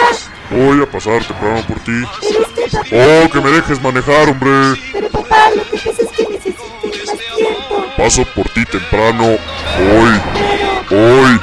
[0.49, 1.91] Voy a pasar temprano por ti.
[2.19, 2.87] pero es que papá.
[2.91, 4.81] Oh, que me dejes manejar, hombre.
[4.91, 5.09] Pero
[5.55, 7.85] lo que pasa es que necesito más tiempo.
[7.97, 9.25] Paso por ti temprano.
[9.25, 10.21] Hoy.
[10.89, 11.39] Hoy.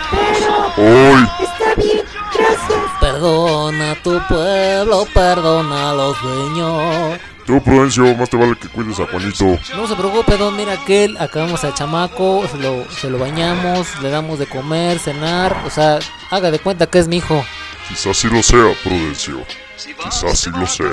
[0.76, 1.28] Hoy.
[1.40, 2.04] Está bien,
[2.34, 2.82] gracias.
[3.00, 7.20] Perdona tu pueblo, perdona a los dueños.
[7.46, 9.58] Tú, Prudencio, más te vale que cuides a Juanito.
[9.74, 14.10] No se preocupe, don, mira aquel, acabamos al chamaco, se lo, se lo bañamos, le
[14.10, 15.98] damos de comer, cenar, o sea,
[16.30, 17.42] haga de cuenta que es mi hijo.
[17.88, 19.42] Quizás sí lo sea, Prudencio.
[19.76, 20.90] Quizás sí lo sea.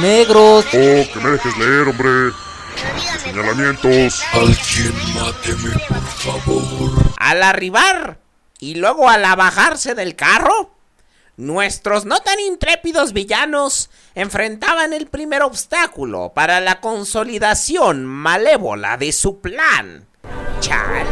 [0.00, 0.64] Negros.
[0.66, 2.32] Oh, que me dejes leer, hombre.
[2.92, 4.22] Los señalamientos.
[4.32, 7.12] Alguien máteme, por favor.
[7.18, 8.18] Al arribar
[8.58, 10.70] y luego al bajarse del carro,
[11.36, 19.40] nuestros no tan intrépidos villanos enfrentaban el primer obstáculo para la consolidación malévola de su
[19.40, 20.06] plan.
[20.60, 21.06] Chal.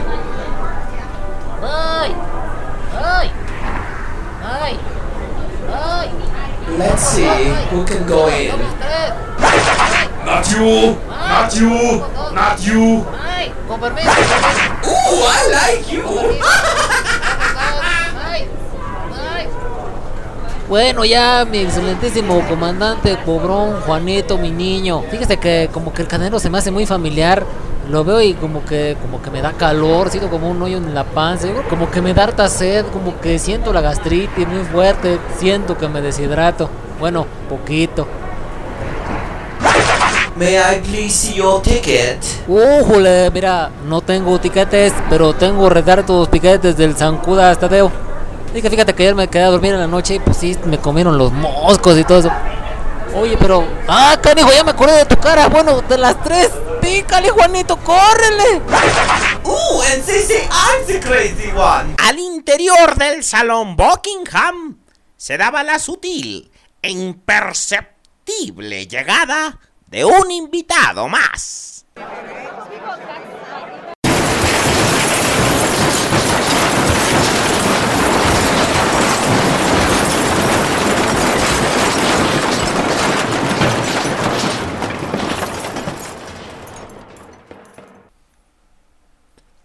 [1.62, 2.14] ¡Ay!
[2.96, 3.30] ¡Ay!
[4.44, 4.78] ¡Ay!
[5.72, 6.31] ¡Ay!
[6.78, 7.24] Let's see
[7.70, 8.58] who can go in.
[10.24, 11.98] Not you, not you,
[12.34, 13.04] not you.
[13.12, 13.52] ¡Ay!
[13.68, 14.10] ¡Con permiso!
[14.82, 16.02] ¡Uh, I like you!
[20.72, 25.02] Bueno, ya, mi excelentísimo comandante Pobrón, Juanito, mi niño.
[25.10, 27.44] Fíjese que como que el canero se me hace muy familiar.
[27.90, 30.94] lo veo y como que como que me da calor, siento como un hoyo en
[30.94, 35.18] la panza, como que me da harta sed, como que siento la gastritis muy fuerte,
[35.36, 36.70] siento que me deshidrato.
[36.98, 38.06] Bueno, poquito.
[40.36, 42.24] May I please see your ticket?
[42.48, 43.30] ¡Újule!
[43.30, 48.11] Mira, no tengo tiquetes, pero tengo retardos piquetes del Zancuda Tadeo.
[48.52, 50.78] Dije, fíjate que ayer me quedé a dormir en la noche y pues sí, me
[50.78, 52.30] comieron los moscos y todo eso.
[53.14, 53.66] Oye, pero...
[53.88, 55.48] ¡Ah, canijo, ya me acordé de tu cara!
[55.48, 56.50] Bueno, de las tres.
[56.80, 58.60] ¡Pícale, Juanito, córrele!
[59.44, 61.94] ¡Uh, and they say I'm the crazy one!
[61.98, 64.78] Al interior del salón Buckingham
[65.16, 66.50] se daba la sutil
[66.80, 71.86] e imperceptible llegada de un invitado más.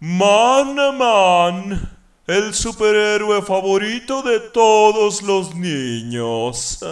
[0.00, 1.90] Man Man,
[2.28, 6.78] el superhéroe favorito de todos los niños.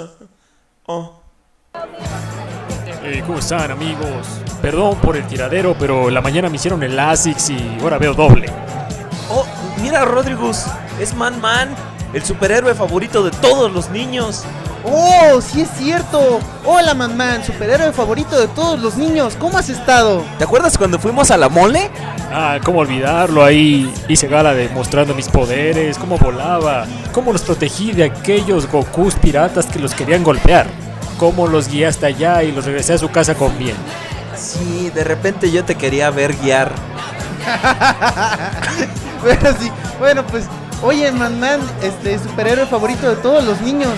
[0.88, 1.20] Oh.
[3.02, 4.24] Eh, ¿Cómo están amigos?
[4.62, 8.46] Perdón por el tiradero, pero la mañana me hicieron el ASICS y ahora veo doble.
[9.28, 9.44] Oh,
[9.82, 10.66] mira, Rodrigus,
[11.00, 11.74] es Man Man,
[12.12, 14.44] el superhéroe favorito de todos los niños.
[14.84, 16.40] ¡Oh, sí es cierto!
[16.64, 19.36] Hola, Man Man, superhéroe favorito de todos los niños.
[19.38, 20.24] ¿Cómo has estado?
[20.38, 21.90] ¿Te acuerdas cuando fuimos a la mole?
[22.32, 23.92] Ah, cómo olvidarlo ahí.
[24.08, 29.78] Hice gala demostrando mis poderes, cómo volaba, cómo los protegí de aquellos Gokus piratas que
[29.78, 30.66] los querían golpear,
[31.18, 33.76] cómo los guié hasta allá y los regresé a su casa con bien.
[34.36, 36.72] Sí, de repente yo te quería ver guiar.
[39.22, 40.44] Pero sí, bueno, pues,
[40.82, 43.94] oye, Man Man, este superhéroe favorito de todos los niños.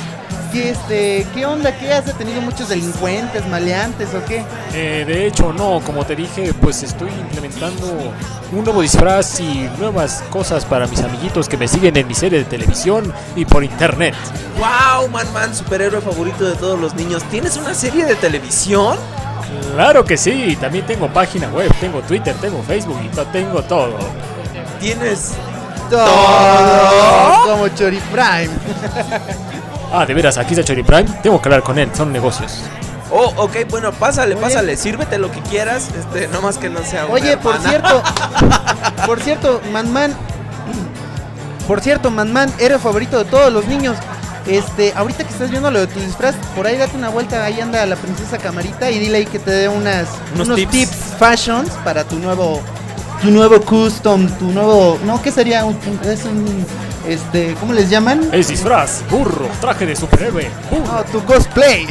[0.52, 1.76] ¿Qué, este, ¿Qué onda?
[1.76, 4.44] ¿Qué has tenido muchos delincuentes, maleantes o qué?
[4.72, 8.12] Eh, de hecho, no, como te dije, pues estoy implementando
[8.52, 12.38] un nuevo disfraz y nuevas cosas para mis amiguitos que me siguen en mi serie
[12.38, 14.14] de televisión y por internet.
[14.58, 17.22] ¡Wow, Man Man, superhéroe favorito de todos los niños!
[17.24, 18.96] ¿Tienes una serie de televisión?
[19.74, 23.98] Claro que sí, también tengo página web, tengo Twitter, tengo Facebook y tengo todo.
[24.80, 25.32] ¿Tienes
[25.90, 26.06] todo
[27.44, 28.50] como Chori Prime?
[29.92, 32.60] Ah, de veras, aquí está Chori Prime, tengo que hablar con él, son negocios.
[33.10, 37.06] Oh, ok, bueno, pásale, pásale, sírvete lo que quieras, este, no más que no sea
[37.06, 37.70] una Oye, por hermana.
[37.70, 38.02] cierto,
[39.06, 40.14] por cierto, Man Man,
[41.66, 43.96] por cierto, Man Man, héroe favorito de todos los niños.
[44.46, 47.60] Este, ahorita que estás viendo lo de tu disfraz, por ahí date una vuelta, ahí
[47.60, 50.70] anda la princesa Camarita y dile ahí que te dé unas, Unos unos, tips.
[50.72, 50.96] tips.
[51.18, 52.62] fashions para tu nuevo,
[53.20, 55.66] tu nuevo custom, tu nuevo, no, ¿qué sería?
[55.66, 56.64] Un, un- es un,
[57.08, 58.28] este, ¿cómo les llaman?
[58.32, 60.92] Es disfraz, burro, traje de superhéroe, burro.
[60.92, 61.86] No, tu cosplay.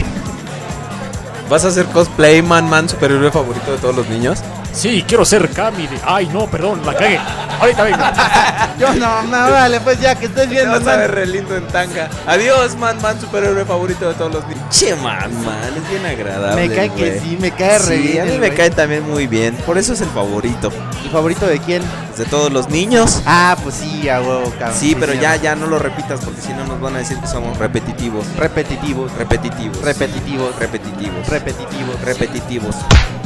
[1.50, 4.40] ¿Vas a hacer cosplay, Man Man, superhéroe favorito de todos los niños?
[4.78, 6.00] Sí, quiero ser Kami de...
[6.06, 7.20] Ay, no, perdón, la cagué.
[7.60, 7.98] Ahorita vengo.
[8.80, 11.00] Yo no, no, vale, pues ya que estés Te viendo, vas a Man.
[11.00, 12.08] ver re lindo en tanga.
[12.28, 14.64] Adiós, Man Man, superhéroe favorito de todos los niños.
[14.70, 16.68] Che, Man Man, es bien agradable.
[16.70, 18.56] Me cae que sí, me cae re Sí, bien a mí me güey.
[18.56, 19.56] cae también muy bien.
[19.66, 20.72] Por eso es el favorito.
[21.04, 21.82] ¿El favorito de quién?
[22.16, 23.22] De todos los niños.
[23.26, 24.78] Ah, pues sí, a huevo, cabrón.
[24.80, 27.18] Sí, pero sí, ya, ya no lo repitas porque si no nos van a decir
[27.20, 28.26] que somos repetitivos.
[28.38, 29.12] Repetitivos.
[29.14, 29.82] Repetitivos.
[29.82, 30.56] Repetitivos.
[30.60, 31.28] Repetitivos.
[31.30, 32.02] Repetitivos.
[32.02, 32.76] Repetitivos.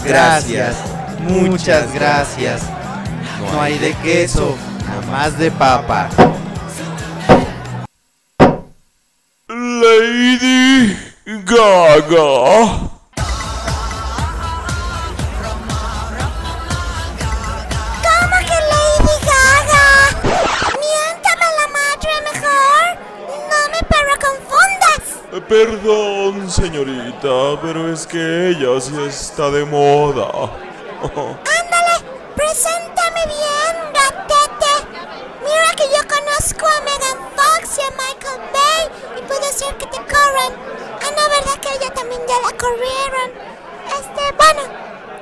[0.06, 0.76] Gracias.
[1.28, 2.64] Muchas gracias.
[3.52, 4.56] No hay de queso,
[4.86, 6.10] nada más de papa.
[9.48, 12.90] Lady Gaga.
[18.04, 19.88] ¿Cómo que Lady Gaga?
[20.80, 22.84] Miéntame la madre mejor.
[23.50, 25.04] No me pero confundas.
[25.48, 30.71] Perdón, señorita, pero es que ella sí está de moda.
[31.04, 31.96] Ándale,
[32.36, 34.74] preséntame bien, gatete.
[35.44, 39.88] Mira que yo conozco a Megan Fox y a Michael Bay y puede ser que
[39.88, 40.54] te corran.
[41.02, 43.32] Ah, no, ¿verdad que ella también ya la corrieron?
[43.88, 44.62] Este, bueno,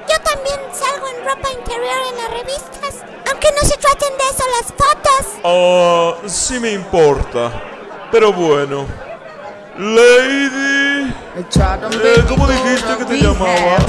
[0.10, 3.06] yo también salgo en ropa interior en las revistas.
[3.32, 5.26] Aunque no se traten de eso las fotos.
[5.46, 7.52] Ah, sí me importa.
[8.12, 8.86] Pero bueno.
[9.78, 10.80] Lady.
[11.40, 13.86] Eh, ¿Cómo dijiste que te llamabas?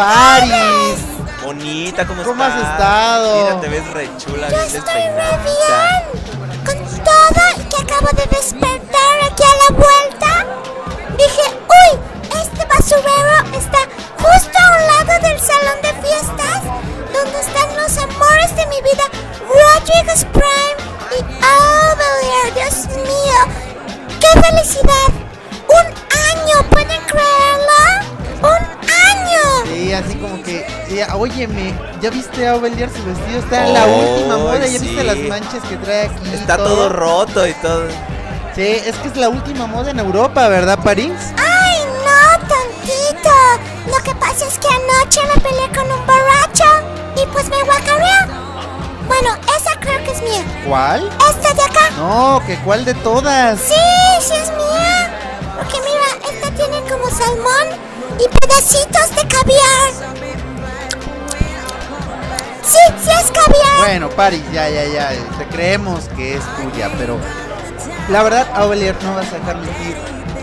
[0.00, 0.96] Paris.
[1.42, 3.44] Bonita, ¿cómo, ¿Cómo has estado?
[3.44, 6.00] Mira, te ves re chula, Yo estoy re bien.
[6.64, 10.46] Con todo y que acabo de despertar aquí a la vuelta,
[11.18, 12.00] dije, uy,
[12.40, 13.80] este basurero está
[14.16, 16.62] justo a un lado del salón de fiestas,
[17.12, 19.04] donde están los amores de mi vida,
[19.48, 20.80] Rodriguez Prime
[21.10, 22.54] y oh, Albert.
[22.54, 23.38] Dios mío,
[24.18, 25.09] qué felicidad
[31.20, 33.40] óyeme, ¿ya viste a Ovelier su vestido?
[33.40, 34.78] Está en la Oh, última moda, ¿ya sí.
[34.78, 36.30] viste las manchas que trae aquí?
[36.34, 37.88] Está todo roto y todo.
[38.54, 41.12] Sí, es que es la última moda en Europa, ¿verdad, París?
[41.36, 43.30] ¡Ay, no, tontito!
[43.86, 48.40] Lo que pasa es que anoche me peleé con un borracho y pues me guacareó.
[49.06, 50.44] Bueno, esa creo que es mía.
[50.66, 51.10] ¿Cuál?
[51.28, 51.90] Esta de acá.
[51.98, 53.60] No, que cuál de todas.
[53.60, 53.74] Sí,
[54.20, 55.10] sí es mía.
[55.56, 57.78] Porque mira, esta tiene como salmón
[58.18, 59.99] y pedacitos de caviar.
[63.80, 65.08] Bueno, Paris, ya, ya, ya.
[65.38, 67.18] Te creemos que es tuya, pero
[68.10, 69.96] la verdad, Aubelier, no vas a dejar mentir.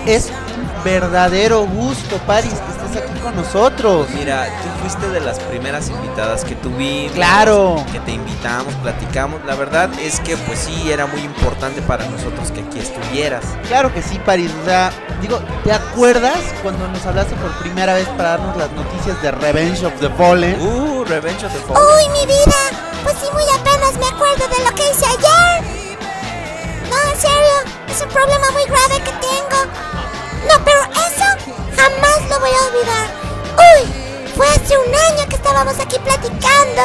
[0.08, 4.08] Es un verdadero gusto, Paris, que estés aquí con nosotros.
[4.16, 7.12] Mira, tú fuiste de las primeras invitadas que tuvimos.
[7.12, 7.84] Claro.
[7.92, 9.40] Que te invitamos, platicamos.
[9.46, 13.44] La verdad es que pues sí, era muy importante para nosotros que aquí estuvieras.
[13.68, 14.50] Claro que sí, Paris.
[14.64, 19.22] O sea, digo, ¿te acuerdas cuando nos hablaste por primera vez para darnos las noticias
[19.22, 20.60] de Revenge of the Fallen?
[20.60, 21.84] Uh, Revenge of the Fallen.
[21.84, 22.67] Uy, mi vida.
[23.98, 25.64] Me acuerdo de lo que hice ayer.
[26.90, 27.56] No, en serio,
[27.90, 29.60] es un problema muy grave que tengo.
[30.48, 31.26] No, pero eso
[31.76, 33.08] jamás lo voy a olvidar.
[33.58, 36.84] Uy, fue hace un año que estábamos aquí platicando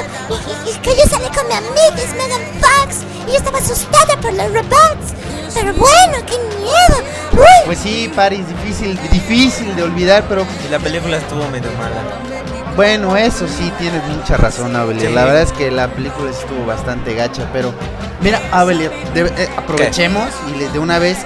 [0.66, 4.46] y, que yo salí con mi amiga Megan Fox y yo estaba asustada por los
[4.52, 5.14] robots.
[5.54, 7.02] Pero bueno, qué miedo.
[7.32, 12.61] Uy, Pues sí, Paris, difícil, difícil de olvidar, pero la película estuvo medio mala.
[12.76, 15.08] Bueno, eso sí, tienes mucha razón, Abelier.
[15.08, 15.14] Sí.
[15.14, 17.72] La verdad es que la película estuvo bastante gacha, pero
[18.20, 21.18] mira, Abelier, de- eh, aprovechemos y le- de una vez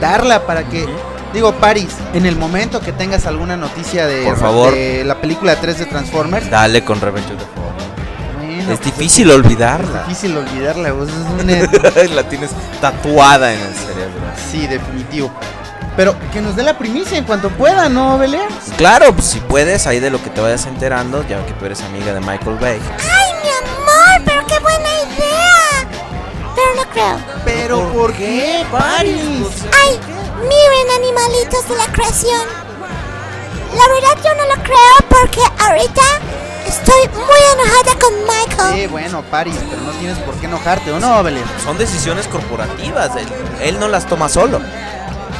[0.00, 0.86] darla para que,
[1.32, 4.74] digo, Paris, en el momento que tengas alguna noticia de, Por favor.
[4.74, 7.46] de la película 3 de Transformers, Dale con Revenge of the
[8.46, 10.02] bueno, Es pues, difícil olvidarla.
[10.02, 14.20] Es difícil olvidarla, pues, es una- la tienes tatuada en el cerebro.
[14.50, 15.32] Sí, definitivo.
[15.96, 18.48] Pero que nos dé la primicia en cuanto pueda, ¿no, Belén?
[18.76, 21.82] Claro, pues si puedes, ahí de lo que te vayas enterando, ya que tú eres
[21.82, 22.80] amiga de Michael Bay.
[22.98, 25.88] ay, mi amor, pero qué buena idea.
[26.54, 27.18] Pero no creo.
[27.44, 29.20] ¿Pero por qué, Paris?
[29.82, 30.00] Ay,
[30.40, 32.40] miren animalitos de la creación.
[33.74, 36.02] La verdad yo no lo creo porque ahorita
[36.66, 38.80] estoy muy enojada con Michael.
[38.80, 41.44] Sí, bueno, Paris, pero no tienes por qué enojarte, ¿o no, Belén?
[41.62, 43.26] Son decisiones corporativas, él,
[43.60, 44.60] él no las toma solo.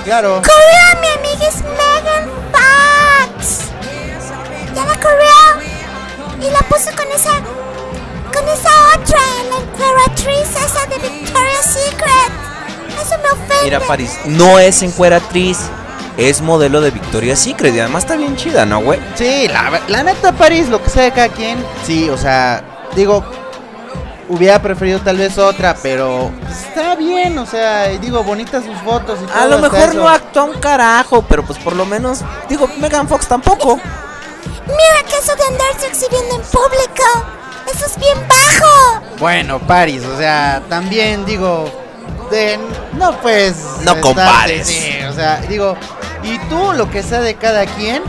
[0.05, 0.43] Claro.
[0.43, 3.71] Corrió, mi amiga es Megan Fox.
[4.75, 7.31] Ya la corrió y la puso con esa,
[8.33, 12.33] con esa otra, la encueratriz esa de Victoria's Secret.
[13.01, 13.65] Eso me ofende.
[13.65, 15.59] Mira, Paris, no es encueratriz,
[16.17, 18.99] es modelo de Victoria's Secret y además está bien chida, ¿no, güey?
[19.15, 23.25] Sí, la, la neta, Paris, lo que sea de cada quien, sí, o sea, digo,
[24.29, 29.27] hubiera preferido tal vez otra, pero está bien, o sea, digo, bonitas sus fotos y
[29.27, 29.37] todo.
[29.39, 29.95] A lo mejor eso.
[29.95, 33.81] no actúa un carajo, pero pues por lo menos, digo, Megan Fox tampoco.
[34.67, 37.03] Mira que eso de andarse exhibiendo en público.
[37.73, 39.03] Eso es bien bajo.
[39.19, 41.71] Bueno, Paris, o sea, también digo,
[42.31, 42.59] de,
[42.95, 43.57] no pues...
[43.85, 44.67] No estarte- compares.
[44.67, 45.77] Sí, o sea, digo,
[46.23, 48.03] y tú lo que sea de cada quien...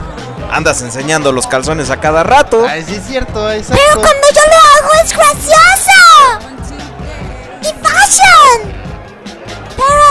[0.51, 2.65] Andas enseñando los calzones a cada rato.
[2.67, 3.81] Ay, sí es cierto, exacto.
[3.83, 5.99] Pero cuando yo lo hago es gracioso.
[7.61, 8.73] Y fashion.
[9.75, 10.07] Pero,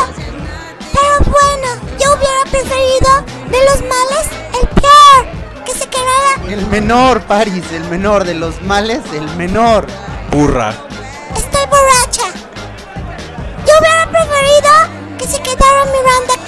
[0.92, 1.68] pero bueno,
[1.98, 4.26] yo hubiera preferido de los males
[4.60, 5.64] el peor.
[5.64, 6.34] Que se quedara.
[6.48, 9.86] El menor, Paris, el menor de los males, el menor.
[10.30, 10.74] Burra.
[11.36, 12.32] Estoy borracha.
[13.66, 16.41] Yo hubiera preferido que se quedara Miranda.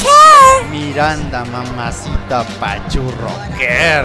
[0.74, 4.04] Miranda, mamacita, pachurro, quer.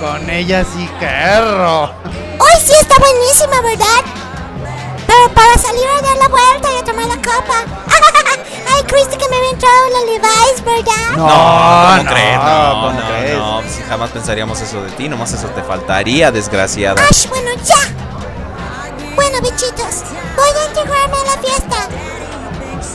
[0.00, 1.92] Con ella sí querro.
[2.38, 4.00] Hoy sí está buenísima, ¿verdad?
[5.06, 7.64] Pero para salir a dar la vuelta y a tomar la copa.
[8.74, 11.16] Ay, creíste que me había entrado la Levi's, ¿verdad?
[11.18, 12.38] No, ¿cómo no, crees?
[12.38, 13.36] No, ¿cómo no, crees?
[13.36, 17.02] no, pues, jamás pensaríamos eso de ti, nomás eso te faltaría, desgraciada.
[17.02, 17.76] Ash, bueno, ya.
[19.14, 20.02] Bueno, bichitos,
[20.34, 21.88] voy a integrarme a la fiesta.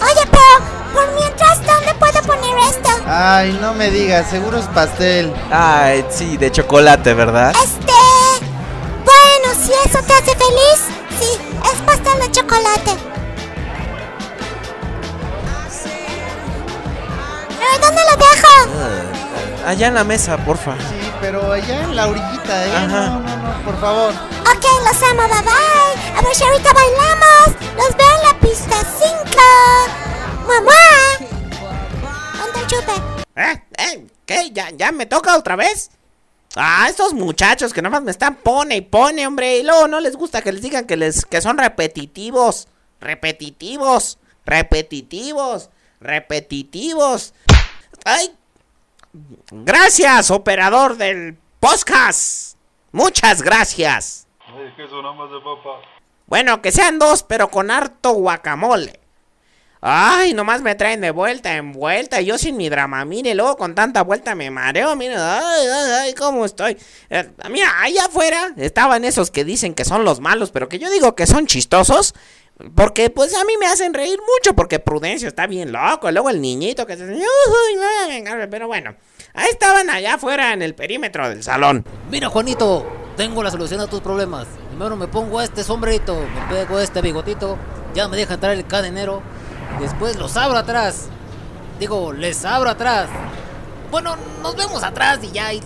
[0.02, 2.90] Oye, pero por mientras, ¿dónde puedo poner esto?
[3.08, 5.34] Ay, no me digas, seguro es pastel.
[5.52, 7.54] Ay, sí, de chocolate, ¿verdad?
[7.64, 7.94] Este.
[9.04, 10.80] Bueno, si eso te hace feliz,
[11.20, 11.30] sí,
[11.74, 12.98] es pastel de chocolate.
[17.60, 18.48] ¿Pero dónde lo dejo?
[19.66, 20.74] Ah, allá en la mesa, porfa.
[20.90, 22.76] Sí, pero allá en la orillita, ¿eh?
[22.76, 22.88] Ajá.
[22.88, 24.14] No, no, no, por favor.
[24.42, 26.18] Ok, los amo, bye bye.
[26.18, 27.56] A ver si ahorita bailamos.
[27.78, 29.10] Los veo en la pista 5.
[30.50, 30.72] ¡Mamá!
[32.40, 32.92] ¿Dónde el chupe?
[33.36, 33.64] ¿Eh?
[33.78, 34.08] ¿Eh?
[34.26, 34.50] ¿Qué?
[34.52, 35.92] ¿Ya, ¿Ya me toca otra vez?
[36.56, 39.60] Ah, estos muchachos que nomás me están pone y pone, hombre.
[39.60, 42.68] Y luego no les gusta que les digan que, les, que son repetitivos.
[43.00, 44.18] Repetitivos.
[44.44, 45.70] Repetitivos.
[46.00, 47.36] Repetitivos.
[48.06, 48.36] ¡Ay!
[49.52, 52.58] Gracias, operador del podcast.
[52.92, 54.26] Muchas gracias.
[54.48, 55.82] Ay, que eso nada más de papa.
[56.26, 58.99] Bueno, que sean dos, pero con harto guacamole.
[59.82, 62.20] Ay, nomás me traen de vuelta en vuelta.
[62.20, 64.96] Yo sin mi drama, mire, luego con tanta vuelta me mareo.
[64.96, 66.78] Mire, ay, ay, ay, cómo estoy.
[67.10, 70.90] Eh, mira, allá afuera estaban esos que dicen que son los malos, pero que yo
[70.90, 72.14] digo que son chistosos.
[72.76, 76.12] Porque pues a mí me hacen reír mucho, porque Prudencio está bien loco.
[76.12, 77.06] Luego el niñito que se...
[77.06, 78.96] Venga, Pero bueno,
[79.34, 81.86] ahí estaban allá afuera en el perímetro del salón.
[82.12, 82.86] Mira, Juanito,
[83.16, 84.46] tengo la solución a tus problemas.
[84.68, 87.58] Primero me pongo este sombrerito, me pego este bigotito,
[87.94, 89.22] ya me deja entrar el cadenero.
[89.80, 91.08] Después los abro atrás.
[91.80, 93.10] Digo, les abro atrás.
[93.92, 95.62] Bueno, nos vemos atrás y ya y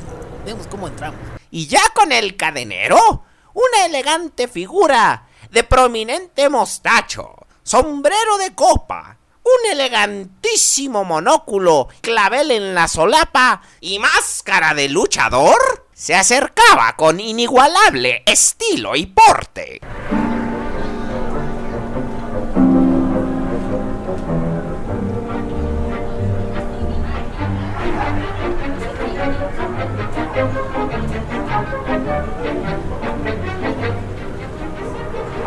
[0.45, 1.19] vemos cómo entramos.
[1.51, 3.23] Y ya con el cadenero,
[3.53, 12.87] una elegante figura de prominente mostacho, sombrero de copa, un elegantísimo monóculo, clavel en la
[12.87, 19.81] solapa y máscara de luchador, se acercaba con inigualable estilo y porte.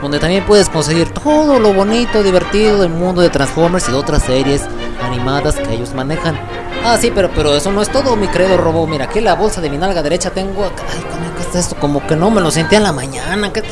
[0.01, 4.21] donde también puedes conseguir todo lo bonito, divertido del mundo de Transformers y de otras
[4.23, 4.61] series
[5.01, 6.37] animadas que ellos manejan.
[6.83, 8.85] Ah, sí, pero, pero eso no es todo, mi querido robo.
[8.85, 10.65] Mira, aquí en la bolsa de mi nalga derecha tengo.
[10.65, 11.75] Ay, ¿cómo que está esto?
[11.77, 13.51] Como que no me lo sentía en la mañana.
[13.51, 13.63] Que,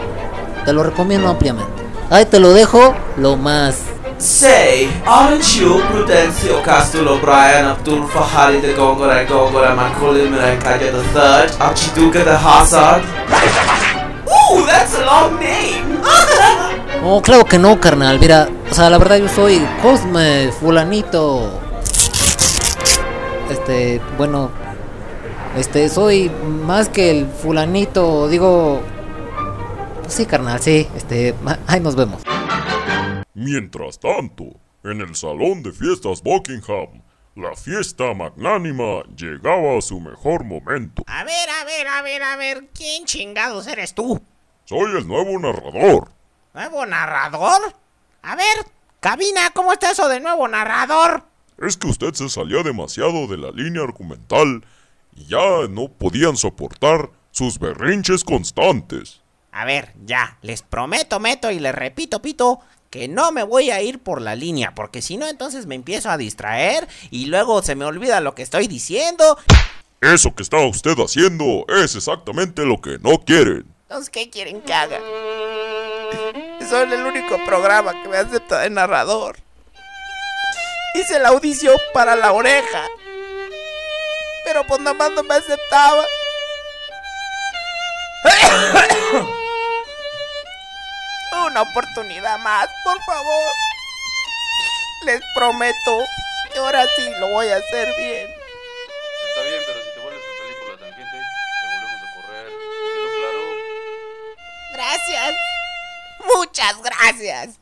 [0.64, 1.72] te lo recomiendo ampliamente.
[2.10, 3.78] Ahí te lo dejo, lo más.
[4.18, 12.24] Say, aren't you Prudencio Castle O'Brien Abdul Fahari de Gongora Macaulay Mirankaya the Third Archiduque
[12.24, 13.02] de Hazard?
[14.50, 16.00] Ooh, that's a long name!
[17.08, 18.18] Oh, claro que no, carnal.
[18.18, 21.60] Mira, o sea, la verdad yo soy Cosme Fulanito.
[23.48, 24.50] Este, bueno,
[25.56, 26.30] este, soy
[26.64, 28.82] más que el fulanito, digo...
[30.08, 31.34] Sí, carnal, sí, este,
[31.66, 32.22] ahí nos vemos.
[33.34, 34.44] Mientras tanto,
[34.82, 37.02] en el salón de fiestas Buckingham,
[37.36, 41.04] la fiesta magnánima llegaba a su mejor momento.
[41.06, 44.20] A ver, a ver, a ver, a ver, ¿quién chingados eres tú?
[44.66, 46.10] Soy el nuevo narrador.
[46.52, 47.72] ¿Nuevo narrador?
[48.22, 48.66] A ver,
[48.98, 51.22] cabina, ¿cómo está eso de nuevo narrador?
[51.64, 54.64] Es que usted se salía demasiado de la línea argumental
[55.14, 59.20] y ya no podían soportar sus berrinches constantes.
[59.52, 62.58] A ver, ya, les prometo, meto y les repito, pito,
[62.90, 66.10] que no me voy a ir por la línea, porque si no, entonces me empiezo
[66.10, 69.38] a distraer y luego se me olvida lo que estoy diciendo.
[70.00, 73.75] Eso que está usted haciendo es exactamente lo que no quieren.
[73.88, 74.98] Entonces, ¿qué quieren que haga?
[76.68, 79.36] Soy el único programa que me acepta de narrador.
[80.94, 82.88] Hice la audición para la oreja.
[84.44, 86.04] Pero pues nada más no me aceptaba.
[91.46, 93.52] una oportunidad más, por favor.
[95.04, 96.04] Les prometo
[96.52, 98.28] que ahora sí lo voy a hacer bien.
[99.28, 99.75] Está bien, pero
[104.76, 105.34] Gracias.
[106.36, 107.58] Muchas gracias.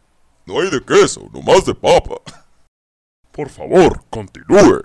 [0.46, 2.16] No hay de queso, nomás de papa.
[3.30, 4.82] Por favor, continúe.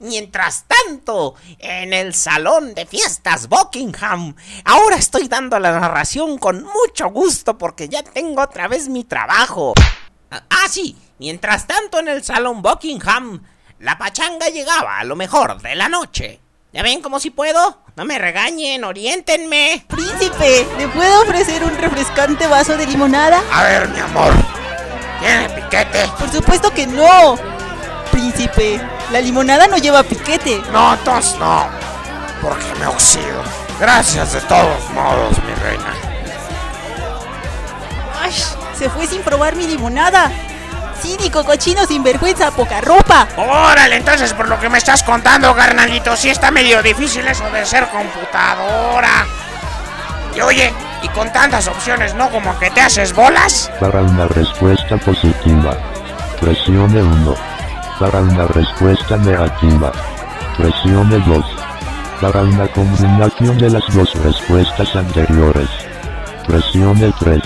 [0.00, 4.34] Mientras tanto, en el salón de fiestas Buckingham,
[4.64, 9.74] ahora estoy dando la narración con mucho gusto porque ya tengo otra vez mi trabajo.
[10.30, 13.42] Ah, ah, sí, mientras tanto en el salón Buckingham,
[13.78, 16.40] la pachanga llegaba a lo mejor de la noche.
[16.72, 17.85] ¿Ya ven cómo si puedo?
[17.96, 19.82] No me regañen, oriéntenme.
[19.88, 23.42] Príncipe, ¿le puedo ofrecer un refrescante vaso de limonada?
[23.50, 24.34] A ver, mi amor.
[25.18, 26.06] ¿Tiene piquete?
[26.18, 27.36] Por supuesto que no.
[28.12, 28.78] Príncipe,
[29.10, 30.60] la limonada no lleva piquete.
[30.72, 31.68] No, entonces no.
[32.42, 33.42] Porque me oxido.
[33.80, 35.94] Gracias de todos modos, mi reina.
[38.20, 38.34] Ay,
[38.78, 40.30] se fue sin probar mi limonada.
[41.00, 43.28] Cínico, cochino, sinvergüenza, poca ropa.
[43.36, 47.64] Órale, entonces por lo que me estás contando, carnalito, sí está medio difícil eso de
[47.64, 49.26] ser computadora.
[50.34, 52.30] Y oye, y con tantas opciones, ¿no?
[52.30, 53.70] Como que te haces bolas.
[53.80, 55.76] Para una respuesta positiva,
[56.40, 57.34] presione 1.
[57.98, 59.92] Para una respuesta negativa,
[60.56, 61.44] presione 2.
[62.20, 65.68] Para una combinación de las dos respuestas anteriores,
[66.46, 67.42] presione 3.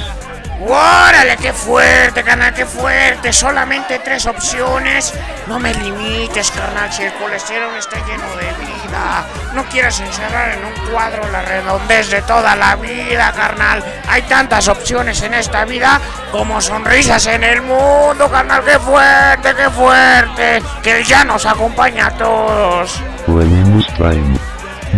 [0.71, 3.33] ¡Órale, qué fuerte, carnal, qué fuerte!
[3.33, 5.13] Solamente tres opciones.
[5.49, 9.27] No me limites, carnal, si el colesterol está lleno de vida.
[9.53, 13.83] No quieras encerrar en un cuadro la redondez de toda la vida, carnal.
[14.09, 18.63] Hay tantas opciones en esta vida como sonrisas en el mundo, carnal.
[18.65, 20.63] ¡Qué fuerte, qué fuerte!
[20.85, 23.03] Que ya nos acompaña a todos.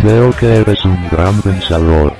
[0.03, 2.15] Veo que eres un gran pensador.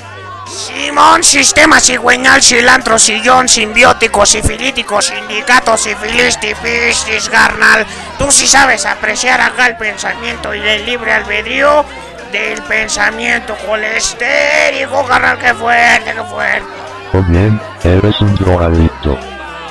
[0.53, 7.83] Simón, sistema cigüeñal, cilantro, sillón, simbiótico, sifilítico, sindicato, sifilistipistis, carnal.
[8.19, 11.83] Tú sí sabes apreciar acá el pensamiento y el libre albedrío
[12.31, 15.39] del pensamiento colestérico, carnal.
[15.39, 16.67] ¡Qué fuerte, qué fuerte!
[17.13, 19.17] O bien, eres un drogadicto.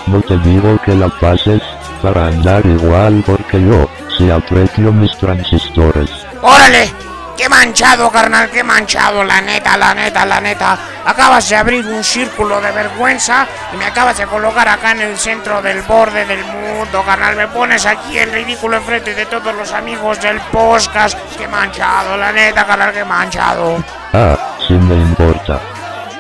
[0.09, 1.63] No te digo que la pases
[2.03, 3.89] para andar igual porque yo
[4.19, 6.11] sí aprecio mis transistores.
[6.41, 7.12] ¡Órale!
[7.37, 8.51] ¡Qué manchado, carnal!
[8.51, 9.25] ¡Qué manchado!
[9.25, 10.79] La neta, la neta, la neta.
[11.05, 15.19] Acabas de abrir un círculo de vergüenza y me acabas de colocar acá en el
[15.19, 17.35] centro del borde del mundo, carnal.
[17.37, 21.19] Me pones aquí el ridículo enfrente de todos los amigos del podcast.
[21.37, 22.17] ¡Qué manchado!
[22.17, 23.83] La neta, carnal, qué manchado.
[24.13, 24.37] Ah,
[24.67, 25.61] sí me importa.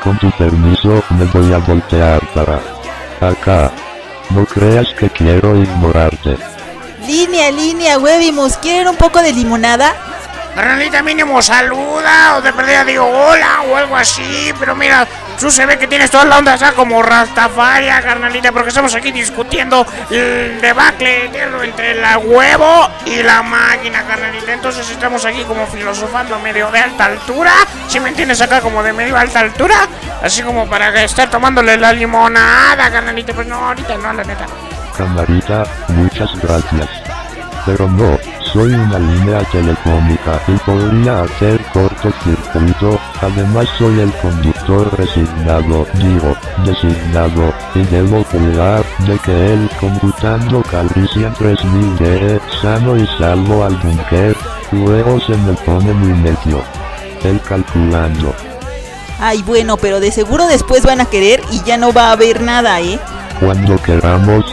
[0.02, 2.58] Con tu permiso me voy a voltear para
[3.20, 3.70] acá.
[4.30, 6.38] No creas que quiero ignorarte.
[7.06, 8.56] Línea, línea, huevimos.
[8.56, 9.94] ¿Quieren un poco de limonada?
[10.54, 15.06] Carnalita mínimo saluda o de perdida digo hola o algo así, pero mira,
[15.40, 19.12] tú se ve que tienes toda la onda ya como Rastafaria, carnalita, porque estamos aquí
[19.12, 21.30] discutiendo el debacle
[21.64, 24.52] entre la huevo y la máquina, carnalita.
[24.52, 27.52] Entonces estamos aquí como filosofando medio de alta altura,
[27.88, 29.88] si me entiendes acá como de medio alta altura,
[30.22, 34.46] así como para estar tomándole la limonada, carnalita, pues no, ahorita no, la neta.
[34.98, 37.01] Camarita, muchas gracias.
[37.64, 38.18] Pero no,
[38.52, 47.54] soy una línea telefónica y podría hacer cortocircuito, además soy el conductor resignado, digo, designado,
[47.74, 54.36] y debo cuidar de que el computando Calrissian 3000 llegue sano y salvo al búnker,
[54.72, 56.62] luego se me pone muy necio.
[57.22, 58.34] El calculando.
[59.20, 62.40] Ay, bueno, pero de seguro después van a querer y ya no va a haber
[62.40, 62.98] nada, ¿eh?
[63.38, 64.44] Cuando queramos,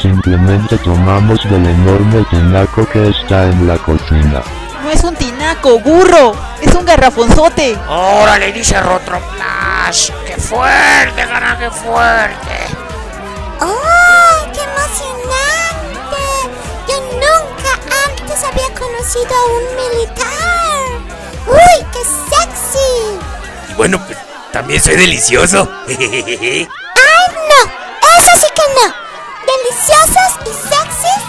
[0.00, 4.42] simplemente tomamos del enorme tinaco que está en la cocina.
[4.82, 6.34] No es un tinaco, burro.
[6.60, 7.76] Es un garrafonzote.
[7.88, 10.12] Órale, dice Rotroplas.
[10.26, 12.66] ¡Qué fuerte, carnal, qué fuerte!
[13.60, 16.22] ¡Oh, qué emocionante!
[16.86, 17.72] Yo nunca
[18.06, 20.28] antes había conocido a un militar.
[21.46, 23.70] ¡Uy, qué sexy!
[23.70, 24.18] Y bueno, pues
[24.52, 25.68] también soy delicioso.
[25.88, 26.66] ¡Ay,
[27.48, 27.60] no!
[28.18, 29.07] ¡Eso sí que no!
[29.68, 31.24] ¡Deliciosos y sexys!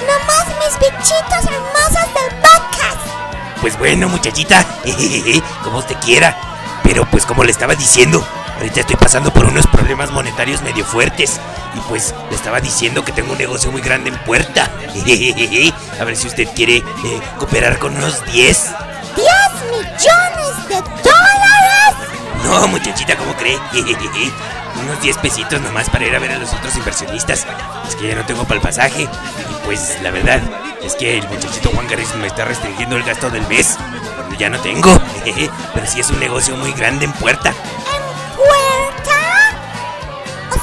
[0.00, 3.60] ¡Nomás mis bichitos hermosos del podcast!
[3.60, 4.64] Pues bueno, muchachita,
[5.62, 6.36] como usted quiera.
[6.82, 8.26] Pero pues como le estaba diciendo,
[8.56, 11.40] ahorita estoy pasando por unos problemas monetarios medio fuertes.
[11.76, 14.64] Y pues le estaba diciendo que tengo un negocio muy grande en puerta.
[16.00, 16.84] A ver si usted quiere eh,
[17.38, 18.70] cooperar con unos 10.
[19.14, 21.94] ¡10 millones de dólares!
[22.44, 23.56] No, muchachita, ¿cómo cree?
[24.80, 27.46] Unos 10 pesitos nomás para ir a ver a los otros inversionistas.
[27.88, 29.02] Es que ya no tengo para el pasaje.
[29.02, 30.40] Y pues la verdad
[30.82, 33.78] es que el muchachito Juan Garris me está restringiendo el gasto del mes.
[34.16, 35.00] Cuando ya no tengo.
[35.74, 37.52] Pero sí es un negocio muy grande en puerta.
[38.36, 39.12] ¿Puerta?
[40.50, 40.58] O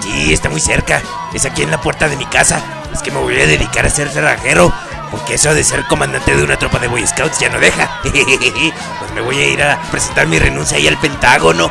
[0.00, 1.00] Sí, está muy cerca.
[1.32, 2.60] Es aquí en la puerta de mi casa.
[2.92, 4.72] Es que me voy a dedicar a ser cerrajero.
[5.12, 8.00] Porque eso de ser comandante de una tropa de Boy Scouts ya no deja.
[8.02, 11.70] Pues me voy a ir a presentar mi renuncia ahí al Pentágono.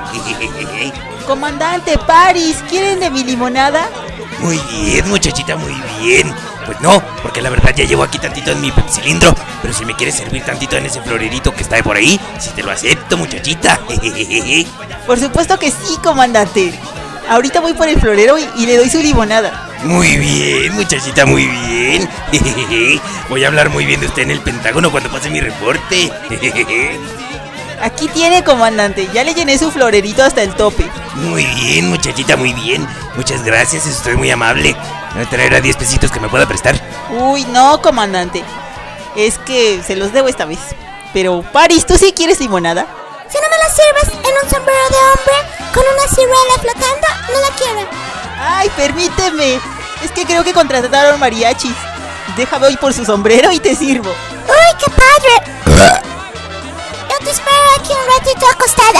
[1.28, 3.90] Comandante Paris, ¿quieren de mi limonada?
[4.40, 6.34] Muy bien, muchachita, muy bien.
[6.66, 9.34] Pues no, porque la verdad ya llevo aquí tantito en mi cilindro.
[9.62, 12.64] Pero si me quieres servir tantito en ese florerito que está por ahí, si te
[12.64, 13.80] lo acepto, muchachita.
[15.08, 16.80] Por supuesto que sí, comandante.
[17.32, 19.70] Ahorita voy por el florero y, y le doy su limonada.
[19.84, 22.10] Muy bien, muchachita, muy bien.
[23.30, 26.12] Voy a hablar muy bien de usted en el Pentágono cuando pase mi reporte.
[27.82, 29.08] Aquí tiene, comandante.
[29.14, 30.86] Ya le llené su florerito hasta el tope.
[31.16, 32.86] Muy bien, muchachita, muy bien.
[33.16, 34.76] Muchas gracias, estoy muy amable.
[35.16, 36.76] ¿Me traerá 10 pesitos que me pueda prestar?
[37.12, 38.44] Uy, no, comandante.
[39.16, 40.60] Es que se los debo esta vez.
[41.14, 42.86] Pero, Paris, ¿tú sí quieres limonada?
[43.30, 47.40] Si no me la sirves en un sombrero de hombre con una ciruela flotando, no
[47.40, 47.90] la quiero.
[48.40, 49.60] Ay, permíteme.
[50.04, 51.76] Es que creo que contrataron mariachis.
[52.36, 54.10] Déjame hoy por su sombrero y te sirvo.
[54.10, 55.52] ¡Uy, qué padre!
[57.10, 59.00] Yo te espero aquí un ratito acostada.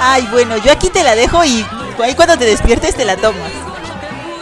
[0.00, 1.66] Ay, bueno, yo aquí te la dejo y
[2.02, 3.52] ahí cuando te despiertes te la tomas.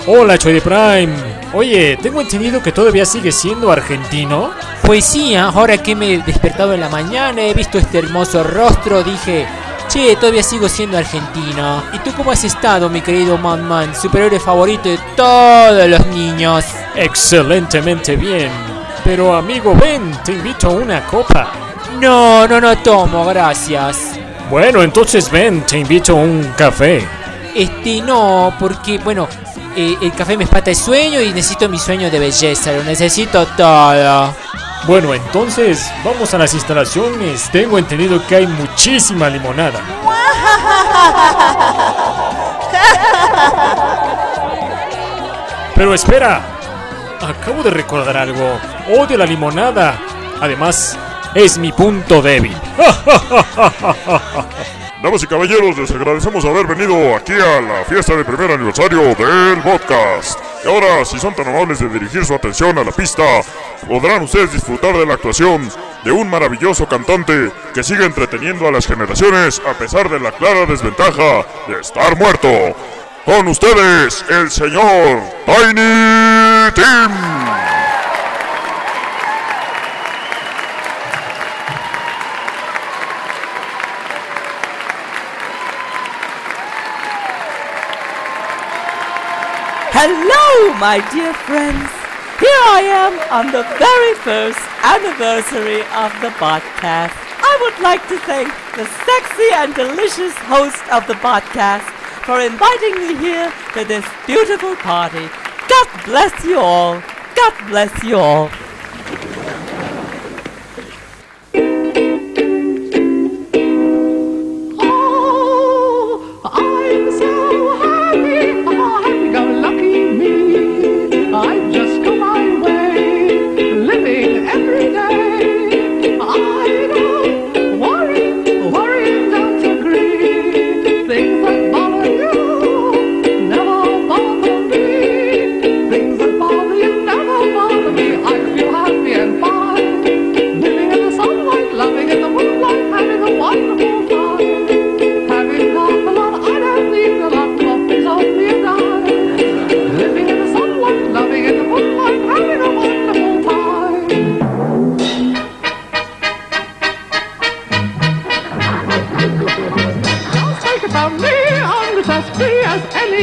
[0.07, 1.39] Hola, Choy de Prime.
[1.53, 4.53] Oye, tengo entendido que todavía sigue siendo argentino.
[4.83, 9.03] Pues sí, ahora que me he despertado en la mañana, he visto este hermoso rostro,
[9.03, 9.47] dije,
[9.89, 11.83] che, todavía sigo siendo argentino.
[11.93, 16.65] ¿Y tú cómo has estado, mi querido Man Man, superhéroe favorito de todos los niños?
[16.95, 18.51] Excelentemente bien.
[19.05, 21.51] Pero amigo, ven, te invito a una copa.
[22.01, 24.19] No, no, no tomo, gracias.
[24.51, 27.07] Bueno, entonces ven, te invito a un café.
[27.55, 29.27] Este, no, porque, bueno,
[29.77, 33.47] eh, el café me espata el sueño y necesito mi sueño de belleza, lo necesito
[33.57, 34.35] todo.
[34.87, 37.51] Bueno, entonces vamos a las instalaciones.
[37.51, 39.81] Tengo entendido que hay muchísima limonada.
[45.75, 46.41] Pero espera,
[47.21, 48.59] acabo de recordar algo.
[48.99, 49.99] Odio la limonada.
[50.41, 50.97] Además,
[51.35, 52.57] es mi punto débil.
[55.03, 59.63] Damas y caballeros, les agradecemos haber venido aquí a la fiesta de primer aniversario del
[59.63, 60.41] podcast.
[60.65, 63.23] Y ahora, si son tan amables de dirigir su atención a la pista,
[63.87, 65.71] podrán ustedes disfrutar de la actuación
[66.03, 70.67] de un maravilloso cantante que sigue entreteniendo a las generaciones a pesar de la clara
[70.67, 72.49] desventaja de estar muerto.
[73.25, 77.78] Con ustedes, el señor Tiny Tim.
[90.79, 91.91] My dear friends.
[92.39, 97.19] Here I am on the very first anniversary of the podcast.
[97.43, 98.47] I would like to thank
[98.79, 101.83] the sexy and delicious host of the podcast
[102.23, 105.27] for inviting me here to this beautiful party.
[105.69, 107.03] God bless you all.
[107.35, 108.49] God bless you all.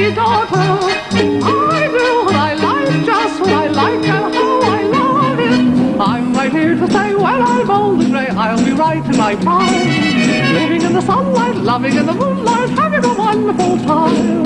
[0.03, 0.55] As daughter.
[0.55, 5.99] I do what I like, just what I like, and how I love it.
[6.01, 9.35] I'm right here to say when I'm old and grey, I'll be right in my
[9.35, 10.53] prime.
[10.53, 14.43] Living in the sunlight, loving in the moonlight, having a wonderful time.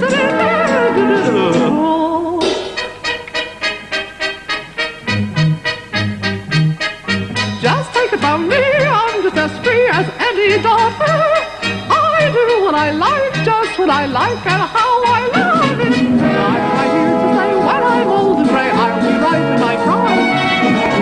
[0.00, 1.97] Just
[8.38, 11.18] me, I'm just as free as any daughter.
[11.90, 15.92] I do what I like, just what I like, and how I love it.
[15.94, 19.76] I'm right here to say when I'm old and grey, I'll be right in my
[19.86, 20.28] prime.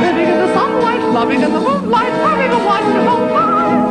[0.00, 3.82] Living in the sunlight, loving in the moonlight, having a wonderful time.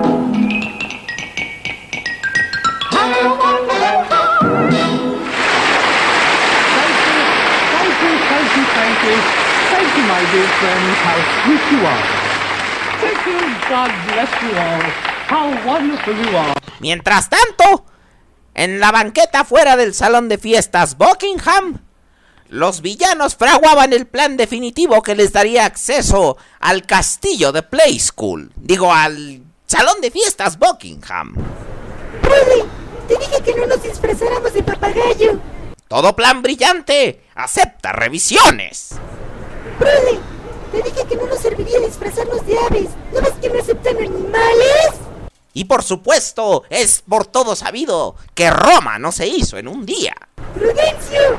[2.95, 4.71] Having a wonderful time.
[6.75, 7.21] Thank you,
[7.73, 9.15] thank you, thank you, thank you,
[9.73, 12.14] thank you, my dear friends, how sweet you are.
[16.79, 17.85] Mientras tanto,
[18.53, 21.79] en la banqueta fuera del salón de fiestas Buckingham,
[22.49, 28.51] los villanos fraguaban el plan definitivo que les daría acceso al castillo de Play School.
[28.55, 31.33] Digo, al salón de fiestas Buckingham.
[32.21, 32.63] Brody,
[33.07, 35.39] te dije que no nos disfrazáramos de papagayo.
[35.87, 38.95] Todo plan brillante acepta revisiones.
[39.79, 40.19] Brody,
[40.75, 42.89] te dije que no nos serviría disfrazarnos de aves.
[43.13, 44.91] ¿No ves que no aceptan animales?
[45.53, 50.13] Y por supuesto, es por todo sabido que Roma no se hizo en un día.
[50.53, 51.37] ¡Prudencio!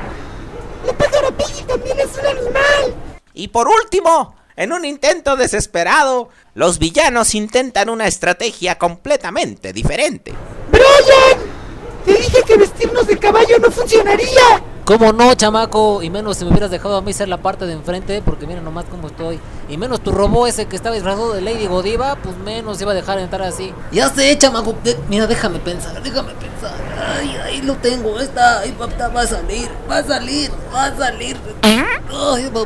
[0.85, 2.95] ¡La pájara Piggy también es un animal!
[3.35, 10.33] Y por último, en un intento desesperado, los villanos intentan una estrategia completamente diferente.
[10.71, 11.57] ¡Brian!
[12.05, 14.63] Te dije que vestirnos de caballo no funcionaría.
[14.87, 16.01] ¿Cómo no, chamaco?
[16.01, 18.61] Y menos si me hubieras dejado a mí ser la parte de enfrente, porque mira
[18.61, 19.37] nomás cómo estoy.
[19.67, 22.95] Y menos tu robot ese que estaba disfrazado de Lady Godiva, pues menos iba a
[22.95, 23.73] dejar entrar así.
[23.91, 24.75] Ya sé, chamaco.
[25.09, 26.73] mira, déjame pensar, déjame pensar.
[27.19, 30.95] Ay, ahí lo tengo, está, ahí va, va a salir, va a salir, va a
[30.95, 31.35] salir.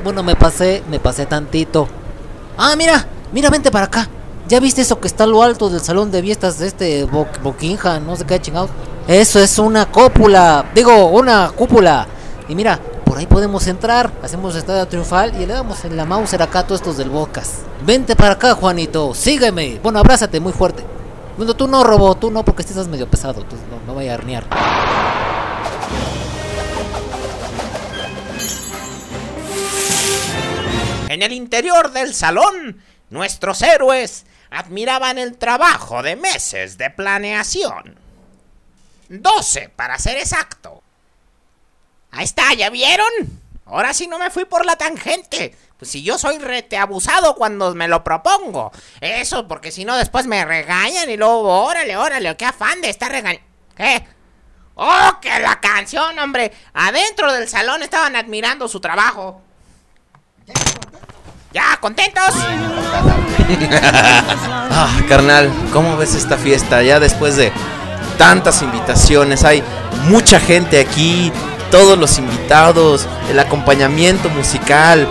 [0.03, 1.87] Bueno, me pasé, me pasé tantito.
[2.55, 4.07] Ah, mira, mira, vente para acá.
[4.51, 7.25] ¿Ya viste eso que está a lo alto del salón de fiestas de este Bo-?
[8.05, 8.69] No sé qué chingados.
[9.07, 10.65] Eso es una cópula.
[10.75, 12.05] Digo, una cúpula.
[12.49, 14.11] Y mira, por ahí podemos entrar.
[14.21, 17.59] Hacemos estadio triunfal y le damos en la Mauser acá a todos estos del Bocas.
[17.85, 19.13] Vente para acá, Juanito.
[19.13, 19.79] Sígueme.
[19.81, 20.83] Bueno, abrázate muy fuerte.
[21.37, 22.15] Bueno, tú no, Robo.
[22.15, 23.45] Tú no, porque estás medio pesado.
[23.45, 24.43] Tú no, no vaya a arnear.
[31.07, 37.97] En el interior del salón, nuestros héroes admiraban el trabajo de meses de planeación.
[39.09, 40.83] 12 para ser exacto.
[42.11, 43.07] Ahí está, ¿ya vieron?
[43.65, 45.55] Ahora sí no me fui por la tangente.
[45.77, 48.71] Pues si yo soy rete abusado cuando me lo propongo.
[48.99, 53.11] Eso, porque si no después me regañan y luego, órale, órale, qué afán de estar
[53.11, 53.47] regañando.
[53.75, 54.05] ¿Qué?
[54.75, 56.51] ¡Oh, que la canción, hombre!
[56.73, 59.41] Adentro del salón estaban admirando su trabajo.
[61.53, 62.23] ¿Ya, contentos?
[64.73, 66.81] Ah, carnal, ¿cómo ves esta fiesta?
[66.81, 67.51] Ya después de
[68.17, 69.61] tantas invitaciones, hay
[70.07, 71.31] mucha gente aquí,
[71.69, 75.05] todos los invitados, el acompañamiento musical,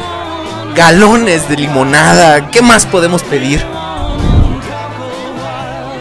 [0.74, 3.62] galones de limonada, ¿qué más podemos pedir?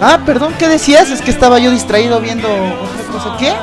[0.02, 1.10] Ah, perdón, ¿qué decías?
[1.10, 3.36] Es que estaba yo distraído viendo otra cosa.
[3.38, 3.54] ¿Qué?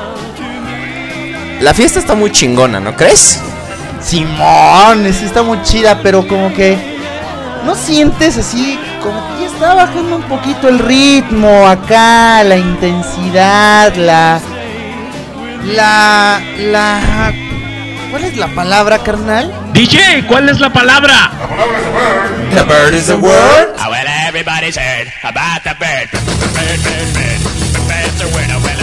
[1.59, 3.41] La fiesta está muy chingona, ¿no crees?
[4.07, 6.77] Simón, sí está muy chida, pero como que
[7.65, 13.93] no sientes así, como que ya está bajando un poquito el ritmo acá, la intensidad,
[13.95, 14.39] la
[15.65, 17.33] la la
[18.09, 19.53] ¿Cuál es la palabra, carnal?
[19.73, 21.29] DJ, ¿cuál es la palabra?
[22.53, 23.75] The bird is the word.
[23.77, 26.09] Ah, well, everybody's heard about the bird.
[26.53, 27.39] Bird, bird, bird.
[27.73, 28.76] The bird's a word.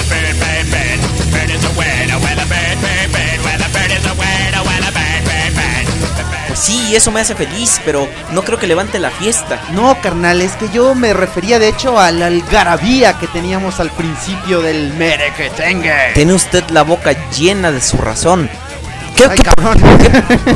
[6.95, 9.61] Sí, eso me hace feliz, pero no creo que levante la fiesta.
[9.73, 13.91] No, carnal, es que yo me refería de hecho a la algarabía que teníamos al
[13.91, 16.12] principio del merequetengue.
[16.15, 18.49] Tiene usted la boca llena de su razón.
[19.16, 19.79] ¿Qué, Ay, qué- cabrón.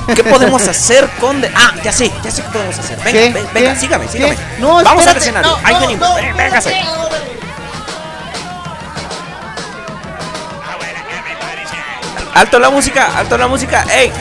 [0.06, 1.50] qué- qué podemos hacer, conde?
[1.54, 2.98] Ah, ya sé, ya sé qué podemos hacer.
[3.04, 4.36] Venga, venga, sígame, sígame.
[4.58, 5.50] No, Vamos al espérate, escenario.
[5.50, 6.08] no, Ahí no, venimos.
[6.08, 6.14] no.
[6.16, 6.74] Ven, véngase.
[12.34, 13.84] Alto la música, alto la música.
[13.92, 14.12] Ey,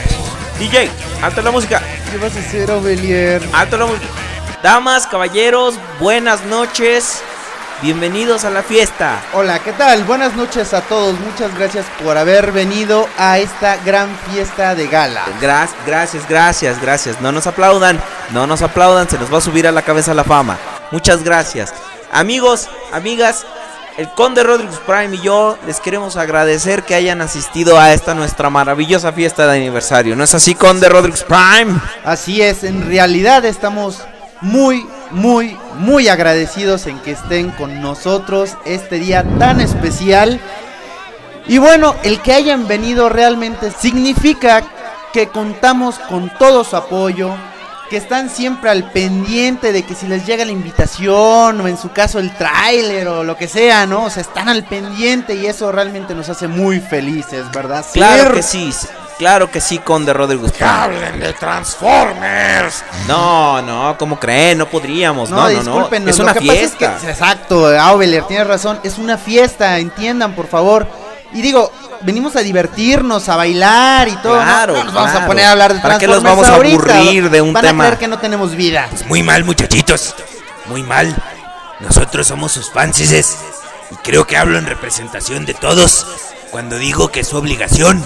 [0.58, 0.90] DJ,
[1.22, 1.82] alto la música.
[2.10, 3.42] ¿Qué vas a hacer, Ovelier?
[3.52, 4.06] Alto la música.
[4.62, 7.22] Damas, caballeros, buenas noches.
[7.80, 9.20] Bienvenidos a la fiesta.
[9.34, 10.02] Hola, ¿qué tal?
[10.02, 11.14] Buenas noches a todos.
[11.20, 15.24] Muchas gracias por haber venido a esta gran fiesta de gala.
[15.40, 17.20] Gra- gracias, gracias, gracias.
[17.20, 18.00] No nos aplaudan,
[18.30, 20.58] no nos aplaudan, se nos va a subir a la cabeza la fama.
[20.90, 21.72] Muchas gracias.
[22.10, 23.46] Amigos, amigas,
[23.98, 28.48] el Conde Rodríguez Prime y yo les queremos agradecer que hayan asistido a esta nuestra
[28.48, 30.14] maravillosa fiesta de aniversario.
[30.14, 31.80] ¿No es así, Conde Rodríguez Prime?
[32.04, 34.00] Así es, en realidad estamos
[34.40, 40.40] muy, muy, muy agradecidos en que estén con nosotros este día tan especial.
[41.48, 44.62] Y bueno, el que hayan venido realmente significa
[45.12, 47.34] que contamos con todo su apoyo,
[47.88, 51.90] que están siempre al pendiente de que si les llega la invitación o en su
[51.90, 54.04] caso el tráiler o lo que sea, ¿no?
[54.04, 57.84] O sea, están al pendiente y eso realmente nos hace muy felices, ¿verdad?
[57.92, 58.32] Claro Sir?
[58.34, 58.72] que sí,
[59.18, 60.70] claro que sí, Conde Rodríguez Prime.
[60.70, 62.84] Hablen de Transformers.
[63.06, 64.58] No, no, ¿cómo creen?
[64.58, 65.30] No podríamos.
[65.30, 65.48] No, no, no.
[65.60, 66.96] discúlpenos, Es lo una que pasa es fiesta.
[67.00, 68.78] que- exacto, Aubeler, tienes razón.
[68.82, 70.86] Es una fiesta, entiendan, por favor.
[71.32, 71.70] Y digo,
[72.02, 74.34] venimos a divertirnos, a bailar y todo.
[74.40, 77.30] Claro, No nos vamos a poner a hablar de ¿Para qué los vamos a aburrir
[77.30, 77.84] de un Van tema?
[77.84, 78.88] a creer que no tenemos vida.
[79.06, 80.14] Muy mal, muchachitos.
[80.66, 81.14] muy mal.
[81.80, 83.36] Nosotros somos sus fanses
[83.90, 86.06] y creo que hablo en representación de todos
[86.50, 88.04] cuando digo que es su obligación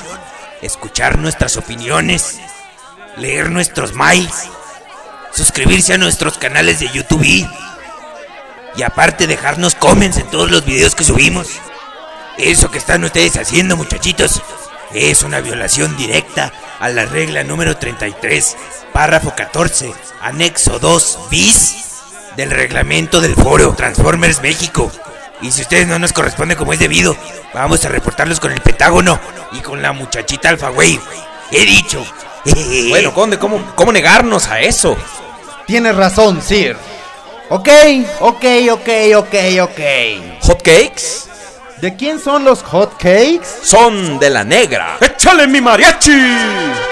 [0.60, 2.38] escuchar nuestras opiniones,
[3.16, 4.44] leer nuestros mails,
[5.32, 7.48] suscribirse a nuestros canales de YouTube
[8.76, 11.48] y aparte dejarnos comments en todos los videos que subimos.
[12.42, 14.42] Eso que están ustedes haciendo, muchachitos,
[14.92, 18.56] es una violación directa a la regla número 33,
[18.92, 22.02] párrafo 14, anexo 2 bis
[22.36, 24.90] del reglamento del foro Transformers México.
[25.40, 27.16] Y si ustedes no nos corresponden como es debido,
[27.54, 29.20] vamos a reportarlos con el Pentágono
[29.52, 31.00] y con la muchachita Alpha Wave.
[31.52, 32.04] He dicho.
[32.88, 34.96] Bueno, Conde, ¿cómo, cómo negarnos a eso?
[35.64, 36.76] Tienes razón, Sir.
[37.50, 37.68] Ok,
[38.18, 39.80] ok, ok, ok, ok.
[40.42, 41.31] ¿Hot cakes?
[41.82, 43.48] ¿De quién son los hot cakes?
[43.64, 44.98] Son de la negra.
[45.00, 46.91] ¡Échale mi mariachi!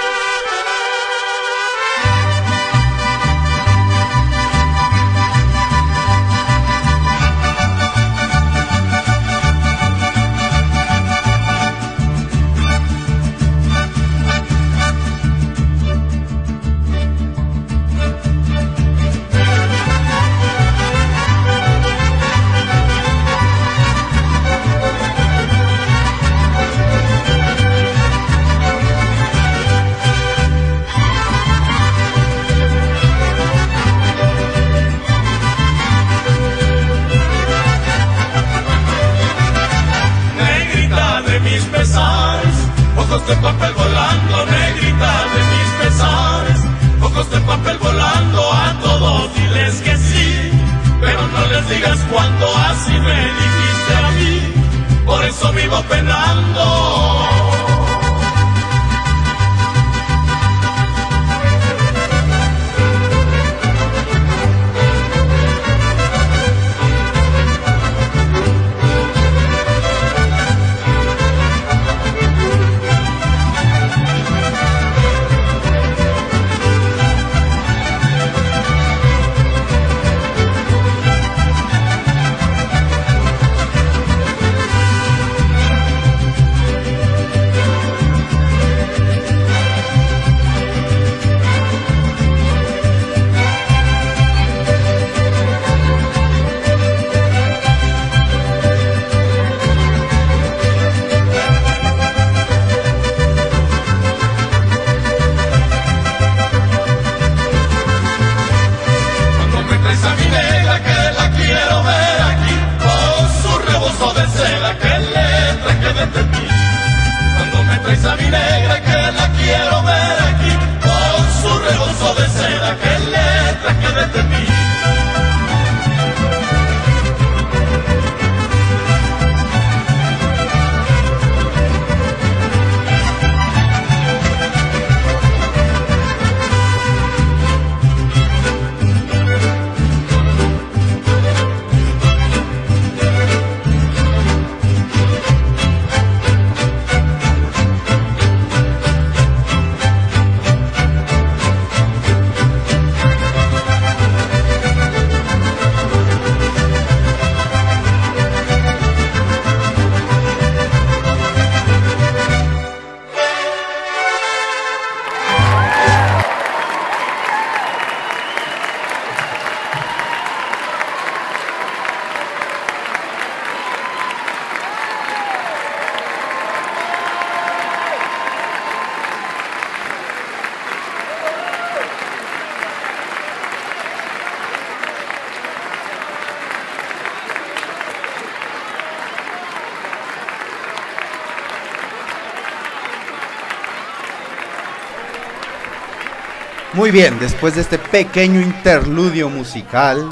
[196.80, 200.02] Muy bien, después de este pequeño interludio musical,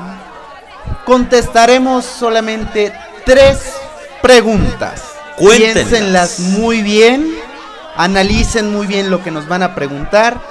[1.06, 2.92] contestaremos solamente
[3.24, 3.72] tres
[4.20, 5.02] preguntas.
[5.38, 5.74] Cuéntenlas.
[5.74, 7.34] Piénsenlas muy bien,
[7.96, 10.42] analicen muy bien lo que nos van a preguntar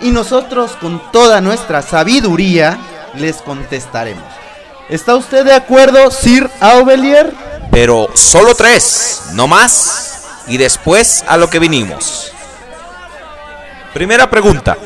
[0.00, 2.78] y nosotros con toda nuestra sabiduría
[3.14, 4.24] les contestaremos.
[4.88, 7.34] ¿Está usted de acuerdo, Sir Aubelier?
[7.70, 10.24] Pero solo tres, no más.
[10.46, 12.32] Y después a lo que vinimos.
[13.92, 14.78] Primera pregunta.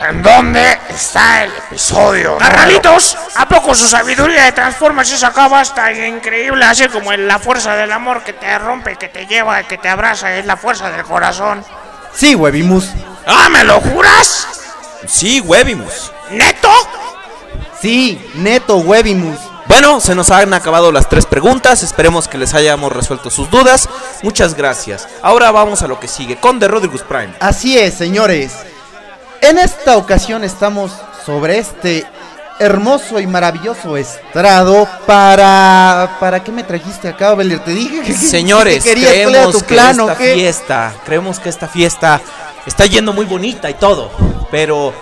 [0.00, 2.38] ¿En dónde está el episodio?
[2.38, 6.64] Carnalitos, ¿a poco su sabiduría de acá basta y increíble?
[6.64, 9.88] Así como en la fuerza del amor que te rompe, que te lleva, que te
[9.88, 11.64] abraza, es la fuerza del corazón.
[12.14, 12.90] Sí, Webimus.
[13.26, 14.46] ¡Ah, me lo juras!
[15.06, 16.12] Sí, Webimus.
[16.30, 16.70] ¿Neto?
[17.80, 19.38] Sí, neto Webimus.
[19.66, 21.82] Bueno, se nos han acabado las tres preguntas.
[21.82, 23.88] Esperemos que les hayamos resuelto sus dudas.
[24.22, 25.08] Muchas gracias.
[25.22, 27.34] Ahora vamos a lo que sigue con The Rodriguez Prime.
[27.40, 28.52] Así es, señores.
[29.40, 30.92] En esta ocasión estamos
[31.24, 32.04] sobre este
[32.58, 36.16] hermoso y maravilloso estrado para...
[36.18, 37.60] ¿Para qué me trajiste acá, Belir?
[37.60, 38.14] Te dije que...
[38.14, 40.34] Señores, que querías, ¿cuál era creemos tu que plan, esta qué?
[40.34, 42.20] fiesta, creemos que esta fiesta
[42.66, 44.10] está yendo muy bonita y todo,
[44.50, 44.92] pero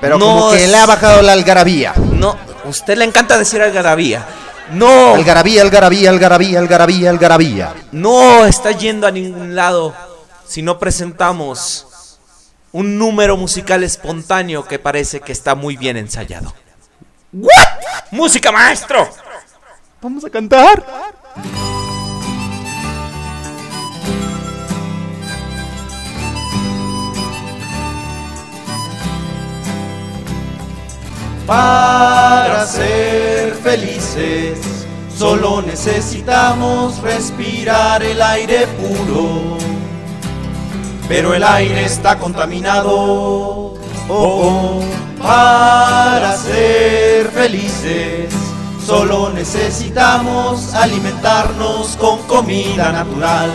[0.00, 1.92] Pero no como que le ha bajado la algarabía.
[1.96, 4.24] No, usted le encanta decir algarabía.
[4.70, 7.74] No, Algarabía, algarabía, algarabía, algarabía, algarabía.
[7.90, 9.92] no está yendo a ningún lado
[10.46, 11.86] si no presentamos
[12.72, 16.52] un número musical espontáneo que parece que está muy bien ensayado.
[18.10, 19.08] ¡Música, maestro!
[20.00, 20.84] Vamos a cantar.
[31.46, 39.58] Para ser felices, solo necesitamos respirar el aire puro.
[41.08, 42.92] Pero el aire está contaminado.
[42.94, 43.74] Oh,
[44.08, 44.80] oh.
[45.22, 48.32] Para ser felices,
[48.84, 53.50] solo necesitamos alimentarnos con comida natural.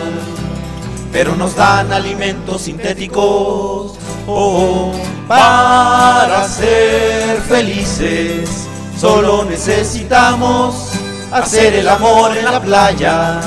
[1.12, 3.98] Pero nos dan alimentos sintéticos.
[4.26, 4.92] Oh, oh.
[5.28, 8.66] Para ser felices,
[8.98, 10.92] solo necesitamos
[11.30, 13.40] hacer el amor en la playa.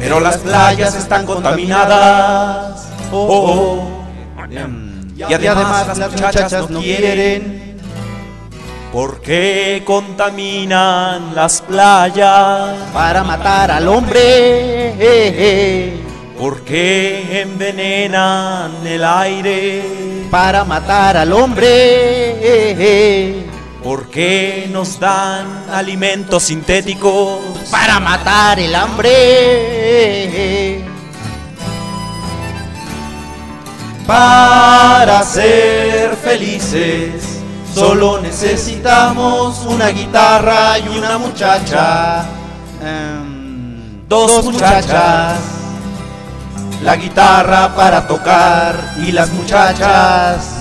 [0.00, 2.88] Pero las playas están contaminadas.
[3.12, 4.00] Oh, oh.
[5.14, 7.76] Y además, las muchachas no quieren.
[8.92, 12.76] ¿Por qué contaminan las playas?
[12.92, 14.94] Para matar al hombre.
[16.38, 19.82] ¿Por qué envenenan el aire?
[20.30, 22.40] Para matar al hombre.
[23.82, 27.40] ¿Por qué nos dan alimentos sintéticos?
[27.70, 30.84] Para matar el hambre.
[34.06, 37.40] Para ser felices,
[37.74, 42.26] solo necesitamos una guitarra y una muchacha.
[42.82, 45.38] Em, dos muchachas.
[46.82, 48.74] La guitarra para tocar
[49.06, 50.59] y las muchachas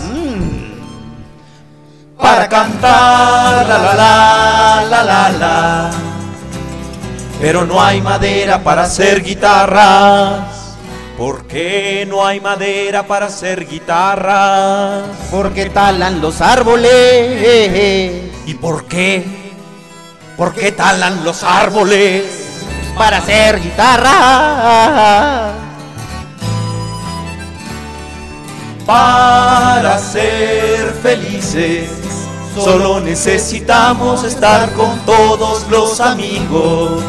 [2.19, 5.91] para cantar la la la la la la.
[7.39, 10.59] Pero no hay madera para hacer guitarras.
[11.17, 15.03] ¿Por qué no hay madera para hacer guitarras?
[15.31, 18.31] Porque talan los árboles.
[18.45, 19.25] ¿Y por qué?
[20.37, 22.23] ¿Por qué talan los árboles?
[22.97, 25.51] Para hacer guitarra.
[28.85, 31.89] Para ser felices,
[32.55, 37.03] solo necesitamos estar con todos los amigos.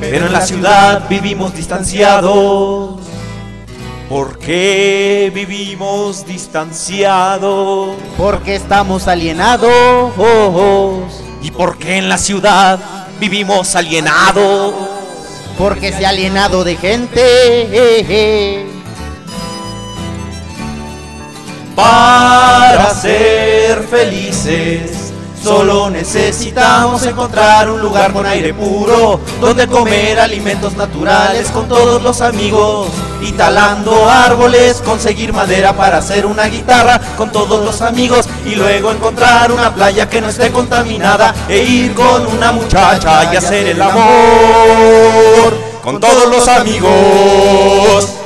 [0.00, 3.00] Pero en la ciudad vivimos distanciados.
[4.08, 7.96] ¿Por qué vivimos distanciados?
[8.16, 10.12] Porque estamos alienados.
[11.42, 12.78] ¿Y por qué en la ciudad
[13.20, 14.72] vivimos alienados?
[15.58, 18.77] Porque se ha alienado de gente.
[21.78, 31.48] Para ser felices, solo necesitamos encontrar un lugar con aire puro, donde comer alimentos naturales
[31.52, 32.88] con todos los amigos.
[33.22, 38.28] Y talando árboles, conseguir madera para hacer una guitarra con todos los amigos.
[38.44, 43.36] Y luego encontrar una playa que no esté contaminada e ir con una muchacha y
[43.36, 44.08] hacer el amor
[45.84, 48.17] con todos los amigos.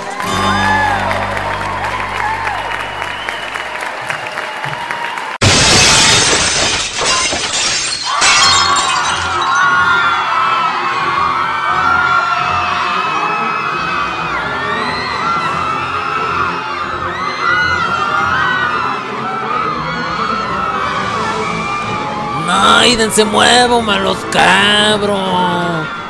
[23.03, 25.19] Naiden se muevan, malos cabros.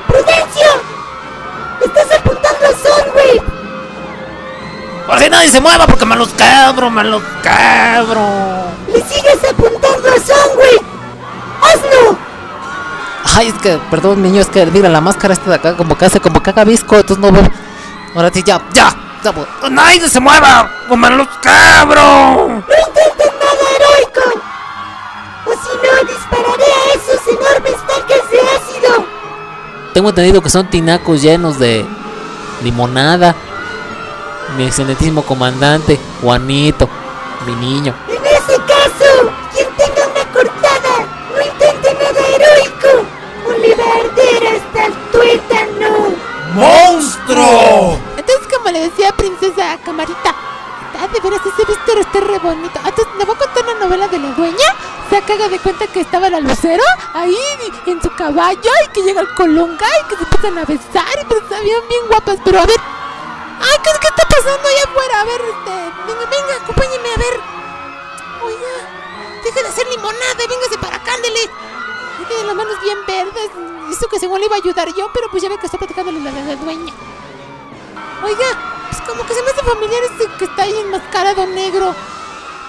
[0.06, 0.68] ¡Prudencio!
[1.80, 3.42] ¡Estás apuntando a Sunwave!
[5.06, 8.66] Porque nadie se mueva, porque malos cabros, malos cabros.
[8.88, 10.82] ¡Le sigues apuntando a Sunwave!
[11.62, 12.18] ¡Hazlo!
[13.36, 16.04] Ay, es que, perdón, niño, es que mira la máscara esta de acá, como que
[16.04, 17.50] hace como que haga visco, entonces no veo.
[18.14, 18.94] Ahora sí, ya, ya,
[19.24, 19.32] ya.
[19.32, 19.46] pues.
[19.70, 20.70] ¡Nadie se mueva!
[20.90, 22.04] ¡Como los cabros!
[22.04, 24.42] ¡No intentes nada heroico!
[25.46, 26.71] ¡O si no, dispararé
[27.32, 29.06] enormes tanques de ácido.
[29.92, 31.84] Tengo entendido que son tinacos llenos de
[32.62, 33.34] limonada.
[34.56, 36.88] Mi excelentísimo comandante, Juanito,
[37.46, 37.94] mi niño.
[38.08, 43.06] En ese caso, quien tenga una cortada, no intente nada heroico
[43.46, 45.90] o le va el tuétano.
[46.54, 47.98] ¡Monstruo!
[48.16, 50.34] Entonces, como le decía Princesa Camarita,
[51.12, 52.78] de veras ese víster está re bonito.
[52.84, 54.68] Entonces, voy a contar una novela de la dueña.
[55.10, 56.82] Se haga de cuenta que estaba la lucero
[57.12, 57.36] ahí
[57.86, 61.24] en su caballo y que llega el colunga y que se empiezan a besar y
[61.26, 62.38] pues estaban bien guapas.
[62.44, 62.80] Pero a ver,
[63.60, 65.20] ay, ¿qué, qué está pasando allá afuera?
[65.20, 65.70] A ver, este,
[66.06, 67.40] venga, venga, acompáñeme a ver.
[68.42, 71.50] Oiga, deje de hacer limonada y véngase para acá, ándele.
[72.28, 73.50] Tiene las manos bien verdes.
[73.90, 76.10] Hizo que según le iba a ayudar yo, pero pues ya ve que está platicando
[76.12, 76.92] la, la, la dueña.
[78.24, 81.94] Oiga, pues como que se me hace familiar ese que está ahí enmascarado negro.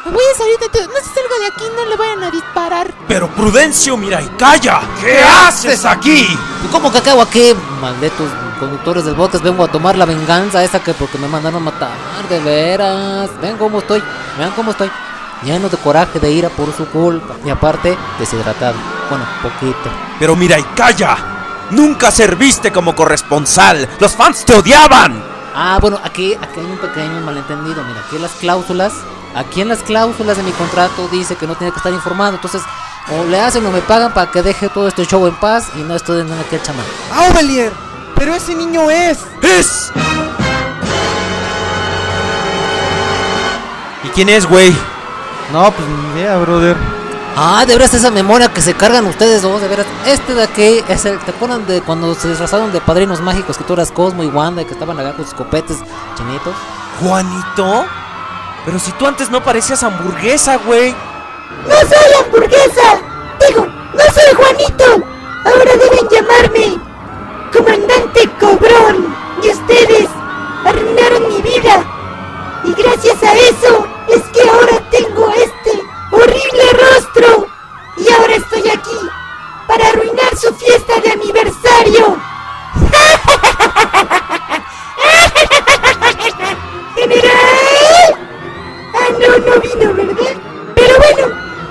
[0.06, 0.84] Me voy a salir de todo.
[0.88, 2.94] No se salga de aquí, no le vayan a disparar.
[3.08, 4.82] Pero Prudencio, mira y calla.
[5.00, 6.28] ¿Qué haces aquí?
[6.72, 7.54] ¿Cómo que acabo aquí?
[7.80, 11.92] Malditos conductores del botes, vengo a tomar la venganza esa que porque me mandaron matar,
[12.30, 13.30] de veras.
[13.42, 14.02] Ven cómo estoy,
[14.38, 14.90] vean cómo estoy.
[15.44, 17.36] Lleno de coraje, de ira por su culpa.
[17.46, 18.76] Y aparte, deshidratado.
[19.10, 19.90] Bueno, poquito.
[20.18, 21.18] Pero mira y calla.
[21.72, 23.90] Nunca serviste como corresponsal.
[24.00, 25.33] Los fans te odiaban.
[25.56, 27.84] Ah, bueno, aquí, aquí hay un pequeño malentendido.
[27.84, 28.94] Mira, aquí en las cláusulas,
[29.36, 32.36] aquí en las cláusulas de mi contrato dice que no tiene que estar informado.
[32.36, 32.64] Entonces,
[33.12, 35.80] o le hacen o me pagan para que deje todo este show en paz y
[35.80, 36.86] no estoy en aquel chamán.
[37.14, 37.72] ¡Aubelier!
[38.16, 39.20] Pero ese niño es.
[39.42, 39.92] ¡Es!
[44.04, 44.76] ¿Y quién es, güey?
[45.52, 47.03] No, pues ni idea, brother.
[47.36, 49.88] Ah, de veras esa memoria que se cargan ustedes dos, de veras.
[50.06, 51.18] Este de aquí es el.
[51.20, 54.62] ¿Te acuerdan de cuando se disfrazaron de padrinos mágicos que tú eras Cosmo y Wanda
[54.62, 55.80] y que estaban acá con sus copetes
[56.16, 56.54] chinitos?
[57.02, 57.86] ¿Juanito?
[58.66, 60.92] Pero si tú antes no parecías hamburguesa, güey.
[61.68, 63.02] ¡No soy hamburguesa!
[63.48, 65.04] Digo, no soy Juanito.
[65.44, 66.80] Ahora deben llamarme
[67.52, 69.16] Comandante Cobrón.
[69.42, 70.08] Y ustedes
[70.64, 71.84] arruinaron mi vida.
[72.64, 75.84] Y gracias a eso es que ahora tengo este
[76.24, 77.48] horrible rostro.
[77.98, 79.10] Y ahora estoy aquí
[79.68, 82.18] para arruinar su fiesta de aniversario.
[86.96, 88.16] ¡General!
[88.96, 90.36] Ah, no, no vino, ¿verdad?
[90.76, 91.28] Pero bueno,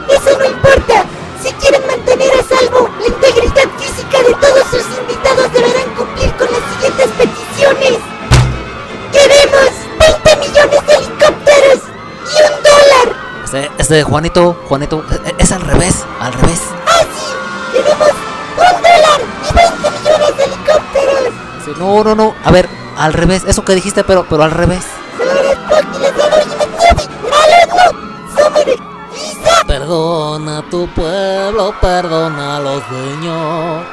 [0.08, 1.04] eso no importa.
[1.42, 6.46] Si quieren mantener a salvo la integridad física de todos sus invitados, deberán cumplir con
[6.52, 7.98] las siguientes peticiones.
[9.12, 11.80] Queremos 20 millones de helicópteros
[12.24, 13.21] y un dólar.
[13.52, 16.62] Este, este Juanito, Juanito, e- es al revés, al revés.
[16.86, 17.76] ¡Ah, sí!
[17.76, 21.34] ¡Queremos un dólar y 20 millones de helicópteros!
[21.62, 22.34] Sí, no, no, no.
[22.46, 22.66] A ver,
[22.96, 24.86] al revés, eso que dijiste, pero, pero al revés.
[29.66, 33.84] Perdona a tu pueblo, perdona a los dueños.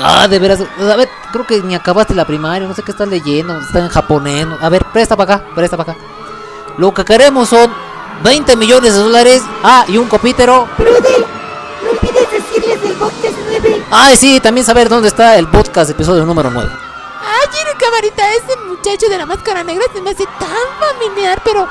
[0.00, 0.60] Ah, de veras.
[0.60, 3.88] A ver, creo que ni acabaste la primaria, no sé qué estás leyendo, está en
[3.88, 4.46] japonés.
[4.60, 6.00] A ver, presta para acá, presta para acá.
[6.76, 7.87] Lo que queremos son
[8.22, 9.42] 20 millones de dólares.
[9.62, 10.68] Ah, y un copítero.
[10.78, 13.82] No olvides decirles del Boctes 9.
[13.90, 16.70] Ay, sí, también saber dónde está el podcast episodio número 9.
[16.70, 21.66] Ay, Gino Camarita, ese muchacho de la máscara negra se me hace tan familiar, pero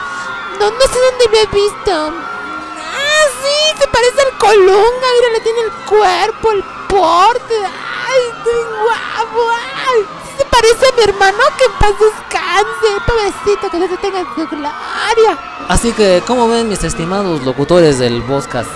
[0.59, 1.91] no, no sé dónde lo he visto.
[1.91, 7.55] Ah, sí, se parece al Colunga, mira, le tiene el cuerpo, el porte.
[7.55, 9.49] Ay, estoy guapo.
[9.89, 10.05] Ay,
[10.37, 12.87] se parece a mi hermano que en paz descanse.
[13.05, 15.37] Pobrecito, que no se tenga en su gloria.
[15.67, 18.69] Así que, ¿cómo ven mis estimados locutores del podcast?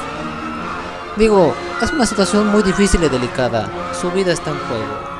[1.18, 3.70] Digo, es una situación muy difícil y delicada.
[4.00, 5.12] Su vida está en juego.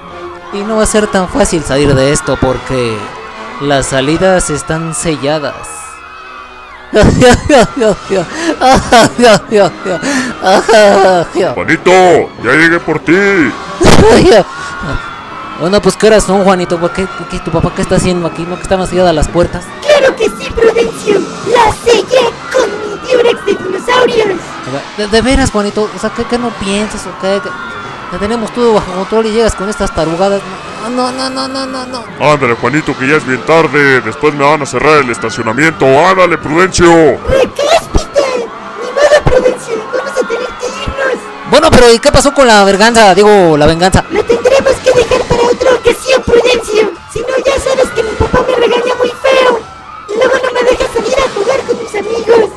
[0.54, 2.98] Y no va a ser tan fácil salir de esto porque
[3.62, 5.56] las salidas están selladas.
[11.54, 11.92] Juanito,
[12.44, 13.14] ya llegué por ti.
[15.62, 16.78] bueno, pues ¿qué horas son, Juanito?
[16.80, 18.44] ¿Por qué, qué- tu papá qué está haciendo aquí?
[18.44, 19.64] ¿No que están selladas las puertas?
[19.82, 21.20] Claro que sí, Prudencio.
[21.54, 22.70] La sellé con
[23.02, 24.40] mi Durex de dinosaurios.
[24.98, 27.42] De, de veras, Juanito, o sea, ¿qué, qué no piensas o qué?
[28.12, 30.42] Que tenemos todo bajo control y llegas con estas tarugadas.
[30.96, 32.04] No, no, no, no, no, no.
[32.20, 34.02] Ándale, Juanito, que ya es bien tarde.
[34.02, 35.86] Después me van a cerrar el estacionamiento.
[35.86, 36.88] Ándale, Prudencio.
[37.30, 38.22] ¡Recláspite!
[38.82, 39.76] Ni modo, Prudencio.
[39.96, 41.24] Vamos a tener que irnos.
[41.52, 43.14] Bueno, pero ¿y qué pasó con la venganza?
[43.16, 44.04] Digo, la venganza.
[44.10, 44.74] Lo tendremos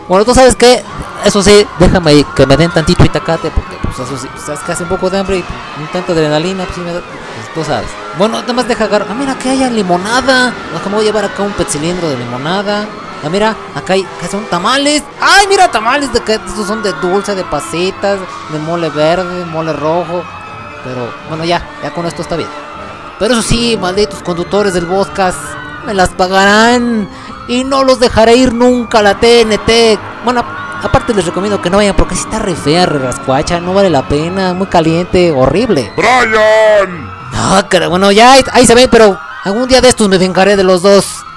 [0.09, 0.82] Bueno, tú sabes qué,
[1.24, 4.82] eso sí, déjame que me den tantito itacate, porque pues eso sí, sabes que hace
[4.82, 7.89] un poco de hambre y un tanto de adrenalina, pues me da, pues, tú sabes.
[8.18, 11.24] Bueno, nada más deja agarrar, ah mira, que haya limonada, acá me voy a llevar
[11.24, 12.86] acá un petcilindro de limonada.
[13.24, 15.02] Ah, mira, acá hay, que son tamales.
[15.18, 18.18] Ay, mira, tamales de que estos son de dulce, de pasitas,
[18.52, 20.22] de mole verde, mole rojo.
[20.85, 22.51] Pero bueno, ya, ya con esto está bien.
[23.18, 25.39] Pero eso sí, malditos conductores del podcast,
[25.86, 27.09] me las pagarán
[27.49, 29.99] y no los dejaré ir nunca a la TNT.
[30.25, 30.45] Bueno,
[30.83, 33.91] aparte les recomiendo que no vayan porque si está re fea, re rascuacha, no vale
[33.91, 35.93] la pena, muy caliente, horrible.
[35.97, 37.11] ¡Brian!
[37.33, 40.57] Ah, cara, bueno, ya ahí, ahí se ven, pero Algún día de estos me vengaré
[40.57, 41.23] de los dos.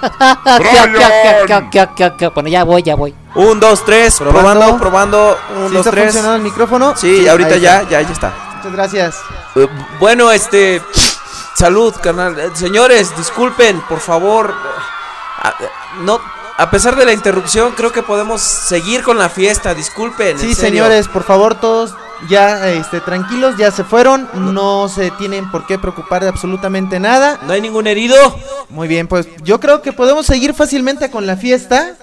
[2.34, 3.14] bueno, ya voy, ya voy.
[3.34, 5.36] Un, dos, tres, probando, probando.
[5.54, 6.04] Un, ¿Sí dos, está tres.
[6.04, 6.96] funcionando el micrófono?
[6.96, 8.32] Sí, Sí, ahorita ya, ya, ya está.
[8.56, 9.20] Muchas gracias.
[9.56, 9.68] Eh,
[10.00, 10.80] bueno, este.
[11.54, 12.38] Salud, carnal.
[12.38, 14.54] Eh, señores, disculpen, por favor.
[15.60, 15.64] Eh,
[16.02, 16.20] No,
[16.56, 19.74] a pesar de la interrupción, creo que podemos seguir con la fiesta.
[19.74, 20.28] Disculpen.
[20.28, 20.84] en Sí, serio.
[20.84, 21.94] señores, por favor, todos
[22.28, 24.28] ya este, tranquilos, ya se fueron.
[24.34, 27.38] No se tienen por qué preocupar de absolutamente nada.
[27.46, 28.16] ¿No hay ningún herido?
[28.70, 31.94] Muy bien, pues yo creo que podemos seguir fácilmente con la fiesta.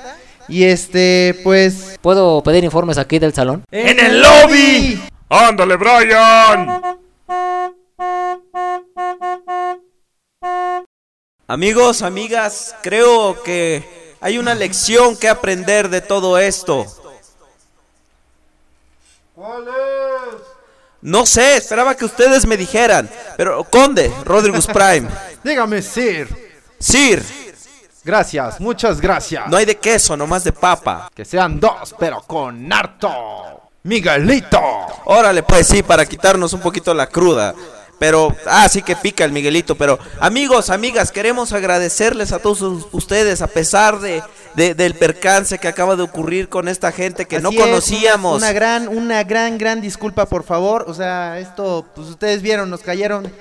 [0.47, 1.97] Y este, pues.
[2.01, 3.63] ¿Puedo pedir informes aquí del salón?
[3.71, 5.03] ¡En el lobby!
[5.29, 6.81] ¡Ándale, Brian!
[11.47, 16.87] Amigos, amigas, creo que hay una lección que aprender de todo esto.
[19.35, 20.41] ¿Cuál es?
[21.01, 23.07] No sé, esperaba que ustedes me dijeran.
[23.37, 25.07] Pero, Conde, Rodrigus Prime.
[25.43, 26.27] Dígame, Sir.
[26.79, 27.23] Sir.
[28.03, 29.47] Gracias, muchas gracias.
[29.47, 31.11] No hay de queso, nomás de papa.
[31.13, 33.69] Que sean dos, pero con harto.
[33.83, 34.59] Miguelito.
[35.05, 37.53] Órale, pues sí, para quitarnos un poquito la cruda.
[37.97, 39.75] Pero, ah, sí que pica el Miguelito.
[39.75, 44.21] Pero, amigos, amigas, queremos agradecerles a todos us- ustedes, a pesar de,
[44.55, 48.37] de- del percance que acaba de ocurrir con esta gente que no es, conocíamos.
[48.37, 50.85] Una, una gran, una gran, gran disculpa, por favor.
[50.87, 53.31] O sea, esto, pues ustedes vieron, nos cayeron.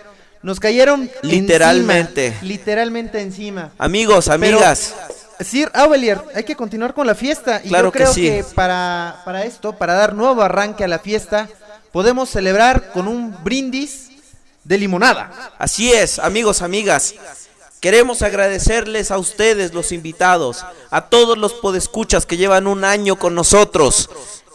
[0.43, 2.27] Nos cayeron Literalmente.
[2.27, 3.71] encima, literalmente encima.
[3.79, 4.95] Amigos, Pero, amigas.
[5.41, 7.61] Sir Aubelier, hay que continuar con la fiesta.
[7.65, 8.23] Y Claro yo que creo sí.
[8.23, 11.49] que para, para esto, para dar nuevo arranque a la fiesta,
[11.93, 14.11] podemos celebrar con un brindis
[14.65, 15.55] de limonada.
[15.59, 17.15] Así es, amigos, amigas.
[17.81, 23.35] Queremos agradecerles a ustedes, los invitados, a todos los podescuchas que llevan un año con
[23.35, 24.09] nosotros.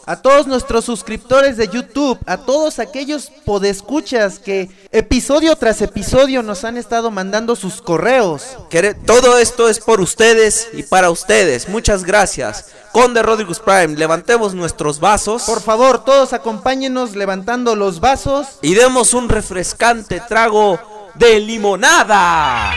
[0.10, 6.64] A todos nuestros suscriptores de YouTube, a todos aquellos podescuchas que episodio tras episodio nos
[6.64, 8.58] han estado mandando sus correos.
[9.06, 11.70] Todo esto es por ustedes y para ustedes.
[11.70, 12.72] Muchas gracias.
[12.92, 15.44] Conde Rodriguez Prime, levantemos nuestros vasos.
[15.44, 18.48] Por favor, todos acompáñenos levantando los vasos.
[18.64, 20.80] Y demos un refrescante trago
[21.14, 22.74] de limonada.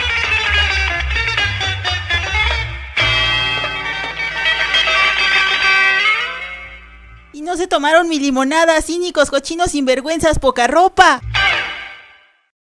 [7.53, 11.21] No se tomaron mi limonada, cínicos, cochinos, sinvergüenzas, poca ropa.